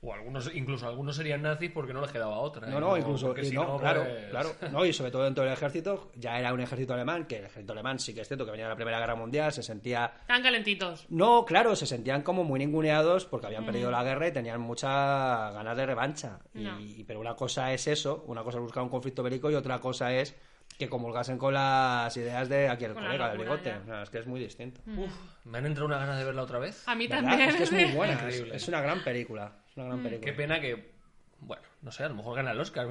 [0.00, 2.68] O algunos, incluso algunos serían nazis porque no les quedaba otra.
[2.68, 2.80] No, ¿eh?
[2.80, 6.12] no, incluso, y si no, claro, pues- claro, no, y sobre todo dentro del ejército,
[6.14, 8.66] ya era un ejército alemán, que el ejército alemán sí que es cierto que venía
[8.66, 11.04] de la Primera Guerra Mundial, se sentía Están calentitos.
[11.08, 15.52] No, claro, se sentían como muy ninguneados porque habían perdido la guerra y tenían muchas
[15.52, 16.38] ganas de revancha.
[16.54, 16.78] Y- No.
[16.80, 19.80] y- pero una cosa es eso, una cosa es buscar un conflicto bélico y otra
[19.80, 20.36] cosa es
[20.78, 23.74] que comulgasen con las ideas de aquí el Con colega del bigote.
[23.74, 24.80] O sea, es que es muy distinto.
[24.96, 25.12] Uf,
[25.44, 26.86] me han entrado una ganas de verla otra vez.
[26.86, 27.28] A mí ¿Verdad?
[27.28, 27.48] también.
[27.50, 28.56] Es que es muy buena, es, Increíble.
[28.56, 29.64] es una gran película.
[29.68, 30.24] Es una gran película.
[30.24, 30.92] Qué pena que,
[31.40, 32.86] bueno, no sé, a lo mejor gana el Oscar.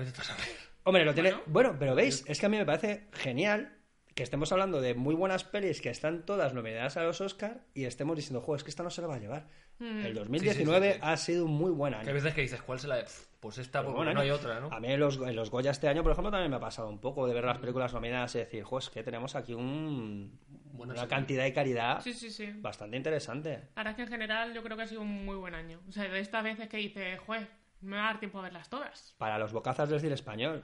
[0.83, 1.35] Hombre, lo tiene.
[1.45, 3.77] Bueno, pero veis, es que a mí me parece genial
[4.15, 7.85] que estemos hablando de muy buenas pelis que están todas nominadas a los Oscar y
[7.85, 9.47] estemos diciendo, juego, es que esta no se la va a llevar.
[9.80, 11.07] El 2019 Sí, sí, sí, sí.
[11.11, 12.03] ha sido un muy buen año.
[12.03, 13.03] Que hay veces que dices, ¿cuál se la.?
[13.39, 14.36] Pues esta, Pues porque bueno, no hay ¿no?
[14.36, 14.69] otra, ¿no?
[14.71, 16.89] A mí en los, en los Goya este año, por ejemplo, también me ha pasado
[16.89, 20.39] un poco de ver las películas nominadas y decir, jo, es que tenemos aquí un,
[20.73, 21.07] Bueno, una sí.
[21.07, 22.51] cantidad y calidad Sí, sí, sí.
[22.56, 23.69] bastante interesante.
[23.76, 25.80] La verdad es que en general yo creo que ha sido un muy buen año.
[25.88, 27.47] O sea, de estas veces que dices, juez,
[27.81, 29.14] me va a dar tiempo a verlas todas.
[29.19, 30.64] Para los bocazas del cine español.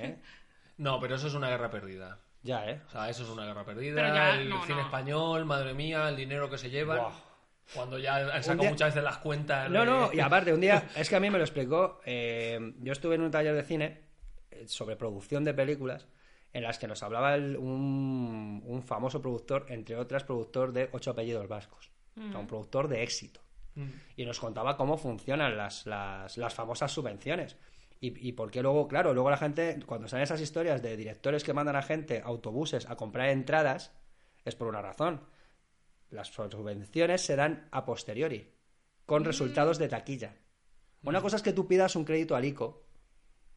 [0.00, 0.16] ¿Eh?
[0.76, 2.20] No, pero eso es una guerra perdida.
[2.42, 2.80] Ya, ¿eh?
[2.86, 3.96] O sea, eso es una guerra perdida.
[3.96, 4.84] Pero ya, el no, cine no.
[4.86, 6.98] español, madre mía, el dinero que se llevan.
[7.00, 7.12] Buah.
[7.74, 9.70] Cuando ya han sacado día- muchas veces las cuentas.
[9.70, 12.74] No, de- no, y aparte, un día, es que a mí me lo explicó, eh,
[12.80, 14.00] yo estuve en un taller de cine
[14.50, 16.06] eh, sobre producción de películas
[16.52, 21.12] en las que nos hablaba el- un, un famoso productor, entre otras, productor de ocho
[21.12, 21.90] apellidos vascos.
[22.18, 23.40] O sea, un productor de éxito.
[23.76, 23.84] Mm.
[24.16, 27.56] y nos contaba cómo funcionan las, las, las famosas subvenciones.
[28.00, 31.44] Y, y por qué luego, claro, luego la gente, cuando salen esas historias de directores
[31.44, 33.92] que mandan a gente autobuses a comprar entradas,
[34.44, 35.20] es por una razón.
[36.10, 38.52] Las subvenciones se dan a posteriori,
[39.06, 40.34] con resultados de taquilla.
[41.02, 42.84] Una cosa es que tú pidas un crédito al ICO,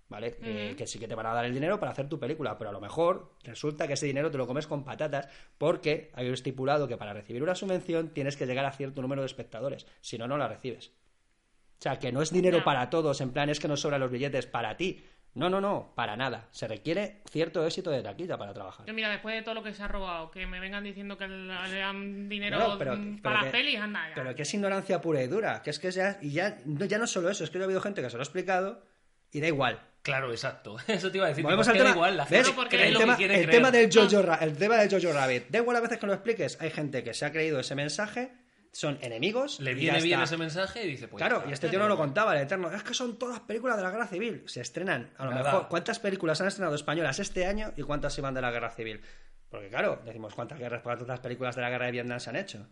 [0.07, 0.37] ¿vale?
[0.41, 2.69] Eh, que sí que te van a dar el dinero para hacer tu película, pero
[2.69, 5.27] a lo mejor resulta que ese dinero te lo comes con patatas
[5.57, 9.25] porque hay estipulado que para recibir una subvención tienes que llegar a cierto número de
[9.25, 10.89] espectadores, si no, no la recibes.
[11.79, 12.63] O sea, que no es dinero No.
[12.63, 15.03] para todos, en plan es que no sobran los billetes para ti.
[15.35, 16.47] No, no, no, para nada.
[16.51, 18.85] Se requiere cierto éxito de taquilla para trabajar.
[18.85, 21.27] Yo, mira, después de todo lo que se ha robado, que me vengan diciendo que
[21.27, 21.47] le
[21.79, 24.15] dan dinero pero- mm, pero para que- las pelis, anda ya.
[24.15, 25.61] Pero que es ignorancia pura y dura.
[25.63, 27.65] Que es que ya, y ya, no, ya no solo eso, es que yo he
[27.65, 28.83] habido gente que se lo ha explicado
[29.31, 29.79] y da igual.
[30.03, 30.75] Claro, exacto.
[30.87, 31.43] Eso te iba a decir.
[31.45, 31.89] Volvemos al tema.
[31.91, 32.49] igual, la ¿ves?
[32.51, 33.55] porque el lo tema, que quiere el creer.
[33.57, 35.47] tema del Jojo, el tema del Jojo Rabbit.
[35.49, 36.61] Da igual a veces que lo expliques.
[36.61, 38.33] Hay gente que se ha creído ese mensaje,
[38.73, 39.59] son enemigos.
[39.61, 41.21] Le viene bien ese mensaje y dice, pues.
[41.23, 42.69] Claro, y este tío no lo contaba, el Eterno.
[42.71, 44.43] Es que son todas películas de la Guerra Civil.
[44.47, 45.43] Se estrenan, a lo Nada.
[45.43, 45.67] mejor.
[45.69, 48.99] ¿Cuántas películas han estrenado españolas este año y cuántas iban de la Guerra Civil?
[49.47, 52.67] Porque claro, decimos cuántas guerras, cuántas películas de la Guerra de Vietnam se han hecho.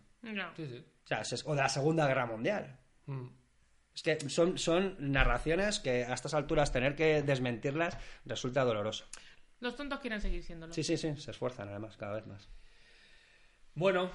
[0.56, 0.84] Sí, sí.
[1.04, 2.76] O sea, es- o de la Segunda Guerra Mundial.
[3.06, 3.28] Mm.
[3.94, 9.04] Es que son, son narraciones que a estas alturas tener que desmentirlas resulta doloroso.
[9.60, 10.72] Los tontos quieren seguir siéndolo.
[10.72, 12.48] Sí, sí, sí, se esfuerzan además cada vez más.
[13.74, 14.10] Bueno,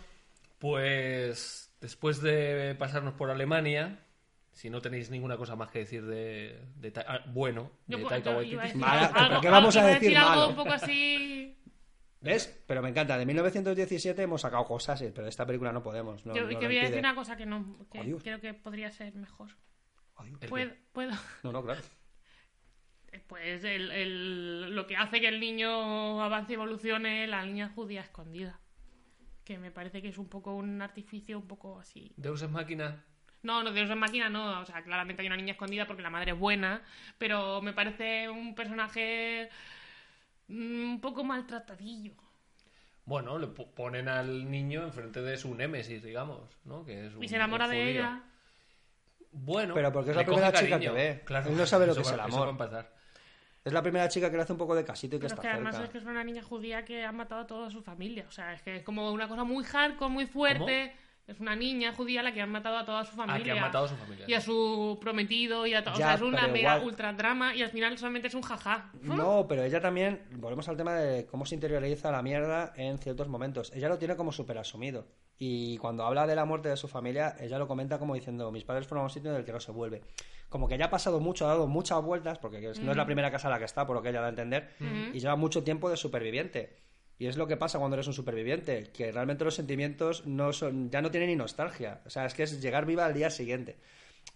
[0.59, 3.99] pues después de pasarnos por Alemania,
[4.51, 6.59] si no tenéis ninguna cosa más que decir de,
[7.07, 8.55] ah, bueno, Yo de pues, Taika yo Waititi.
[8.57, 8.81] decir
[9.27, 10.49] ¿pero qué vamos a decir algo malo?
[10.49, 11.53] un poco así...
[12.19, 12.61] ¿Ves?
[12.65, 13.15] Pero me encanta.
[13.17, 16.25] De 1917 hemos sacado cosas, pero de esta película no podemos.
[16.25, 18.89] No, yo no voy a decir una cosa que, no, que Oh, creo que podría
[18.89, 19.51] ser mejor.
[20.49, 21.11] Puedo, puedo.
[21.43, 21.81] No, no, claro.
[23.27, 28.01] Pues el, el- lo que hace que el niño avance y evolucione, la niña judía
[28.01, 28.59] escondida.
[29.47, 32.11] Que me parece que es un poco un artificio, un poco así.
[32.17, 33.01] Deus Ex Máquina.
[33.43, 34.59] No, no, Dios en máquina no.
[34.59, 36.81] O sea, claramente hay una niña escondida porque la madre es buena.
[37.17, 39.47] Pero me parece un personaje
[40.49, 42.11] mm, un poco maltratadillo.
[43.05, 46.83] Bueno, le po- ponen al niño enfrente de su némesis, digamos, ¿no?
[46.83, 48.21] Que es un, Y se enamora un de ella.
[49.31, 51.21] Bueno, Pero porque es la primera chica que ve.
[51.23, 52.41] Claro, Él no sabe lo que es el eso amor.
[52.41, 52.96] va a empezar.
[53.67, 55.31] Es la primera chica que le hace un poco de casito y que Pero es
[55.33, 55.85] está que además cerca.
[55.85, 58.25] es que es una niña judía que ha matado a toda su familia.
[58.27, 60.93] O sea, es que es como una cosa muy hardcore, muy fuerte.
[61.27, 63.41] Es una niña judía la que han matado a toda su familia.
[63.41, 64.25] Ah, que han matado a su familia.
[64.29, 65.95] Y a su prometido y a todo.
[65.95, 68.89] O sea, es una mega ultra drama y al final solamente es un jaja.
[69.01, 73.27] No, pero ella también, volvemos al tema de cómo se interioriza la mierda en ciertos
[73.27, 73.73] momentos.
[73.75, 75.05] Ella lo tiene como súper asumido.
[75.37, 78.63] Y cuando habla de la muerte de su familia, ella lo comenta como diciendo, mis
[78.63, 80.01] padres fueron a un sitio del que no se vuelve.
[80.49, 83.31] Como que ya ha pasado mucho, ha dado muchas vueltas, porque no es la primera
[83.31, 84.69] casa a la que está, por lo que ella da a entender,
[85.13, 86.77] y lleva mucho tiempo de superviviente.
[87.19, 90.91] Y es lo que pasa cuando eres un superviviente, que realmente los sentimientos no son,
[90.91, 92.01] ya no tienen ni nostalgia.
[92.05, 93.77] O sea, es que es llegar viva al día siguiente.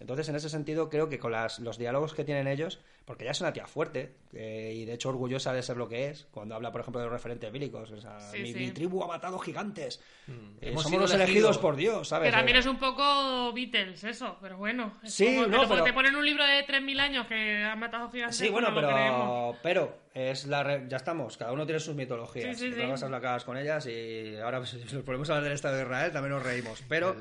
[0.02, 3.30] Entonces, en ese sentido, creo que con las, los diálogos que tienen ellos, porque ella
[3.32, 6.54] es una tía fuerte eh, y de hecho orgullosa de ser lo que es, cuando
[6.54, 8.58] habla, por ejemplo, de los referentes bíblicos, o sea, Sí, mi, sí.
[8.58, 11.58] mi tribu ha matado gigantes, Eh, Hemos somos los elegidos elegidos.
[11.58, 12.30] por Dios, ¿sabes?
[12.30, 14.92] Que también Eh, es un poco Beatles, eso, pero bueno.
[15.02, 17.78] Es Sí, como- no, pero pero- te ponen un libro de 3.000 años que han
[17.78, 18.36] matado gigantes.
[18.36, 21.94] Sí, bueno, pues no pero, pero es la re- ya estamos, cada uno tiene sus
[21.94, 22.58] mitologías.
[22.58, 23.08] Sí, sí, sí.
[23.08, 25.76] la que hagas con ellas y ahora pues, si nos ponemos a hablar del Estado
[25.76, 26.82] de Israel también nos reímos.
[26.88, 27.16] Pero.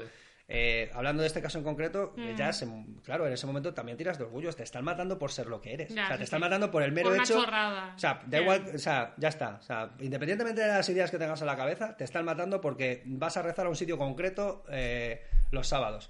[0.48, 2.36] Eh, hablando de este caso en concreto, Mm.
[2.36, 2.68] ya se-
[3.04, 5.74] claro, en ese momento también tiras de orgullo, te están matando por ser lo que
[5.74, 5.90] eres.
[5.94, 6.44] Ya, o sea, sí, te están sí.
[6.44, 7.34] matando por el mero Por hecho.
[7.42, 7.94] chorrada.
[7.96, 9.58] O sea, da igual, o sea, ya está.
[9.60, 13.04] O sea, independientemente de las ideas que tengas en la cabeza, te están matando porque
[13.06, 16.10] vas a rezar a un sitio concreto eh, los sábados.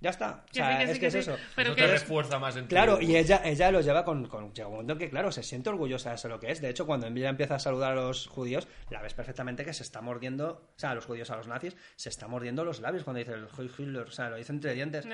[0.00, 0.44] Ya está.
[0.44, 1.36] O Que sea, sí, que es sí, que, que es eso.
[1.54, 4.04] Pero Eso que te es- refuerza más en tu- Claro, y ella, ella lo lleva
[4.04, 4.52] con, con.
[4.52, 6.60] Llega un momento en que, claro, se siente orgullosa de ser lo que es.
[6.60, 9.82] De hecho, cuando ella empieza a saludar a los judíos, la ves perfectamente que se
[9.82, 10.70] está mordiendo.
[10.76, 13.32] O sea, a los judíos, a los nazis, se está mordiendo los labios cuando dice
[13.32, 13.48] el
[13.78, 14.02] Hitler.
[14.08, 15.06] O sea, lo dice entre dientes.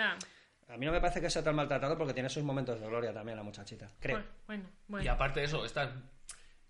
[0.69, 3.13] A mí no me parece que sea tan maltratado porque tiene sus momentos de gloria
[3.13, 3.91] también la muchachita.
[4.01, 4.17] Creo.
[4.17, 5.05] Bueno, bueno, bueno.
[5.05, 5.91] Y aparte de eso, estás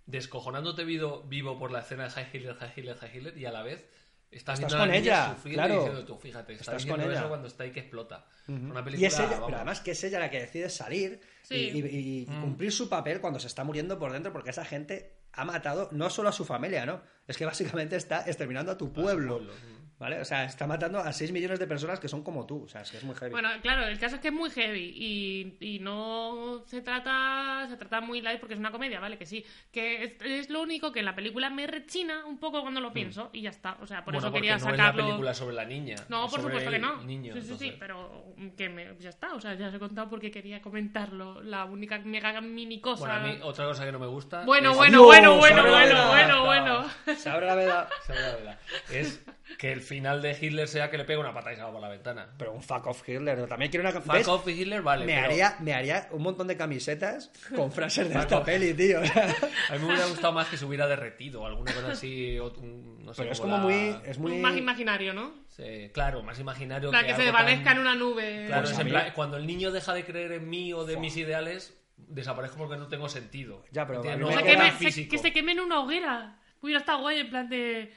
[0.06, 3.52] descojonándote vivo, vivo por la escena de High Hitler, High Hitler, High Hitler, y a
[3.52, 3.86] la vez
[4.32, 5.74] estás, con ella, sufrir claro.
[5.74, 7.28] y diciendo tú, fíjate, estás, con eso ella.
[7.28, 8.26] cuando está ahí que explota.
[8.48, 11.20] Una Y película, es ella, vamos, pero además que es ella la que decide salir
[11.42, 11.54] Sí.
[11.54, 15.18] y, y- y cumplir su papel cuando se está muriendo por dentro, porque esa gente
[15.32, 17.00] ha matado no solo a su familia, ¿no?
[17.26, 19.36] Es que básicamente está exterminando a tu pueblo.
[19.38, 19.81] pueblo, mm.
[20.02, 20.20] ¿Vale?
[20.20, 22.64] O sea, está matando a 6 millones de personas que son como tú.
[22.64, 23.30] O sea, es que es muy heavy.
[23.30, 27.76] Bueno, claro, el caso es que es muy heavy y, y no se trata se
[27.76, 29.16] trata muy light porque es una comedia, ¿vale?
[29.16, 32.62] Que sí, que es, es lo único que en la película me rechina un poco
[32.62, 33.76] cuando lo pienso y ya está.
[33.80, 34.16] O sea, por Mm.
[34.16, 35.00] bueno, eso quería no es sacarlo.
[35.02, 35.94] la película sobre la niña.
[36.08, 37.02] No, es por sobre supuesto que no.
[37.04, 38.24] Niño, sí, sí, sí, pero
[38.56, 39.34] que me, ya está.
[39.34, 41.40] O sea, ya os he contado porque quería comentarlo.
[41.42, 43.00] La única mega mini cosa.
[43.06, 44.42] Bueno, a mí otra cosa que no me gusta.
[44.44, 46.90] Bueno, es- bueno, bueno, bueno, bueno, bueno, bueno.
[47.16, 47.88] Se abre la veda.
[48.04, 48.58] Se me da la vela.
[48.90, 49.24] Es
[49.58, 51.80] que el final de Hitler sea que le pega una pata y se va por
[51.80, 52.28] la ventana.
[52.38, 53.46] Pero un fuck off Hitler.
[53.46, 54.00] También quiero una...
[54.00, 54.28] Fuck ¿ves?
[54.28, 55.04] off y Hitler, vale.
[55.06, 59.00] me, pero haría, me haría un montón de camisetas con frases de esta peli, tío.
[59.00, 59.34] o sea,
[59.70, 62.38] A mí me hubiera gustado más que se hubiera derretido o alguna cosa así.
[62.38, 63.96] o no sé, pero es como la- muy...
[64.04, 64.38] Es muy...
[64.38, 65.34] Más imaginario, ¿no?
[65.48, 68.44] Sí, claro, más imaginario La que se algo desvanezca tan- en una nube.
[68.46, 70.72] Claro, Pues es a en mí- plan, cuando el niño deja de creer en mí
[70.72, 73.62] o de mis ideales, desaparezco porque no tengo sentido.
[73.70, 76.38] Ya, pero no que, me- se- que se queme en una hoguera.
[76.60, 77.92] Hubiera estado guay en plan de...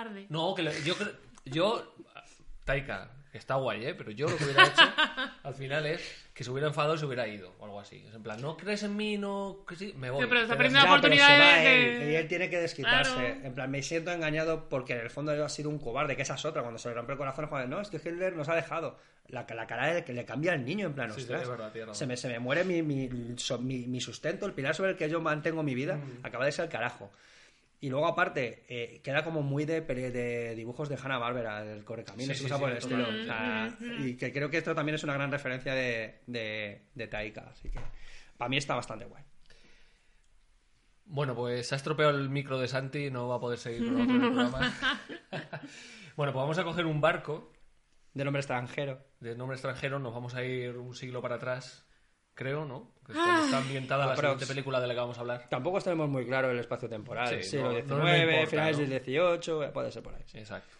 [0.00, 0.26] Arde.
[0.28, 1.12] No, que le- yo creo-
[1.44, 1.94] yo
[2.64, 3.94] Taika, está guay, ¿eh?
[3.94, 4.82] Pero yo lo que hubiera hecho
[5.44, 8.04] al final es que se hubiera enfadado y se hubiera ido o algo así.
[8.08, 9.16] Es en plan, ¿no crees en mí?
[9.16, 10.22] No, que sí, me voy.
[10.22, 12.28] Sí, pero está Te perdiendo la Ya, pero oportunidad se va de- él, y él
[12.28, 13.14] tiene que desquitarse.
[13.14, 13.40] Claro.
[13.44, 16.22] En plan, me siento engañado porque en el fondo él ha sido un cobarde, que
[16.22, 16.62] esa es otra.
[16.62, 18.98] Cuando se le rompe el corazón, cuando, no, es que Hitler nos ha dejado.
[19.28, 21.48] La, la cara de que le cambia al niño, en plan, Sí, sí, ostras, es
[21.48, 21.94] verdad, razón.
[21.96, 23.08] se, me, se me muere mi, mi,
[23.38, 26.24] so- mi- mi sustento, el pilar sobre el que yo mantengo mi vida, Mm.
[26.24, 27.10] acaba de ser el carajo.
[27.80, 32.46] Y luego, aparte, eh, queda como muy de, de dibujos de Hanna-Barbera, del Correcaminos Sí,
[32.48, 33.04] por sí, el estilo.
[33.04, 33.30] totalmente.
[33.30, 33.76] O sea,
[34.06, 37.48] y que creo que esto también es una gran referencia de, de, de Taika.
[37.50, 37.78] Así que,
[38.38, 39.22] para mí está bastante guay.
[41.04, 44.00] Bueno, pues se ha estropeado el micro de Santi, no va a poder seguir con
[44.00, 44.74] otro programa.
[46.16, 47.52] bueno, pues vamos a coger un barco
[48.12, 49.04] De nombre extranjero.
[49.20, 51.85] de nombre extranjero, nos vamos a ir un siglo para atrás,
[52.36, 52.92] creo, ¿no?
[53.04, 55.48] Que está ambientada la siguiente película de la que vamos a hablar.
[55.48, 57.28] Tampoco tenemos muy claro el espacio temporal.
[57.42, 58.86] Sí, siglo no- XIX, no nos importa, finales ¿no?
[58.86, 60.22] del XVIII, puede ser por ahí.
[60.26, 60.38] sí.
[60.38, 60.76] Exacto.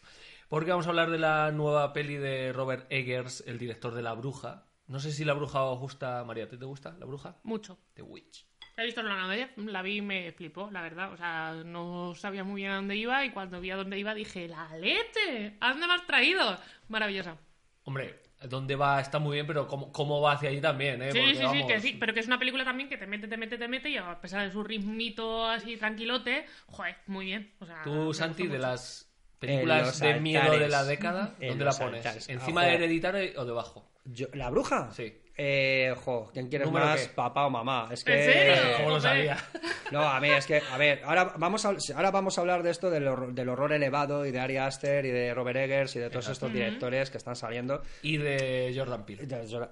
[0.48, 4.12] Porque vamos a hablar de la nueva peli de Robert Eggers, el director de La
[4.12, 4.64] Bruja.
[4.86, 7.36] No sé si La Bruja os gusta, María, ¿a ti te gusta La Bruja?
[7.42, 7.78] Mucho.
[7.94, 8.46] The Witch.
[8.76, 11.12] He visto la novela, la vi y me flipó, la verdad.
[11.12, 14.14] O sea, no sabía muy bien a dónde iba y cuando vi a dónde iba
[14.14, 15.56] dije, ¡la leche!
[15.60, 16.58] ¿A dónde me has traído?
[16.88, 17.38] Maravillosa.
[17.84, 19.00] Hombre, ¿dónde va?
[19.00, 21.12] Está muy bien, pero ¿cómo, cómo va hacia allí también, eh?
[21.12, 23.28] Sí, Porque, sí, sí, que sí, pero que es una película también que te mete,
[23.28, 27.52] te mete, te mete y a pesar de su ritmito así tranquilote, joder, muy bien.
[27.60, 31.64] O sea, Tú, Santi, de las películas los de miedo de la década, En ¿dónde
[31.64, 31.96] la los pones?
[32.06, 32.28] altares.
[32.28, 32.70] ¿Encima Ojo.
[32.70, 33.90] de Hereditario o debajo?
[34.04, 34.90] Yo- ¿La bruja?
[34.92, 35.12] Sí.
[35.36, 37.08] Eh, jo, ¿quién quieres ¿Número más?
[37.08, 37.14] qué?
[37.14, 37.88] ¿Papá o mamá?
[37.90, 38.14] Es que...
[38.14, 38.54] ¿En serio?
[38.78, 39.36] ¿Cómo lo sabía?
[39.92, 42.70] No, a mí es que, a ver, ahora vamos a, ahora vamos a hablar de
[42.70, 46.00] esto del horror, del horror elevado y de Ari Aster y de Robert Eggers y
[46.00, 47.82] de todos estos directores que están saliendo.
[48.02, 49.26] Y de Jordan Peele.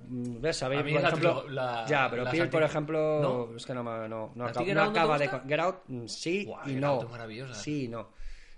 [0.08, 0.62] ¿Ves?
[0.62, 3.20] A mí, A mí por la ejemplo, la- ya, pero Peele, por ejemplo,
[3.50, 3.56] ¿No?
[3.56, 5.28] es que no, me- no, no ¿A ti acaba, no acaba de...
[5.48, 6.86] Get Out, mm, sí y Get no.
[6.88, 7.54] Out es maravillosa.
[7.54, 8.08] Sí y no.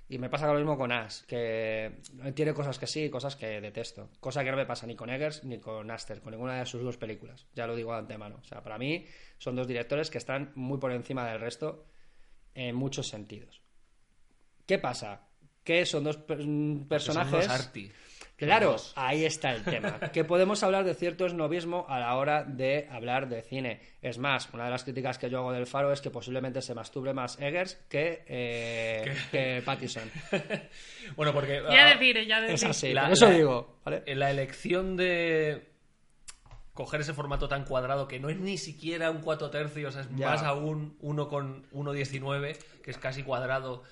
[0.09, 2.01] Y me pasa lo mismo con Ash, que
[2.35, 4.11] tiene cosas que sí y cosas que detesto.
[4.21, 6.83] Cosa que no me pasa ni con Eggers ni con Aster, con ninguna de sus
[6.83, 7.47] dos películas.
[7.55, 8.37] Ya lo digo de antemano.
[8.41, 9.05] O sea, para mí
[9.39, 11.87] son dos directores que están muy por encima del resto
[12.55, 13.61] en muchos sentidos.
[14.65, 15.29] ¿Qué pasa?
[15.65, 17.49] Que son dos per- Son personajes...
[17.49, 17.91] arty.
[18.37, 19.99] Claro, ahí está el tema.
[20.13, 23.81] Que podemos hablar de cierto esnovismo a la hora de hablar de cine.
[24.03, 26.75] Es más, una de las críticas que yo hago del Faro es que posiblemente se
[26.75, 30.11] masturbe más Eggers que, eh, que Pattison.
[31.17, 31.63] Bueno, porque...
[31.71, 32.55] Ya ah, decir, ya decir.
[32.57, 33.79] Es así, La- por eso la- digo.
[33.85, 34.03] ¿vale?
[34.07, 35.73] en la elección de
[36.75, 40.29] coger ese formato tan cuadrado que no es ni siquiera un 4 tercios, es Ya.
[40.31, 43.83] más aún uno con 1.19, que es casi cuadrado,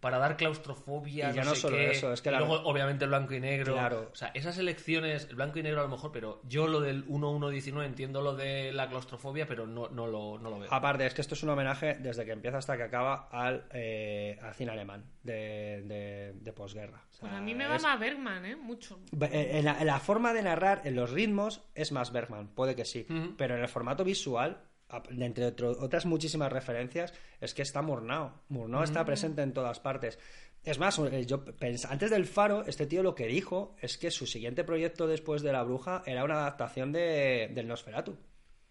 [0.00, 1.30] para dar claustrofobia.
[1.30, 1.90] Y ya no, no sé solo qué.
[1.90, 3.72] eso, es que Y la- luego, obviamente, el blanco y negro.
[3.74, 4.08] Claro.
[4.12, 7.04] O sea, esas elecciones, el blanco y negro a lo mejor, pero yo lo del
[7.08, 10.72] 1.1.19 entiendo lo de la claustrofobia, pero no, no, lo, no lo veo.
[10.72, 14.38] Aparte, es que esto es un homenaje desde que empieza hasta que acaba al, eh,
[14.42, 17.02] al cine alemán de, de- de posguerra.
[17.10, 18.56] O sea, Pues a mí me va es- más Bergman, ¿eh?
[18.56, 19.00] Mucho.
[19.20, 22.84] En la, en la forma de narrar, en los ritmos, es más Bergman, puede que
[22.84, 23.06] sí.
[23.36, 24.62] Pero en el formato visual,
[25.10, 28.32] entre otro- otras muchísimas referencias, es que está Murnau.
[28.48, 30.18] Murnau está presente en todas partes.
[30.64, 31.44] Es más, eh, yo
[31.88, 35.52] antes del Faro, este tío lo que dijo es que su siguiente proyecto después de
[35.52, 38.16] La Bruja era una adaptación de, del Nosferatu.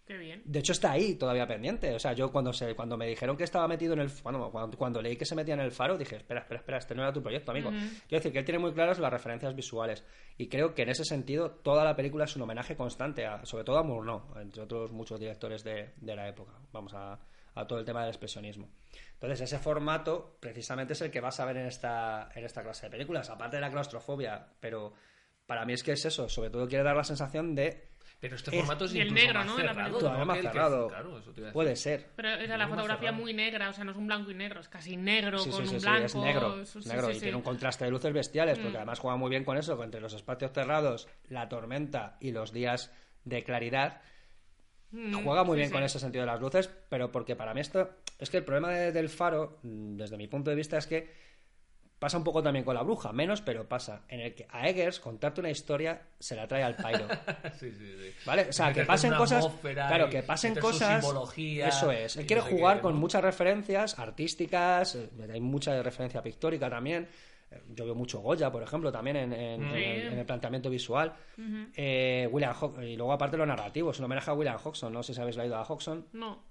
[0.08, 0.40] Qué bien.
[0.46, 1.94] De hecho, está ahí todavía pendiente.
[1.94, 4.10] O sea, yo cuando se, cuando me dijeron que estaba metido en el.
[4.22, 6.94] Cuando, cuando, cuando leí que se metía en el faro, dije, espera, espera, espera, este
[6.94, 7.68] no era tu proyecto, amigo.
[7.68, 10.02] Quiero decir que él tiene muy claras las referencias visuales.
[10.38, 13.64] Y creo que en ese sentido, toda la película es un homenaje constante, a, sobre
[13.64, 16.54] todo a Murnau, entre otros muchos directores de, de la época.
[16.72, 17.20] Vamos a,
[17.54, 18.70] a todo el tema del expresionismo.
[19.12, 22.86] Entonces, ese formato precisamente es el que vas a ver en esta, en esta clase
[22.86, 24.46] de películas, aparte de la claustrofobia.
[24.58, 24.94] Pero
[25.44, 27.88] para mí es que es eso, sobre todo quiere dar la sensación de
[28.20, 29.58] Pero este Es- formato es y el incluso negro, más ¿no?
[29.58, 30.88] la cerrado, todavía más el que- cerrado.
[30.88, 31.52] claro, eso te iba a decir.
[31.52, 32.06] puede ser.
[32.16, 33.22] Pero era la fotografía cerrado.
[33.22, 35.66] muy negra, o sea, no es un blanco y negro, es casi negro Sí, con
[35.68, 36.04] sí, un sí, blanco.
[36.06, 37.20] es negro, Sí, es sí, negro sí, y sí.
[37.20, 40.12] tiene un contraste de luces bestiales, porque además juega muy bien con eso, entre los
[40.14, 42.90] espacios cerrados, la tormenta y los días
[43.24, 44.00] de claridad.
[44.90, 45.74] Mm, Juega muy sí, bien sí.
[45.74, 48.70] con ese sentido de las luces, pero porque para mí esto es que el problema
[48.70, 51.12] de- del faro, mm, desde mi punto de vista, es que
[51.98, 55.00] pasa un poco también con la bruja, menos, pero pasa, en el que a Eggers
[55.00, 57.06] contarte una historia se la trae al pairo.
[57.58, 58.14] Sí, sí, sí.
[58.24, 58.46] ¿Vale?
[58.48, 59.46] O sea, que pasen cosas.
[59.62, 61.00] Claro, que pasen cosas.
[61.02, 62.16] simbología Eso es.
[62.16, 63.00] Él no quiere sé jugar qué, con ¿no?
[63.00, 67.08] muchas referencias artísticas, eh, hay mucha referencia pictórica también.
[67.50, 69.82] eh, yo veo mucho Goya, por ejemplo, también en, en- en Sí.
[69.82, 71.14] el, en el planteamiento visual.
[71.74, 75.02] Eh, William Ho- y luego aparte lo narrativo, es un homenaje a William Hodgson, no
[75.02, 76.06] sé si habéis leído a Hodgson.
[76.12, 76.42] No.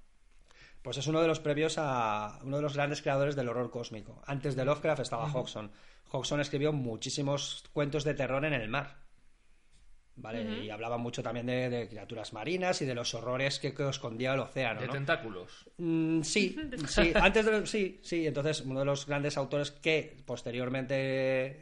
[0.81, 4.21] Pues es uno de los previos a uno de los grandes creadores del horror cósmico.
[4.25, 5.71] Antes de Lovecraft estaba Hodgson.
[6.11, 9.07] Hodgson escribió muchísimos cuentos de terror en el mar.
[10.19, 10.63] ¿Vale?
[10.63, 14.33] Y hablaba mucho también de, de criaturas marinas y de los horrores que, que escondía
[14.33, 14.81] el océano.
[14.81, 14.93] De ¿no?
[14.93, 15.69] tentáculos.
[15.77, 20.95] Mm, sí, sí, antes de sí, sí, entonces uno de los grandes autores que posteriormente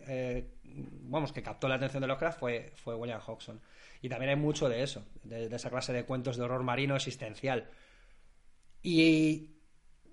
[0.07, 3.59] eh, vamos, que captó la atención de Lovecraft fue, fue William Hodgson.
[4.01, 6.95] Y también hay mucho de eso, de, de esa clase de cuentos de horror marino
[6.95, 7.69] existencial.
[8.87, 9.49] Y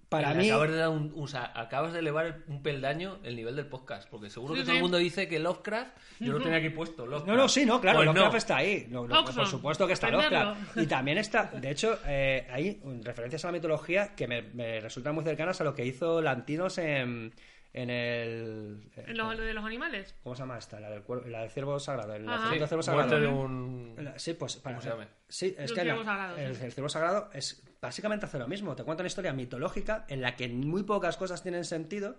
[0.08, 3.36] para mí Acabas de, dar un- o sea, acabas de elevar el- un peldaño el
[3.36, 4.08] nivel del podcast.
[4.10, 5.90] Porque seguro Sí, que todo el mundo dice que Lovecraft.
[6.20, 7.04] Yo lo tenía aquí puesto.
[7.06, 7.28] Lovecraft.
[7.28, 8.38] No, no, sí, no, claro, Pues Lovecraft no.
[8.38, 8.86] está ahí.
[8.90, 10.44] No, no, Oxford, por supuesto que está entenderlo.
[10.54, 10.76] Lovecraft.
[10.78, 15.14] Y también está, de hecho, eh, hay referencias a la mitología que me, me resultan
[15.14, 17.32] muy cercanas a lo que hizo Lantinos en,
[17.74, 18.90] en el...
[18.96, 20.14] ¿En lo, lo de los animales?
[20.22, 20.78] ¿Cómo se llama esta?
[20.80, 22.14] La del, cuervo- la del ciervo sagrado.
[22.14, 22.36] El Ajá.
[22.36, 23.20] nacimiento del ciervo sagrado.
[23.20, 23.94] de un.
[23.98, 25.08] La- Sí, pues para, ¿Cómo se llama?
[25.28, 26.64] Sí, es El que ciervo la- sagrado, el, sí.
[26.64, 28.76] el ciervo sagrado es básicamente hace lo mismo.
[28.76, 32.16] Te cuenta una historia mitológica en la que muy pocas cosas tienen sentido,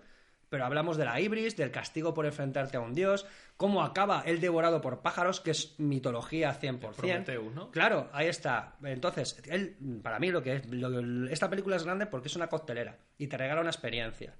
[0.50, 3.24] pero hablamos de la ibris, del castigo por enfrentarte a un dios,
[3.56, 6.94] cómo acaba el devorado por pájaros, que es mitología 100%.
[6.96, 7.70] Prometheus, ¿no?
[7.70, 8.76] Claro, ahí está.
[8.82, 12.48] Entonces, él, para mí lo que es, lo- esta película es grande porque es una
[12.48, 14.34] coctelera y te regala una experiencia.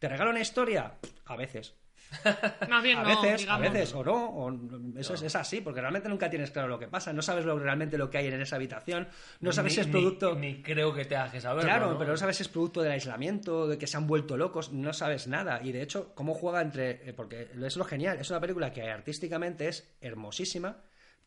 [0.00, 0.94] ¿Te regala una historia?
[1.26, 1.76] A veces.
[2.68, 3.66] Más bien A no, veces, digamos.
[3.68, 4.52] a veces, o no, o
[4.98, 7.56] eso Es, es así, porque realmente nunca tienes claro lo que pasa, no sabes lo,
[7.56, 9.06] realmente lo que hay en esa habitación,
[9.38, 10.34] no sabes Ni- si es producto...
[10.34, 11.64] Ni, creo que te hagas saber.
[11.66, 14.72] Claro, pero no sabes si es producto del aislamiento, de que se han vuelto locos,
[14.72, 15.60] no sabes nada.
[15.62, 17.08] Y de hecho, cómo juega entre...
[17.08, 20.78] eh, Porque es lo genial, es una película que artísticamente es hermosísima,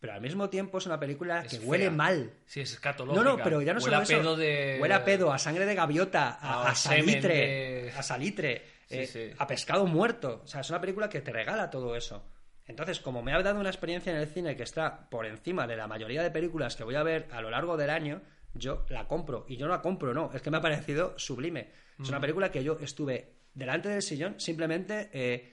[0.03, 2.33] pero al mismo tiempo es una película que huele mal.
[2.45, 3.23] Sí, es No, escatológica.
[3.23, 4.17] no, pero ya no Huele solo a eso.
[4.17, 4.77] pedo de.
[4.81, 8.61] Huele a pedo, a sangre de gaviota, a, A a semen salitre, de- a salitre,
[8.89, 9.31] Sí, eh, sí.
[9.37, 10.41] a pescado muerto.
[10.43, 12.21] O sea, es una película que te regala todo eso.
[12.67, 15.77] Entonces, como me ha dado una experiencia en el cine que está por encima de
[15.77, 18.21] la mayoría de películas que voy a ver a lo largo del año,
[18.53, 19.45] yo la compro.
[19.47, 20.31] Y yo no la compro, no.
[20.33, 21.69] Es que me ha parecido sublime.
[21.97, 25.09] Es una película que yo estuve delante del sillón simplemente...
[25.13, 25.52] eh,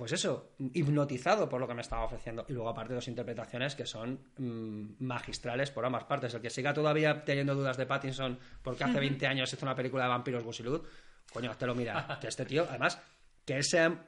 [0.00, 2.46] pues eso, hipnotizado por lo que me estaba ofreciendo.
[2.48, 6.32] Y luego, aparte, dos interpretaciones que son mm, magistrales por ambas partes.
[6.32, 10.04] El que siga todavía teniendo dudas de Pattinson porque hace 20 años hizo una película
[10.04, 10.80] de vampiros Busilud,
[11.30, 12.16] coño, te lo mira.
[12.20, 12.98] Que este tío, además,
[13.44, 14.06] que él se ha-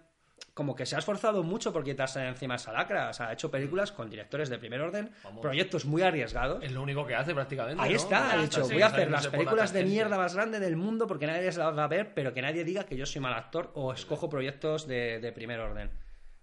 [0.55, 3.10] como que se ha esforzado mucho por quitarse de encima esa lacra.
[3.10, 5.40] O sea, ha hecho películas con directores de primer orden, Vamos.
[5.40, 6.62] proyectos muy arriesgados.
[6.62, 7.82] Es lo único que hace prácticamente.
[7.82, 7.97] Ahí ¿no?
[7.97, 8.74] está, ha dicho, sí.
[8.74, 11.47] voy a hacer las por la películas de mierda más grande del mundo porque nadie
[11.47, 14.28] las va a ver, pero que nadie diga que yo soy mal actor o escojo
[14.28, 15.90] proyectos de, de primer orden.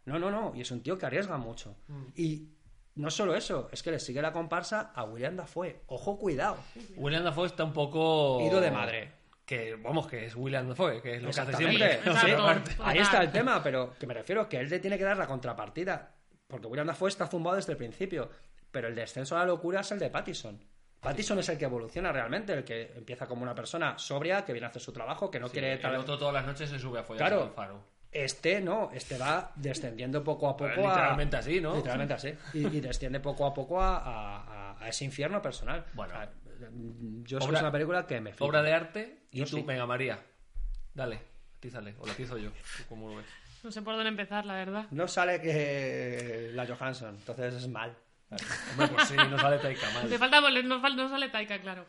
[0.05, 1.76] No, no, no, y es un tío que arriesga mucho.
[1.88, 2.03] Mm.
[2.15, 2.49] Y
[2.95, 5.81] no solo eso, es que le sigue la comparsa a William Dafoe.
[5.88, 6.57] Ojo, cuidado.
[6.97, 8.41] William Dafoe está un poco.
[8.41, 9.18] Ido de madre.
[9.49, 11.93] Que, vamos, que es William Dafoe, que es lo que hace siempre.
[11.95, 12.19] Exacto.
[12.19, 12.84] Sí, Exacto.
[12.84, 15.26] Ahí está el tema, pero que me refiero que él le tiene que dar la
[15.26, 16.11] contrapartida.
[16.47, 18.30] Porque William Dafoe está zumbado desde el principio.
[18.69, 20.63] Pero el descenso a la locura es el de Pattison.
[20.99, 24.67] Pattison es el que evoluciona realmente, el que empieza como una persona sobria, que viene
[24.67, 26.99] a hacer su trabajo, que no Sí, quiere el otro todas las noches se sube
[26.99, 27.43] a follar Claro.
[27.45, 27.84] al faro.
[28.11, 30.91] Este no, este va descendiendo poco a poco a...
[30.91, 31.76] literalmente así, ¿no?
[31.76, 32.35] Literalmente así.
[32.53, 35.85] Y, y desciende poco a poco a, a- a ese infierno personal.
[35.93, 36.13] Bueno.
[37.23, 38.45] Yo es una película que me flipa.
[38.45, 39.64] Obra de arte y Yo tú, sí.
[39.64, 40.19] venga María,
[40.94, 41.19] dale,
[41.60, 43.26] tízale, o lo tizo yo, ¿tú cómo lo ves?
[43.64, 44.86] No sé por dónde empezar, la verdad.
[44.91, 47.95] No sale que la Johansson, entonces es mal.
[48.72, 50.18] Hombre, pues sí, no sale Taika Te mal.
[50.19, 51.86] falta volver, no, no sale Taika, claro.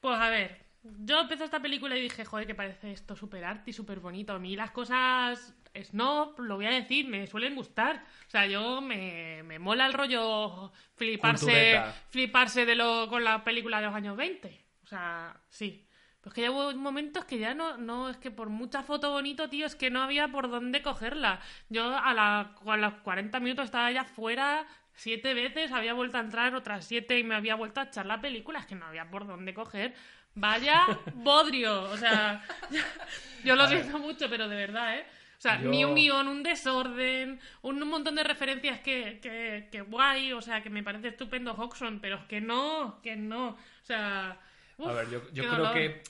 [0.00, 0.58] Pues a ver,
[1.04, 4.32] yo empecé esta película y dije, joder, que parece esto súper arte y súper bonito.
[4.32, 8.04] A mí las cosas snob, lo voy a decir, me suelen gustar.
[8.26, 11.94] O sea, yo me, me mola el rollo fliparse, Cultureta.
[12.10, 14.64] fliparse de lo, con la película de los años 20.
[14.84, 15.84] O sea, sí.
[16.20, 19.48] Pues que ya hubo momentos que ya no, no, es que por mucha foto bonito,
[19.48, 21.40] tío, es que no había por dónde cogerla.
[21.68, 26.20] Yo a, la, a los 40 minutos estaba ya fuera siete veces, había vuelto a
[26.20, 29.08] entrar otras siete y me había vuelto a echar la película, es que no había
[29.08, 29.94] por dónde coger.
[30.34, 32.42] Vaya bodrio, o sea,
[33.44, 35.06] yo lo siento mucho, pero de verdad, ¿eh?
[35.38, 39.68] O sea, Yo- ni un guion, un desorden, un, un montón de referencias que, que,
[39.70, 43.50] que guay, o sea, que me parece estupendo Hodgson, pero es que no, que no,
[43.50, 44.40] o sea...
[44.78, 45.72] uf, A ver, yo, yo creo dolor.
[45.74, 46.02] que,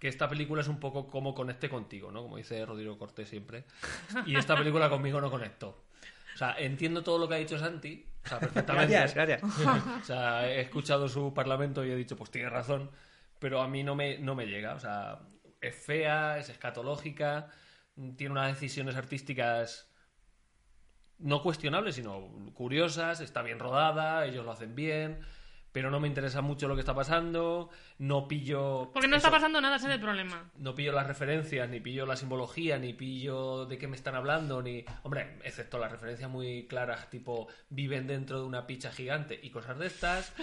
[0.00, 2.22] que esta película es un poco como conecte contigo, ¿no?
[2.22, 3.64] Como dice Rodrigo Cortés siempre.
[4.26, 5.84] Y esta película conmigo no conectó.
[6.34, 8.92] O sea, entiendo todo lo que ha dicho Santi, o sea, perfectamente.
[8.94, 9.42] Gracias, gracias.
[10.02, 12.90] O sea, he escuchado su parlamento y he dicho, pues tiene razón,
[13.38, 14.74] pero a mí no me, no me llega.
[14.74, 15.20] O sea,
[15.60, 17.48] es fea, es escatológica,
[18.16, 19.92] tiene unas decisiones artísticas
[21.18, 25.20] no cuestionables, sino curiosas, está bien rodada, ellos lo hacen bien,
[25.72, 28.90] pero no me interesa mucho lo que está pasando, no pillo...
[28.92, 30.50] Porque no eso, está pasando nada, ese es el problema.
[30.58, 34.62] No pillo las referencias, ni pillo la simbología, ni pillo de qué me están hablando,
[34.62, 34.84] ni...
[35.02, 39.78] Hombre, excepto las referencias muy claras, tipo viven dentro de una picha gigante y cosas
[39.78, 40.32] de estas.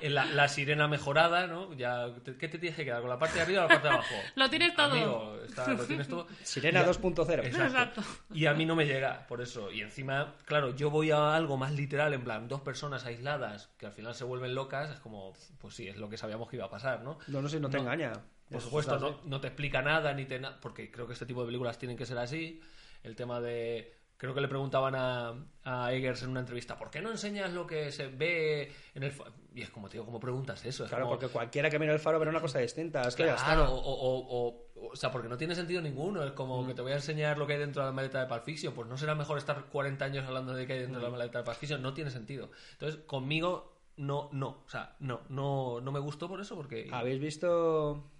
[0.00, 1.72] Eh, La, la sirena mejorada, ¿no?
[1.74, 2.06] Ya,
[2.38, 3.00] ¿Qué te tienes que quedar?
[3.00, 4.14] ¿Con la parte de arriba o la parte de abajo?
[4.36, 4.92] Lo tienes todo.
[4.92, 6.28] Amigo, está- lo tienes todo.
[6.44, 7.44] Sirena Ya- 2.0.
[7.46, 8.02] Exacto.
[8.32, 9.72] Y a mí no me llega, por eso.
[9.72, 13.86] Y encima, claro, yo voy a algo más literal, en plan, dos personas aisladas que
[13.86, 16.66] al final se vuelven locas, es como, pues sí, es lo que sabíamos que iba
[16.66, 17.18] a pasar, ¿no?
[17.28, 18.12] No, no sé, no te engaña.
[18.48, 21.40] Por Es- supuesto, es no, te explica nada, ni te porque creo que este tipo
[21.42, 22.60] de películas tienen que ser así.
[23.02, 23.94] El tema de...
[24.16, 25.32] Creo que le preguntaban a,
[25.62, 29.12] a Eggers en una entrevista, ¿por qué no enseñas lo que se ve en el...
[29.12, 30.82] fa-?" Y es como, tío, ¿cómo preguntas eso?
[30.84, 33.02] Es Claro, como- porque cualquiera que mire el faro verá una cosa distinta.
[33.06, 33.54] Es que ya está.
[33.54, 36.24] Claro, o, o, o- o- sea, porque no tiene sentido ninguno.
[36.24, 36.66] Es como Mm.
[36.66, 38.74] que te voy a enseñar lo que hay dentro de la maleta de Pulp Fiction.
[38.74, 41.18] Pues no será mejor estar 40 años hablando de qué hay dentro de la Mm.
[41.18, 41.80] maleta de Pulp Fiction.
[41.80, 42.50] No tiene sentido.
[42.72, 44.62] Entonces, conmigo, no, no.
[44.64, 46.88] O sea, no, no, no me gustó por eso, porque.
[46.90, 48.10] ¿Habéis visto.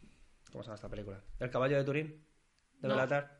[0.52, 1.20] ¿Cómo se llama esta película?
[1.38, 2.24] El caballo de Turín,
[2.80, 2.94] de No.
[2.94, 3.38] Belatar.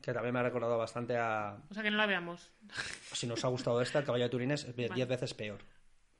[0.00, 1.56] Que también me ha recordado bastante a.
[1.70, 2.52] O sea que no la veamos.
[3.14, 5.60] Si no os ha gustado esta, El caballo de Turín es 10 veces peor.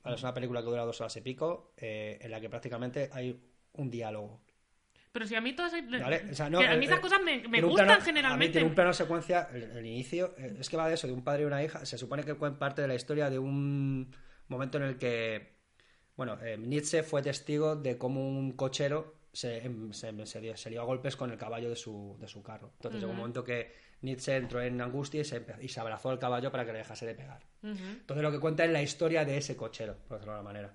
[0.03, 3.09] Vale, es una película que dura dos horas y pico, eh, en la que prácticamente
[3.11, 4.41] hay un diálogo.
[5.11, 5.73] Pero si a mí todas...
[5.89, 6.27] ¿Vale?
[6.31, 8.05] O sea, no, a eh, mí esas eh, cosas me, me gustan plano- A mí
[8.05, 8.51] generalmente.
[8.53, 11.23] tiene un plano secuencia, el, el inicio, eh, es que va de eso, de un
[11.23, 11.85] padre y una hija.
[11.85, 14.13] Se supone que parte de la historia de un
[14.47, 15.59] momento en el que,
[16.15, 20.77] bueno, eh, Nietzsche fue testigo de cómo un cochero se, em, se, se dio, se
[20.77, 22.71] a golpes con el caballo de su, de su carro.
[22.75, 26.19] Entonces llegó un momento que Nietzsche entró en angustia y se, y se abrazó al
[26.19, 27.45] caballo para que le dejase de pegar.
[27.61, 30.73] Entonces lo que cuenta es la historia de ese cochero, por decirlo de alguna manera.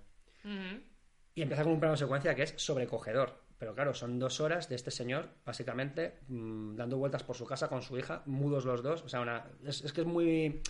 [1.34, 3.50] Y empieza con un plano secuencia que es sobrecogedor.
[3.56, 7.68] Pero claro, son dos horas de este señor, básicamente, mm, dando vueltas por su casa
[7.68, 9.02] con su hija, mudos los dos.
[9.02, 10.62] O sea, una, es, es que es muy,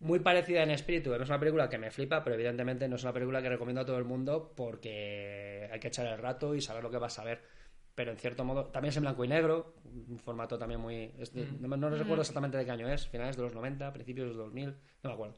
[0.00, 1.14] muy parecida en espíritu.
[1.14, 3.86] Es una película que me flipa, pero evidentemente no es una película que recomiendo a
[3.86, 7.24] todo el mundo porque hay que echar el rato y saber lo que vas a
[7.24, 7.42] ver.
[7.94, 9.76] Pero en cierto modo, también es en blanco y negro,
[10.08, 11.12] un formato también muy...
[11.32, 14.34] de- no, no recuerdo exactamente de qué año es, finales de los 90, principios de
[14.34, 15.36] los 2000, no me acuerdo.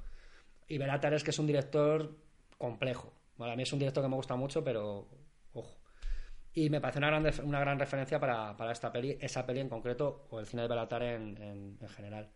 [0.67, 2.17] Y Belatar es que es un director
[2.57, 3.13] complejo.
[3.37, 5.07] Bueno, a mí es un director que me gusta mucho, pero
[5.53, 5.77] ojo.
[6.55, 9.69] Y me parece una gran, una gran referencia para, para esta peli, esa peli en
[9.69, 12.31] concreto, o el cine de Belatar en, en, en general.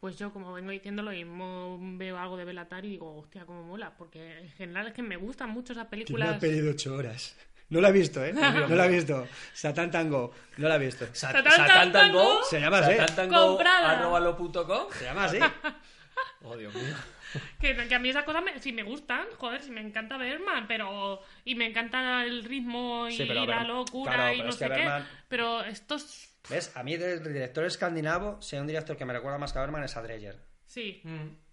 [0.00, 3.64] Pues yo, como vengo diciéndolo, y mo- veo algo de Belatar y digo, hostia, cómo
[3.64, 3.92] mola.
[3.98, 6.40] Porque en general es que me gustan mucho esas películas.
[6.40, 7.36] de ocho horas.
[7.70, 8.32] No la he visto, ¿eh?
[8.68, 9.26] No la he visto.
[9.52, 10.32] Satán Tango.
[10.56, 11.04] No la he visto.
[11.12, 12.96] Sa- Satán Satán Tango Tango, Se llama así.
[12.96, 13.90] Satán Tango, Comprada.
[13.98, 14.86] arroba lo punto com.
[14.92, 15.38] Se llama así.
[16.42, 16.94] Oh, Dios mío.
[17.60, 20.66] Que, que a mí esas cosas me, sí me gustan, joder, sí me encanta Berman,
[20.66, 21.20] pero.
[21.44, 24.74] Y me encanta el ritmo y Sí, pero la locura claro, y no sé qué.
[24.84, 26.27] Berman- Pero estos.
[26.48, 26.72] ¿Ves?
[26.76, 29.62] A mí, del director escandinavo, si hay un director que me recuerda más que a
[29.62, 30.36] Berman, es a Dreyer.
[30.64, 31.02] Sí.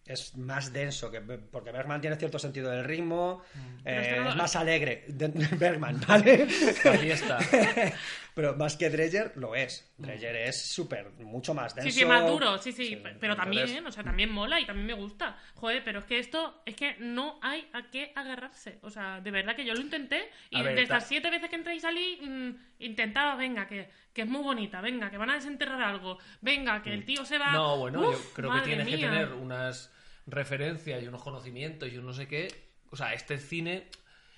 [0.05, 4.19] es más denso, que porque Bergman tiene cierto sentido del ritmo, eh, Pero es que
[4.19, 6.47] no- es más alegre, de- Bergman, ¿vale?
[6.83, 7.39] Ahí está.
[8.35, 9.89] Pero más que Dreyer lo es.
[9.97, 11.89] Dreyer es súper, mucho más denso.
[11.89, 14.85] Sí, sí, más duro, sí, sí, Sí, pero también, o sea, también mola y también
[14.87, 15.37] me gusta.
[15.55, 18.77] Joder, pero es que esto, es que no hay a qué agarrarse.
[18.81, 21.49] O sea, de verdad que yo lo intenté y ver, de estas ta- siete veces
[21.49, 22.49] que entré y salí, mm,
[22.79, 26.93] intentaba, venga, que, que es muy bonita, venga, que van a desenterrar algo, venga, que
[26.93, 27.51] el tío se va...
[27.51, 29.91] No, bueno, Uf, yo creo que tienes que tener unas
[30.25, 32.47] referencias y unos conocimientos y un no sé qué.
[32.91, 33.89] O sea, este cine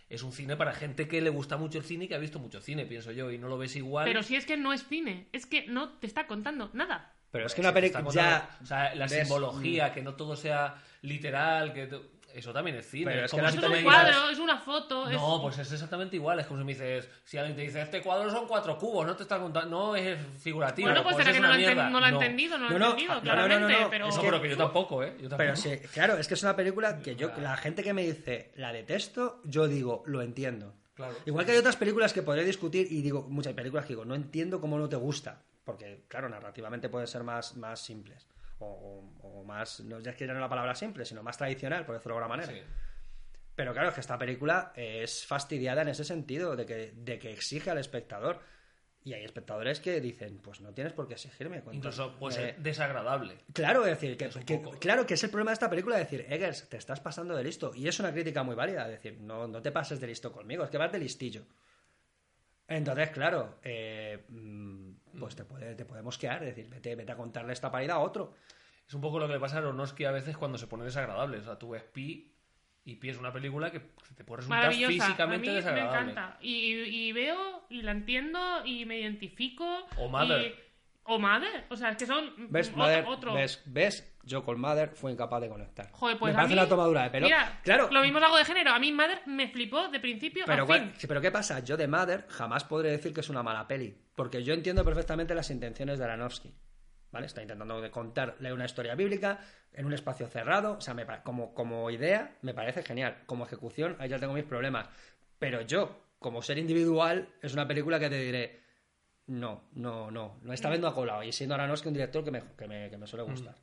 [0.09, 2.39] es un cine para gente que le gusta mucho el cine y que ha visto
[2.39, 4.05] mucho cine, pienso yo, y no lo ves igual.
[4.05, 7.13] Pero si es que no es cine, es que no te está contando nada.
[7.29, 8.03] Pero es que Sí, una película
[8.59, 11.87] O sea, la ves, simbología, que no todo sea literal, que
[12.39, 13.05] eso también es cine.
[13.11, 15.15] Pero Es que como si Es un cuadro, es una foto, es...
[15.15, 16.39] No, pues es exactamente igual.
[16.39, 19.15] Es como si me dices, si alguien te dice, este cuadro son cuatro cubos, no
[19.15, 20.87] te está contando, no es figurativo.
[20.87, 22.21] Bueno, pues será es que no lo, enten- no lo ha No.
[22.21, 24.07] entendido, no lo No, ha no, entendido, no, no, no, claramente, no, pero...
[24.09, 25.13] Eso, pero que yo tampoco, ¿eh?
[25.19, 25.37] Yo tampoco.
[25.37, 28.51] Pero sí, claro, es que es una película que yo, la gente que me dice,
[28.55, 30.73] la detesto, yo digo, lo entiendo.
[30.95, 31.15] Claro.
[31.25, 34.15] Igual que hay otras películas que podría discutir y digo, muchas películas que digo, no
[34.15, 35.41] entiendo cómo no te gusta.
[35.63, 38.25] Porque, claro, narrativamente pueden ser más, más simples.
[38.59, 41.95] O, o- más, no es que ya no la palabra simple, sino más tradicional, por
[41.95, 42.53] decirlo de alguna manera.
[42.53, 42.61] Sí.
[43.55, 47.31] Pero claro, es que esta película es fastidiada en ese sentido, de que, de que
[47.31, 48.39] exige al espectador.
[49.03, 51.63] Y hay espectadores que dicen, pues no tienes por qué exigirme.
[51.71, 53.37] Incluso puede eh, ser desagradable.
[53.53, 56.25] Claro, es decir, que, Es que- claro que es el problema de esta película, decir,
[56.27, 57.73] Eggers, te estás pasando de listo.
[57.73, 60.69] Y es una crítica muy válida, decir, no, no te pases de listo conmigo, es
[60.69, 61.45] que vas de listillo.
[62.67, 64.86] Entonces, claro, eh, mm,
[65.19, 67.99] pues te, puede, te puede mosquear, es decir, vete, vete a contarle esta parida a
[67.99, 68.33] otro.
[68.87, 71.39] Es un poco lo que le pasa a Aronofsky a veces cuando se pone desagradable.
[71.39, 72.33] O sea, tú ves Pi
[72.85, 73.79] y Pi es una película que
[74.15, 76.05] te puede resultar Maravillosa, físicamente a mí desagradable.
[76.05, 76.37] me encanta.
[76.41, 76.73] Y,
[77.07, 79.65] y veo y la entiendo y me identifico.
[79.97, 80.41] O Mother.
[80.41, 80.66] y-
[81.07, 81.65] O Mother.
[81.69, 82.67] O sea, es que son ¿Ves?
[82.69, 82.77] otro.
[82.79, 83.33] Mother, otro.
[83.33, 83.61] ¿ves?
[83.65, 84.13] ¿Ves?
[84.23, 85.89] Yo con Mother fue incapaz de conectar.
[85.91, 87.25] Joder, pues Me a parece mí- una tomadura de pelo.
[87.27, 88.71] Mira, claro, lo mismo es algo de género.
[88.71, 90.91] A mí Mother me flipó de principio Pero, a fin.
[91.07, 91.59] pero ¿qué pasa?
[91.61, 93.97] Yo de Mother jamás podré decir que es una mala peli.
[94.15, 96.53] Porque yo entiendo perfectamente las intenciones de Aronofsky.
[97.09, 97.25] ¿Vale?
[97.27, 99.39] Está intentando contarle una historia bíblica
[99.71, 100.73] en un espacio cerrado.
[100.73, 103.23] O sea, me como, como idea me parece genial.
[103.25, 104.89] Como ejecución, ahí ya tengo mis problemas.
[105.39, 108.66] Pero yo, como ser individual, es una película que te diré.
[109.27, 110.37] No, no, no.
[110.41, 111.23] No esta vez no ha colado.
[111.23, 113.55] Y siendo Aronofsky un director que me, que me, que me suele gustar.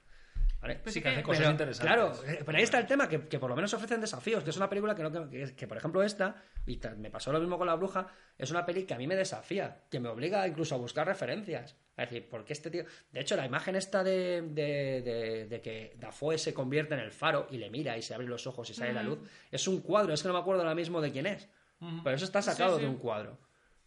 [0.60, 0.76] ¿Vale?
[0.82, 1.92] Pues Sí, que hace cosas Pero, interesantes.
[1.94, 4.48] Claro, eh, pero ahí está el tema, que, que por lo menos ofrecen desafíos, que
[4.50, 6.36] es una película que, no, que, que, por ejemplo, esta,
[6.66, 8.06] y me pasó lo mismo con La Bruja,
[8.38, 11.76] es una peli que a mí me desafía, que me obliga incluso a buscar referencias.
[11.98, 12.84] Es decir, ¿por qué este tío...?
[13.12, 17.12] De hecho, la imagen esta de, de, de- de que Dafoe se convierte en el
[17.12, 19.18] faro y le mira y se abren los ojos y sale la luz,
[19.50, 21.46] es un cuadro, es que no me acuerdo ahora mismo de quién es.
[22.02, 22.84] Pero eso está sacado Sí, sí.
[22.86, 23.36] de un cuadro.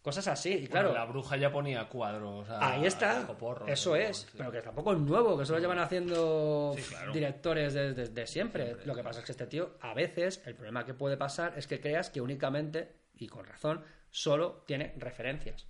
[0.02, 0.92] Cosas así, y Bueno, claro...
[0.94, 2.48] la bruja ya ponía cuadros.
[2.48, 4.28] a- Ahí está, a coporro, eso es, Sí.
[4.38, 7.12] pero que tampoco es nuevo, que eso lo llevan haciendo Sí, claro.
[7.12, 8.76] directores desde de, siempre.
[8.86, 11.66] Lo que pasa es que este tío, a veces, el problema que puede pasar es
[11.66, 15.66] que creas que únicamente, y con razón, solo tiene referencias.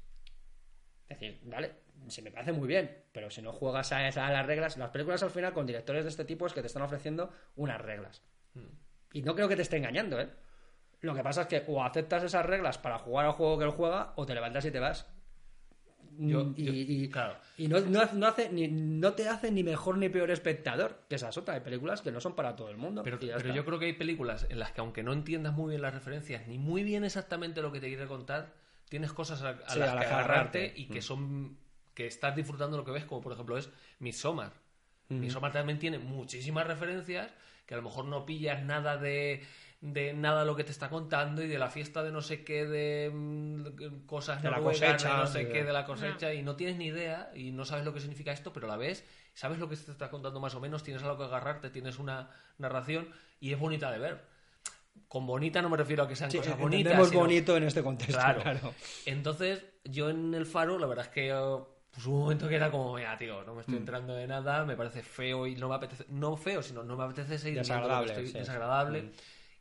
[1.08, 1.72] Es decir, vale,
[2.08, 4.90] si me parece muy bien, pero si no juegas a, esa- a las reglas, las
[4.90, 8.22] películas al final con directores de este tipo es que te están ofreciendo unas reglas.
[8.52, 8.68] Hmm.
[9.14, 10.28] Y no creo que te esté engañando, ¿eh?
[11.00, 13.70] Lo que pasa es que o aceptas esas reglas para jugar al juego que él
[13.70, 15.06] juega, o te levantas y te vas.
[16.20, 17.36] Yo- Mm, y, yo- y- claro.
[17.56, 21.02] y no, no no hace ni, no te hace ni mejor ni peor espectador.
[21.08, 21.54] Que esa es otra.
[21.54, 23.02] Hay películas que no son para todo el mundo.
[23.04, 25.82] Pero, pero yo creo que hay películas en las que aunque no entiendas muy bien
[25.82, 28.52] las referencias, ni muy bien exactamente lo que te quiere contar,
[28.88, 30.14] tienes cosas a, a Sí, las a que agarrarte
[30.58, 30.72] agarrarte.
[30.76, 31.02] y que Mm.
[31.02, 31.58] son
[31.94, 33.70] que estás disfrutando lo que ves, como por ejemplo es
[34.00, 34.52] Midsommar.
[35.08, 37.32] Midsommar también tiene muchísimas referencias
[37.66, 39.42] que a lo mejor no pillas nada de,
[39.80, 42.66] de nada lo que te está contando y de la fiesta de no sé qué,
[42.66, 46.42] de mm, cosas De la cosecha, de no sé de- qué, de la cosecha, y
[46.42, 49.58] no tienes ni idea y no sabes lo que significa esto, pero la ves, sabes
[49.58, 52.28] lo que te está contando más o menos, tienes algo que agarrarte, tienes una
[52.58, 54.24] narración y es bonita de ver.
[55.06, 56.80] Con bonita no me refiero a que sean Sí, cosas bonitas.
[56.80, 58.18] entendemos sino- bonito en este contexto.
[58.18, 58.42] Claro.
[58.42, 58.74] Claro.
[59.06, 61.58] Entonces, yo en el faro, la verdad es que eh,
[61.92, 63.60] pues hubo un momento que era como, mira, tío, no me Mm.
[63.60, 66.96] estoy enterando de nada, me parece feo y no me apetece, no feo, sino no
[66.96, 68.34] me apetece seguir Desagradable, estoy- sí.
[68.34, 68.38] Mm.
[68.40, 69.10] desagradable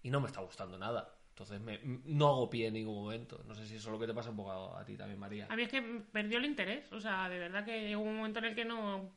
[0.07, 1.13] y no me está gustando nada.
[1.29, 3.43] Entonces, me- no hago pie en ningún momento.
[3.45, 5.19] No sé si eso es lo que te pasa un poco a, a ti también,
[5.19, 5.45] María.
[5.49, 5.81] A mí es que
[6.11, 6.91] perdió el interés.
[6.93, 9.11] O sea, de verdad que llegó un momento en el que no.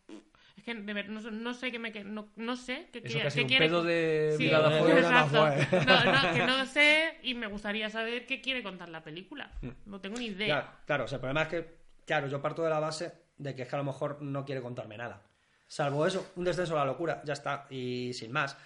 [0.56, 1.92] Es que de ver, no, no sé qué me.
[1.92, 3.20] que- No, no sé qué Eso quiere.
[3.22, 5.46] que ha sido qué un quiere- pedo de Sí, mirada exacto.
[5.70, 5.80] fue.
[5.86, 9.50] No, no, que no sé y me gustaría saber qué quiere contar la película.
[9.62, 9.68] Mm.
[9.86, 10.46] No tengo ni idea.
[10.46, 13.54] Claro, claro, o sea, el problema es que, claro, yo parto de la base de
[13.54, 15.22] que es que a lo mejor no quiere contarme nada.
[15.66, 18.58] Salvo eso, un descenso a la locura, ya está, y sin más.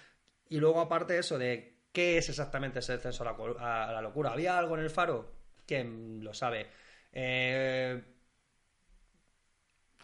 [0.49, 4.31] Y luego, aparte eso de qué es exactamente ese descenso a la, a la locura.
[4.31, 5.31] ¿Había algo en el faro?
[5.65, 6.67] ¿Quién lo sabe?
[7.11, 8.03] Eh,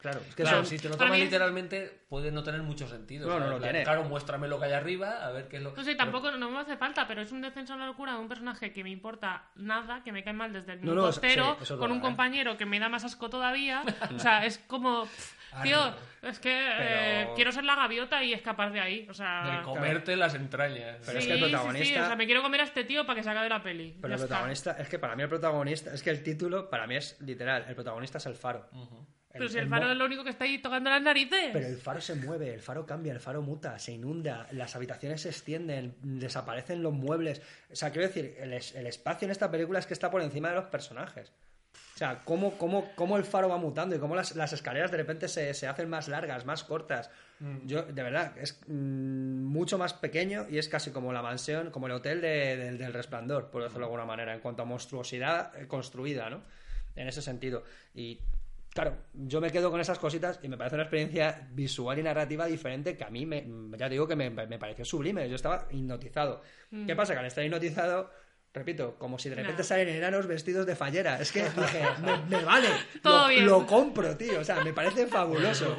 [0.01, 2.87] Claro, es que Claro, son- si te lo tomas mí literalmente, puede no tener mucho
[2.87, 3.27] sentido.
[3.27, 3.49] No, no ¿sabes?
[3.51, 3.83] lo En plan, tiene.
[3.83, 6.49] Claro, muéstrame lo que hay arriba, a ver qué es lo No sé, tampoco no
[6.49, 8.89] me hace falta, pero es un descenso a la locura de un personaje que me
[8.89, 12.01] importa nada, que me cae mal desde el minuto cero, sí, con un ¿eh?
[12.01, 13.83] compañero que me da más asco todavía.
[14.15, 18.33] o sea, es como, pff, tío, es que eh, Pero- quiero ser la gaviota y
[18.33, 19.07] escapar de ahí.
[19.09, 20.97] O sea, De comerte las entrañas.
[21.05, 23.05] Pero es que el sí, sí, protagonista- o sea, me quiero comer a este tío
[23.05, 23.97] para que se acabe la peli.
[24.01, 24.27] Pero Ya el está.
[24.27, 27.65] protagonista, es que para mí el protagonista, es que el título para mí es literal,
[27.67, 28.69] el protagonista es el faro.
[29.33, 31.51] Pero si el mo- faro es lo único que está ahí tocando las narices.
[31.53, 35.21] Pero el faro se mueve, el faro cambia, el faro muta, se inunda, las habitaciones
[35.21, 37.41] se extienden, desaparecen los muebles.
[37.71, 40.21] O sea, quiero decir, el, es- el espacio en esta película es que está por
[40.21, 41.31] encima de los personajes.
[42.01, 44.97] O sea, cómo, cómo, cómo el faro va mutando y cómo las, las escaleras de
[44.97, 47.11] repente se, se hacen más largas, más cortas.
[47.67, 51.85] Yo, de verdad, es mm, mucho más pequeño y es casi como la mansión, como
[51.85, 55.55] el hotel de- del- del resplandor, por decirlo de alguna manera, en cuanto a monstruosidad
[55.61, 56.41] eh, construida, ¿no?
[56.95, 57.63] En ese sentido.
[57.93, 58.17] Y
[58.73, 62.47] claro, yo me quedo con esas cositas y me parece una experiencia visual y narrativa
[62.47, 63.45] diferente que a mí, me,
[63.77, 65.29] ya digo que me, me pareció sublime.
[65.29, 66.41] Yo estaba hipnotizado.
[66.87, 67.13] ¿Qué pasa?
[67.13, 68.09] Que al estar hipnotizado,
[68.53, 69.63] repito, como si de repente No.
[69.63, 71.19] salen enanos vestidos de fallera.
[71.21, 71.83] Es que dije,
[72.29, 72.67] me, me vale.
[73.01, 73.45] Todo lo, bien.
[73.45, 74.39] lo compro, tío.
[74.39, 75.75] O sea, me parece fabuloso.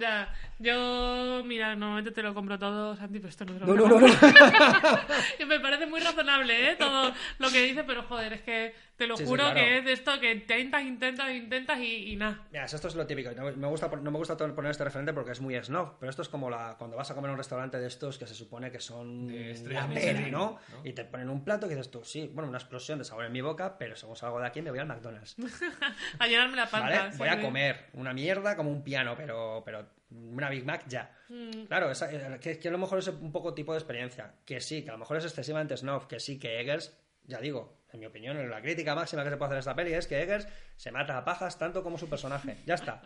[0.00, 3.74] Ya, yo, mira, normalmente te lo compro todo, Santi, pero esto no te lo No,
[3.74, 4.14] no, no, no.
[5.46, 6.76] Me parece muy razonable, ¿eh?
[6.76, 9.54] Todo lo que dice, pero joder, es que te lo Sí, sí, juro claro.
[9.60, 12.46] que es de esto que intentas, intentas, intentas y, y nada.
[12.50, 13.30] Mira, esto es lo típico.
[13.32, 16.22] No me gusta, no me gusta poner este referente porque es muy snob, pero esto
[16.22, 18.70] es como la, cuando vas a comer a un restaurante de estos que se supone
[18.70, 19.28] que son
[19.72, 20.58] la pena, ¿no?
[20.70, 20.84] ¿no?
[20.84, 23.32] Y te ponen un plato que dices tú, sí, bueno, una explosión de sabor en
[23.32, 25.36] mi boca, pero según salgo de aquí me voy al McDonald's.
[26.18, 26.88] A llenarme la panza.
[26.88, 27.12] ¿Vale?
[27.12, 27.42] sí, Voy a sí.
[27.42, 31.10] comer una mierda como un piano, pero, pero una Big Mac ya.
[31.28, 31.64] Mm.
[31.66, 34.34] Claro, esa- eh, que, que a lo mejor es un poco tipo de experiencia.
[34.44, 36.06] Que sí, que a lo mejor es excesivamente snob.
[36.06, 39.48] Que sí, que Eggers ya digo, en mi opinión, la crítica máxima que se puede
[39.48, 40.46] hacer a esta peli es que Eggers
[40.76, 42.56] se mata a pajas tanto como su personaje.
[42.66, 43.02] Ya está.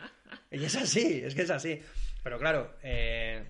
[0.50, 1.80] Y es así, es que es así.
[2.22, 3.48] Pero claro, eh,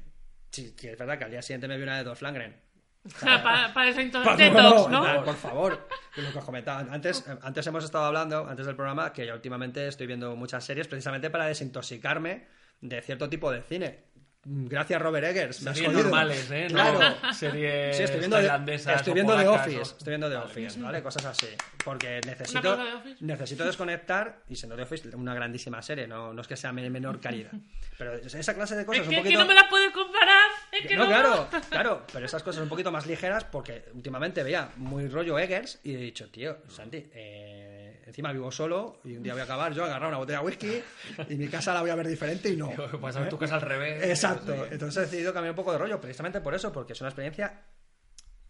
[0.51, 2.61] sí, sí, es verdad que al día siguiente me vi una de Dolph Lundgren.
[3.21, 5.25] para, para ese detox, favor, ¿no?
[5.25, 6.81] Por favor, lo que os comentaba.
[6.93, 10.87] Antes, antes hemos estado hablando, antes del programa, que yo últimamente estoy viendo muchas series
[10.87, 12.47] precisamente para desintoxicarme
[12.83, 14.10] de cierto tipo de cine.
[14.43, 15.57] Gracias, Robert Eggers.
[15.57, 16.69] Series normales, ¿eh?
[16.71, 17.35] No Claro.
[17.35, 19.79] series Sí, estoy viendo, de, tailandesas estoy o viendo The Office.
[19.79, 20.81] o- Estoy viendo The Office.
[20.81, 21.03] ¿vale?
[21.03, 21.47] Cosas así.
[21.85, 26.49] Porque necesito, de necesito desconectar y siendo The Office una grandísima serie, no, no es
[26.49, 27.51] que sea de menor calidad.
[27.99, 29.41] Pero esa clase de cosas Es un que, que poquito...
[29.41, 30.51] no me la puedes comparar.
[30.73, 31.09] Es que No, no.
[31.11, 35.81] claro, claro, pero esas cosas un poquito más ligeras porque últimamente veía muy rollo Eggers
[35.85, 37.70] y he dicho, tío, Santi, eh,
[38.11, 40.45] encima vivo solo y un día voy a acabar yo a agarrar una botella de
[40.47, 40.83] whisky
[41.29, 42.71] y mi casa la voy a ver diferente y no.
[43.01, 44.03] Vas a ver tu casa al revés.
[44.05, 47.09] Exacto, entonces he decidido cambiar un poco de rollo precisamente por eso, porque es una
[47.11, 47.63] experiencia...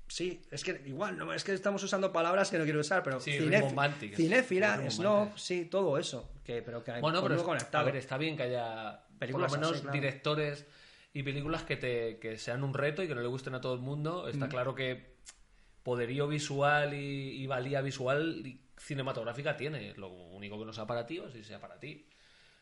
[0.09, 3.21] Sí, es que igual, no es que estamos usando palabras que no quiero usar, pero
[3.21, 3.39] Sí,
[4.17, 7.83] cinéfila, snob, sí, todo eso, que, pero que Bueno, pero es- conectado.
[7.83, 9.95] a ver, está bien que haya Películas por lo menos así, claro.
[9.95, 10.67] directores
[11.13, 13.75] y películas que, te, que sean un reto y que no le gusten a todo
[13.75, 14.27] el mundo.
[14.29, 14.51] Está Mm.
[14.51, 15.10] claro que
[15.83, 19.95] poderío visual y, y valía visual y cinematográfica tiene.
[19.97, 22.07] Lo único que no sea para ti o si sea para ti.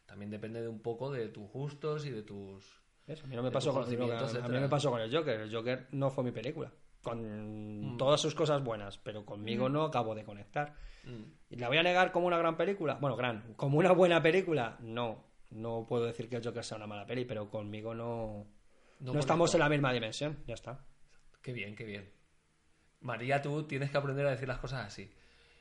[0.07, 2.65] También depende de un poco de tus gustos y de tus...
[3.07, 3.23] ¿Ves?
[3.25, 5.41] A mí no me pasó con, a mí me pasó con el Joker.
[5.41, 6.73] El Joker no fue mi película.
[7.03, 7.97] Con Mm.
[7.97, 10.75] todas sus cosas buenas, pero conmigo no acabo de conectar.
[11.05, 11.23] Mm.
[11.51, 12.95] ¿Y la voy a negar como una gran película?
[13.01, 13.55] Bueno, gran.
[13.55, 14.77] ¿Como una buena película?
[14.81, 15.25] No.
[15.51, 18.47] No puedo decir que el Joker sea una mala peli, pero conmigo no.
[19.01, 20.43] No, No estamos en la misma dimensión.
[20.47, 20.85] Ya está.
[21.41, 22.11] Qué bien, qué bien.
[23.01, 25.11] María, tú tienes que aprender a decir las cosas así.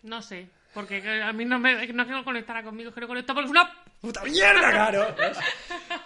[0.03, 0.47] No sé.
[0.73, 3.33] Porque a mí no me no es que no conectara conmigo, es que no conecta
[3.33, 3.71] porque es una.
[3.99, 5.15] ¡Puta mierda, claro!
[5.17, 5.37] ¿Ves?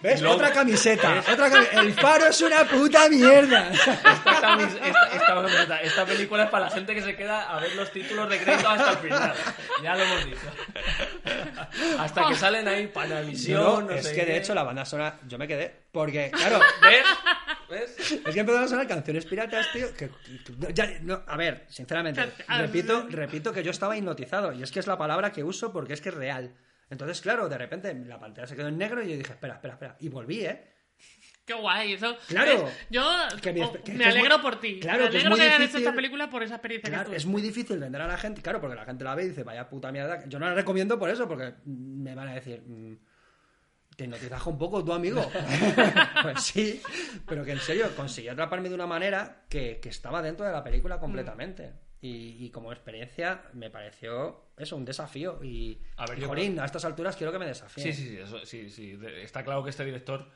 [0.02, 0.22] ¿Ves?
[0.22, 1.20] Luego- Otra camiseta.
[1.30, 3.70] Otra cami- El faro es una puta mierda.
[3.70, 4.02] Esta,
[4.42, 7.76] camis- esta- esta camiseta- esta película es para la gente que se queda a ver
[7.76, 9.34] los títulos de crédito hasta el final.
[9.84, 10.48] Ya lo hemos dicho.
[12.00, 13.62] Hasta que salen ahí Panavisión.
[13.62, 15.18] No, no es sé que de hecho la banda sonora.
[15.28, 15.74] Yo me quedé.
[15.92, 16.60] Porque, claro.
[16.82, 17.04] ¿Ves?
[17.72, 17.96] ¿Ves?
[18.00, 19.88] Es que empezaron a sonar canciones piratas, tío.
[19.96, 24.54] Que, que- ya- no, a ver, sinceramente, repito, repito que yo estaba hipnotizado.
[24.54, 26.54] Y es que es la palabra que uso porque es que es real.
[26.90, 29.74] Entonces, claro, de repente la pantalla se quedó en negro y yo dije, espera, espera,
[29.76, 29.96] espera.
[30.00, 30.62] Y volví, ¿eh?
[31.46, 32.16] Qué guay, eso.
[32.28, 32.66] Claro.
[32.66, 32.74] ¿ves?
[32.92, 33.04] Yo
[33.42, 34.80] Que mi- oh, que- que me es alegro muy- por ti.
[34.80, 36.90] claro, me que es alegro muy que hayan hecho difícil- esta película por esa experiencia
[36.90, 37.18] Claro, que tuve.
[37.18, 39.44] es muy difícil vender a la gente, claro, porque la gente la ve y dice,
[39.44, 40.24] vaya puta mierda.
[40.28, 42.94] Yo no la recomiendo por eso, porque me van a decir, mm,
[44.08, 45.22] te un poco tu amigo.
[46.24, 46.82] pues sí,
[47.28, 50.64] pero que en serio consiguió atraparme de una manera que, que estaba dentro de la
[50.64, 51.74] película completamente.
[52.04, 55.44] Y, y como experiencia me pareció eso, un desafío.
[55.44, 57.84] Y, A ver, y, yo jolín, a estas alturas quiero que me desafíe.
[57.84, 59.00] Sí, sí, sí, eso- sí, sí.
[59.22, 60.28] Está claro que este director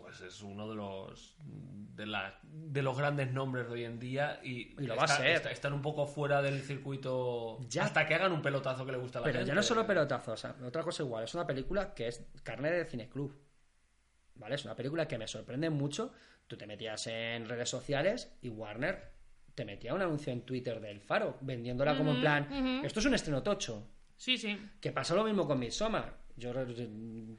[0.00, 4.40] pues es uno de los de, la- de los grandes nombres de hoy en día
[4.42, 5.26] y, Y lo va a está- ser.
[5.36, 7.84] está- están un poco fuera del circuito Ya.
[7.84, 9.48] hasta que hagan un pelotazo que le gusta a la Pero gente.
[9.48, 12.70] ya no solo pelotazos, o sea, otra cosa igual, es una película que es carne
[12.70, 13.34] de cineclub.
[14.36, 14.54] ¿Vale?
[14.54, 16.12] Es una película que me sorprende mucho.
[16.46, 19.12] Tú te metías en redes sociales y Warner
[19.54, 23.14] te metía un anuncio en Twitter del Faro, vendiéndola como en plan, esto es un
[23.14, 23.86] estreno tocho.
[24.16, 24.58] Sí, sí.
[24.80, 26.19] Que pasó lo mismo con Midsommar.
[26.40, 26.52] Yo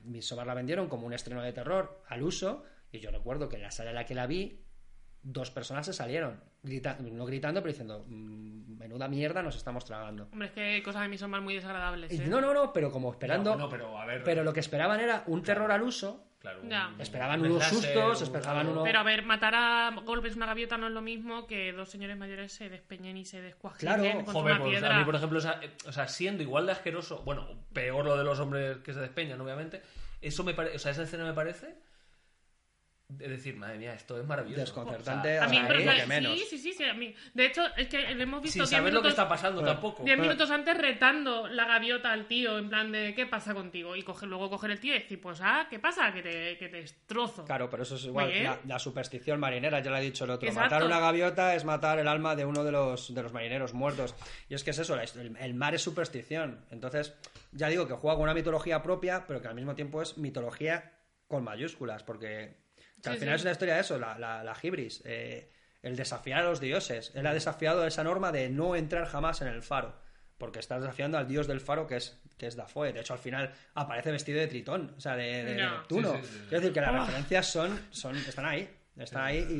[0.03, 3.63] Midsommar la vendieron como un estreno de terror al uso y yo recuerdo que en
[3.63, 4.61] la sala en la que la vi
[5.23, 10.29] dos personas se salieron, grita- no gritando, pero diciendo, "Mm, menuda mierda nos estamos tragando.
[10.31, 12.11] Hombre, es que hay cosas de mí son más muy desagradables.
[12.11, 12.25] ¿eh?
[12.27, 13.55] no, no, no, pero como esperando.
[13.55, 14.23] No, pero a ver.
[14.23, 16.27] Pero lo que esperaban era un terror al uso.
[16.41, 16.91] Claro, Ya.
[16.97, 20.75] Esperaban un unos sustos, un- esperaban unos- Pero a ver, matar a golpes una gaviota
[20.75, 24.35] no es lo mismo que dos señores mayores se despeñen y se descuajilen Claro, pues
[24.83, 28.23] a mí, por ejemplo, eh, o sea, siendo igual de asqueroso, bueno, peor lo de
[28.23, 29.83] los hombres que se despeñan, obviamente,
[30.19, 31.75] eso me parece, o sea, esa escena me parece
[33.17, 34.61] de decir, madre mía, esto es maravilloso.
[34.61, 36.33] Desconcertante, O sea, A mí, o sea, que menos.
[36.39, 37.13] Sí, sí, sí, sí, a mí.
[37.33, 39.61] De hecho, es que le hemos visto sin 10 saber lo que minutos, está pasando
[39.61, 40.03] Pero- tampoco.
[40.03, 43.95] 10 minutos antes retando la gaviota al tío, en plan de ¿qué pasa contigo?
[43.95, 46.11] Y luego coger el tío y decir, pues ah, ¿qué pasa?
[46.13, 47.45] Que te, que te destrozo.
[47.45, 48.31] Claro, pero eso es igual.
[48.43, 50.47] La, la superstición marinera, ya lo ha dicho el otro.
[50.47, 50.75] Exacto.
[50.75, 54.15] Matar una gaviota es matar el alma de uno de los, de los marineros muertos.
[54.49, 56.65] Y es que es eso, el, el mar es superstición.
[56.71, 57.13] Entonces,
[57.51, 60.93] ya digo que juega con una mitología propia, pero que al mismo tiempo es mitología
[61.27, 62.60] con mayúsculas, porque
[63.01, 63.41] que al Sí, final sí.
[63.41, 65.49] es una historia de eso, la, la, la hibris, eh,
[65.81, 67.11] el desafiar a los dioses.
[67.15, 69.95] Él ha desafiado esa norma de no entrar jamás en el faro.
[70.37, 72.93] Porque está desafiando al dios del faro que es, que es Dafoe.
[72.93, 75.77] De hecho, al final aparece vestido de Tritón, o sea, de, de No.
[75.77, 76.13] Neptuno.
[76.15, 76.29] Sí.
[76.49, 76.99] Quiero decir que las Ah.
[77.05, 78.67] referencias son, son, están ahí.
[78.97, 79.53] Están ahí y,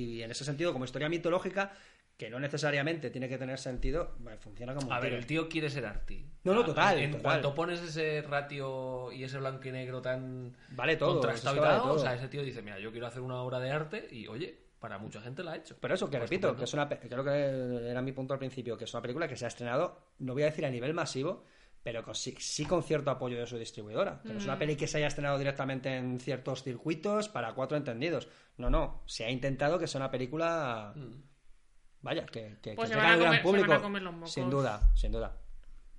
[0.00, 1.72] y- y en ese sentido, como historia mitológica,
[2.16, 5.18] que no necesariamente tiene que tener sentido, funciona como un A ver, tiro.
[5.18, 6.24] el tío quiere ser arty.
[6.44, 7.22] No, no, total, En total.
[7.22, 11.72] cuanto pones ese ratio y ese blanco y negro tan Vale todo, contrastado y vale
[11.74, 11.92] tal, todo.
[11.94, 14.56] o sea, ese tío dice, mira, yo quiero hacer una obra de arte y, oye,
[14.78, 15.76] para mucha gente la ha hecho.
[15.80, 16.58] Pero eso, que Por repito, estupendo.
[16.58, 19.36] que es una, creo que era mi punto al principio, que es una película que
[19.36, 21.44] se ha estrenado, no voy a decir a nivel masivo,
[21.82, 24.20] pero con, sí, sí con cierto apoyo de su distribuidora.
[24.22, 27.76] Que no es una peli que se haya estrenado directamente en ciertos circuitos para cuatro
[27.76, 28.28] entendidos.
[28.56, 30.94] No, no, se ha intentado que sea una película...
[32.02, 33.68] Vaya, que, que, Pues que se van a al gran comer- se público.
[33.68, 34.32] van a comer los mocos.
[34.32, 35.36] Sin duda, sin duda.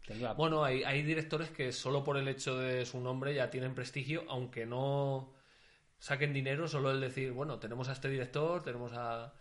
[0.05, 0.34] Sin duda.
[0.34, 4.23] Bueno, hay, hay directores que solo por el hecho de su nombre ya tienen prestigio,
[4.27, 5.31] aunque no
[5.99, 9.34] saquen dinero, solo el decir, bueno, tenemos a este director, tenemos a...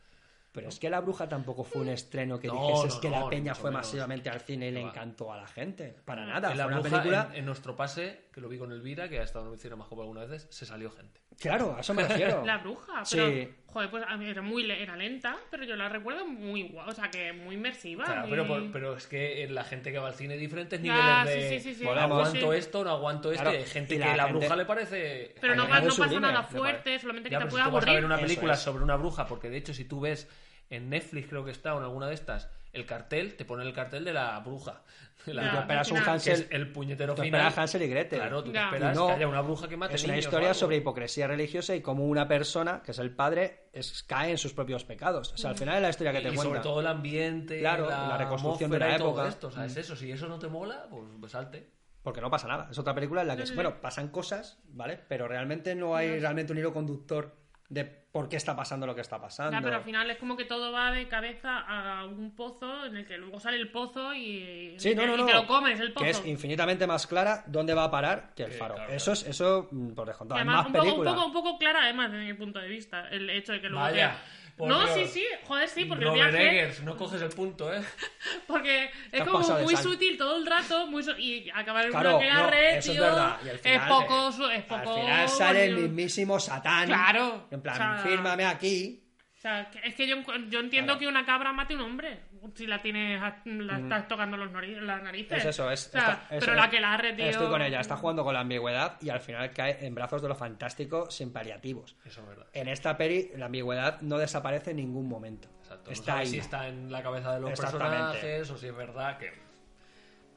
[0.53, 3.29] Pero es que La Bruja tampoco fue un estreno que No, no, que no, la
[3.31, 3.87] peña fue menos.
[3.87, 5.97] masivamente al cine y le encantó a la gente.
[6.05, 6.49] Para nada.
[6.51, 7.29] en Fue la una bruja, película...
[7.33, 9.77] en, en nuestro pase, que lo vi con Elvira, que ha estado en el cine
[9.77, 11.23] más copa algunas veces, se salió gente.
[11.41, 12.45] Claro, a eso me refiero.
[12.45, 13.49] La bruja, Sí.
[13.73, 16.89] Joder, pues a mí era muy le- era lenta, pero yo la recuerdo muy guay,
[16.89, 18.05] o sea, que muy inmersiva.
[18.05, 21.25] Claro, muy- pero, por- pero es que la gente que va al cine diferentes Ah,
[21.25, 21.85] niveles de sí, sí, sí, sí.
[21.85, 22.29] Volamos.
[22.29, 22.59] aguanto Sí.
[22.59, 25.35] esto, no aguanto esto, Claro, hay gente y que la la gente- bruja le parece...
[25.41, 27.69] Pero no, es no pasa sublime, nada fuerte, solamente que Ya, te pero puede si
[27.71, 28.05] tú vas a ver aburrir.
[28.07, 28.61] una película es.
[28.61, 30.29] sobre una bruja, porque de hecho si tú ves
[30.71, 33.73] en Netflix creo que está o en alguna de estas el cartel, te pone el
[33.73, 34.83] cartel de la bruja.
[35.27, 37.41] De la- Ya, Tú esperas un Hansel, el puñetero tú final.
[37.41, 38.19] esperas Hansel y Gretel.
[38.19, 40.77] Claro, tú esperas no, que haya una bruja que mate Es una niños historia sobre
[40.79, 44.85] hipocresía religiosa y cómo una persona, que es el padre, es, cae en sus propios
[44.85, 45.33] pecados.
[45.33, 46.43] O sea, al final es la historia que te y cuenta.
[46.45, 49.29] sobre todo el ambiente, Claro, la, la reconstrucción de la época.
[49.29, 49.95] esto, o sea, es eso.
[49.95, 51.71] Si eso no te mola, pues, pues salte.
[52.03, 52.69] Porque no pasa nada.
[52.69, 53.55] Es otra película en la que, sí.
[53.55, 54.99] bueno, pasan cosas, ¿vale?
[55.09, 57.37] Pero realmente no hay realmente un hilo conductor
[57.73, 59.53] de por qué está pasando lo que está pasando.
[59.57, 62.97] Ya, pero al final es como que todo va de cabeza a un pozo en
[62.99, 65.27] el que luego sale el pozo y, Sí, y no, no, y no.
[65.27, 66.05] te lo comes, el pozo.
[66.05, 68.75] Que es infinitamente más clara dónde va a parar que el Que, faro.
[68.75, 70.37] claro, eso es, eso, mm, por descontado.
[70.37, 71.15] Además, más un poco, un, películas.
[71.15, 73.83] poco, un poco clara, además, desde mi punto de vista, el hecho de que luego
[73.83, 74.95] Vaya, te- por No, Dios.
[74.95, 76.49] sí, sí, joder, sí, porque el viaje...
[76.51, 77.83] Eggers, no coges el punto, ¿eh?
[78.47, 79.83] Porque es como muy sal.
[79.85, 82.97] sutil todo el rato, muy su- y acabar en Claro, una no, red, eso es
[82.97, 83.39] tío, verdad.
[83.45, 84.33] Y al final, es poco...
[84.33, 86.87] su- Es Al poco final sale el mismísimo Satán.
[86.87, 88.99] Claro, En plan, o sea- fírmame aquí.
[89.37, 90.17] O sea, es que yo,
[90.49, 90.99] yo entiendo Claro.
[91.01, 92.21] que una cabra mate a un hombre
[92.55, 95.39] si la tienes la estás tocando los las narices.
[95.39, 95.89] Es eso, es.
[95.89, 97.27] O sea, está- pero la que la arre, tío.
[97.27, 100.29] Estoy con ella, está jugando con la ambigüedad y al final cae en brazos de
[100.29, 101.97] lo fantástico sin paliativos.
[102.05, 102.47] Eso es verdad.
[102.53, 105.49] En esta peli, la ambigüedad no desaparece en ningún momento.
[105.63, 105.87] Exacto.
[105.87, 106.33] No Está sabes ahí.
[106.35, 109.42] si está en la cabeza de los personajes o si es verdad que...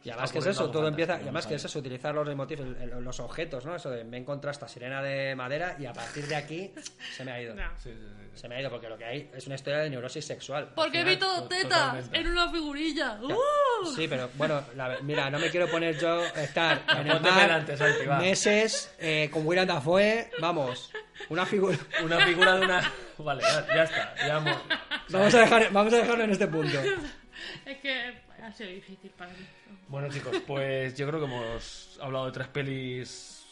[0.06, 3.03] Y además que es eso, todo empieza, y además que es eso, utilizar los el-
[3.03, 3.76] los objetos, ¿no?
[3.76, 6.72] Eso de me he encontrado esta sirena de madera y a partir de aquí
[7.15, 7.56] se me ha ido.
[7.57, 7.72] Ya.
[7.82, 8.40] Sí, sí, sí, sí.
[8.40, 10.65] Se me ha ido porque lo que hay es una historia de neurosis sexual.
[10.65, 12.18] Al Porque final- vi todo totalmente.
[12.19, 13.19] en una figurilla.
[13.22, 13.86] ¡Uh!
[13.95, 17.76] Sí, pero bueno, la- mira, no me quiero poner yo estar en el mar delante,
[17.76, 18.19] Santi, va.
[18.19, 20.91] meses eh, con Willem Dafoe, vamos,
[21.30, 21.77] una figura...
[22.03, 22.91] Una figura de una...
[23.18, 24.15] Vale, ya, ya está.
[24.18, 24.57] Ya hemos...
[25.10, 26.77] Vamos a, dejar, vamos a dejarlo en este punto.
[27.65, 28.14] Es que
[28.44, 29.38] ha sido difícil para mí.
[29.88, 33.46] Bueno, chicos, pues yo creo que hemos hablado de tres pelis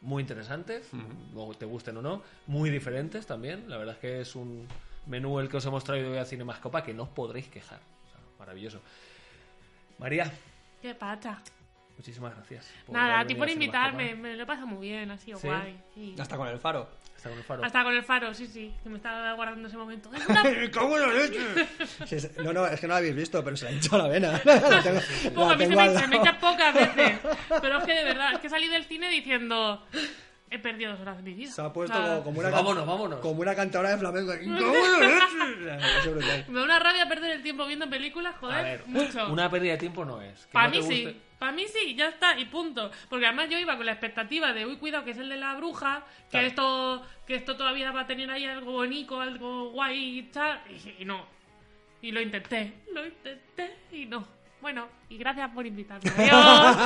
[0.00, 0.88] muy interesantes,
[1.32, 3.68] luego te gusten o no, muy diferentes también.
[3.68, 4.66] La verdad es que es un
[5.06, 7.78] menú el que os hemos traído hoy a Cinemascopa que no os podréis quejar.
[7.78, 8.80] O sea, maravilloso.
[9.98, 10.32] María,
[10.82, 11.40] ¿Qué pasa?
[12.02, 12.68] Muchísimas gracias.
[12.84, 14.08] por Nada, a ti por invitarme.
[14.08, 14.28] Cinemascopa.
[14.28, 15.46] Me lo he pasado muy bien, ha sido ¿Sí?
[15.46, 15.80] guay.
[15.94, 16.16] sí.
[16.18, 16.88] Hasta con el faro.
[17.16, 17.64] Está con el faro.
[17.64, 18.74] Hasta con el faro, sí, sí.
[18.82, 20.10] Que me estaba guardando ese momento.
[20.14, 20.42] ¡Es una
[20.74, 21.38] ¿Cómo la leche?
[22.06, 23.98] Sí, sí, no, no, es que no la habéis visto, pero se la ha hinchado
[23.98, 24.32] la vena.
[24.44, 25.00] La tengo,
[25.32, 27.20] Poco, la a mí se me, se me pocas veces.
[27.60, 29.86] Pero es que de verdad, es que salí del cine diciendo.
[30.50, 31.50] He perdido dos horas de mi vida.
[31.50, 33.20] Se ha puesto O sea, como, una, Vámonos, vámonos.
[33.20, 34.32] como una cantadora de flamenco.
[36.48, 39.32] Me da una rabia perder el tiempo viendo películas, A joder, ver, mucho.
[39.32, 40.44] una pérdida de tiempo no es.
[40.46, 42.88] Que Para no mí te sí, guste- para mí sí, ya está, y punto.
[43.10, 45.56] Porque además yo iba con la expectativa de, uy, cuidado, que es el de la
[45.56, 46.46] bruja, que Claro.
[46.46, 51.02] esto que esto todavía va a tener ahí algo bonito, algo guay y tal, y,
[51.02, 51.26] y no.
[52.00, 54.24] Y lo intenté, lo intenté y no.
[54.60, 56.08] Bueno, y gracias por invitarme.
[56.16, 56.76] Adiós.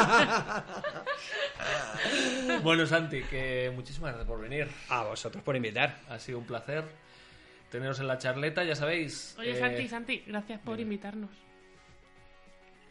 [2.62, 4.68] Bueno, Santi, que muchísimas gracias por venir.
[4.88, 5.98] A vosotros por invitar.
[6.08, 6.82] Ha sido un placer
[7.70, 9.36] teneros en la charleta, ya sabéis.
[9.38, 11.30] Oye, eh, Santi, Santi, gracias por invitarnos.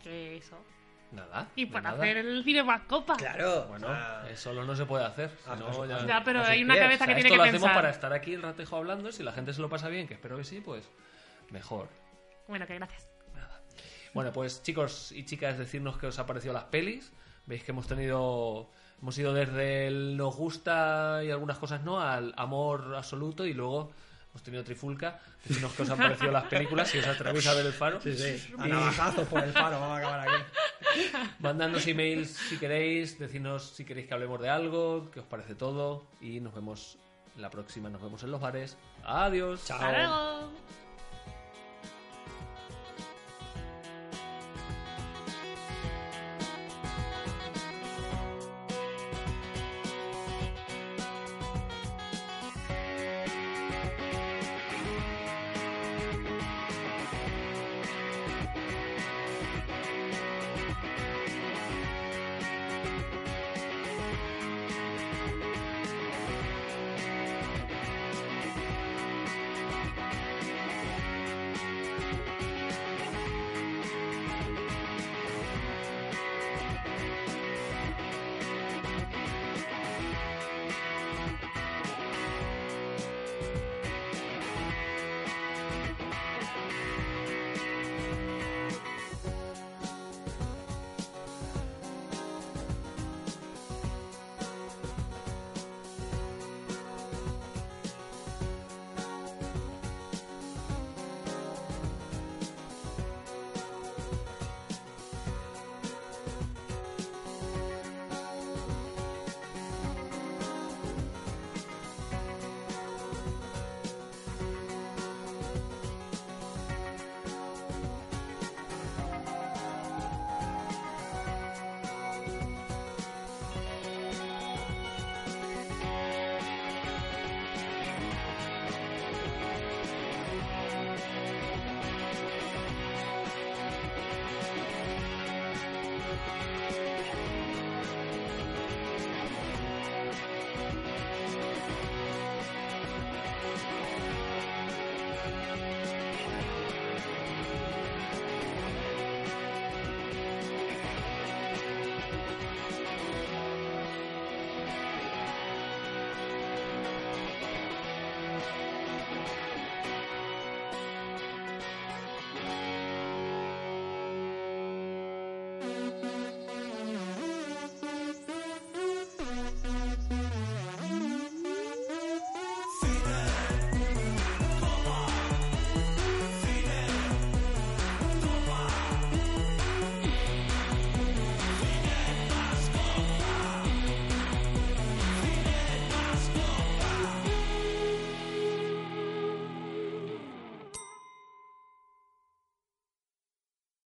[0.03, 0.63] Que eso.
[1.11, 1.47] Nada.
[1.55, 1.97] Y por nada.
[1.97, 3.15] hacer el cine más copa.
[3.15, 3.65] Claro.
[3.69, 5.31] Bueno, ah, eh, solo no se puede hacer.
[5.47, 6.83] Ah, no, pues, ya- ah, Ya, pero sus hay una pies.
[6.83, 7.75] cabeza O sea, que esto tiene lo que hacemos pensar.
[7.81, 9.11] para estar aquí el ratejo hablando.
[9.11, 10.89] Si la gente se lo pasa bien, que espero que sí, pues
[11.51, 11.87] mejor.
[12.47, 13.07] Bueno, que gracias.
[14.13, 17.11] Bueno, pues chicos y chicas, decirnos qué os ha parecido las pelis.
[17.45, 18.69] Veis que hemos tenido.
[19.01, 23.91] Hemos ido desde el nos gusta y algunas cosas no al amor absoluto y luego
[24.31, 25.19] hemos tenido trifulca.
[25.43, 27.99] Decirnos qué os han parecido las películas, si os atrevéis a ver el faro.
[27.99, 28.53] Sí, sí.
[28.57, 30.43] A Y- navajazos por el faro, vamos a acabar aquí.
[31.39, 36.05] Mandadnos emails si queréis, decidnos si queréis que hablemos de algo, qué os parece todo
[36.21, 36.97] y nos vemos
[37.37, 38.77] la próxima, nos vemos en los bares.
[39.03, 39.65] Adiós.
[39.65, 39.77] Chao.
[39.77, 40.51] Hasta luego.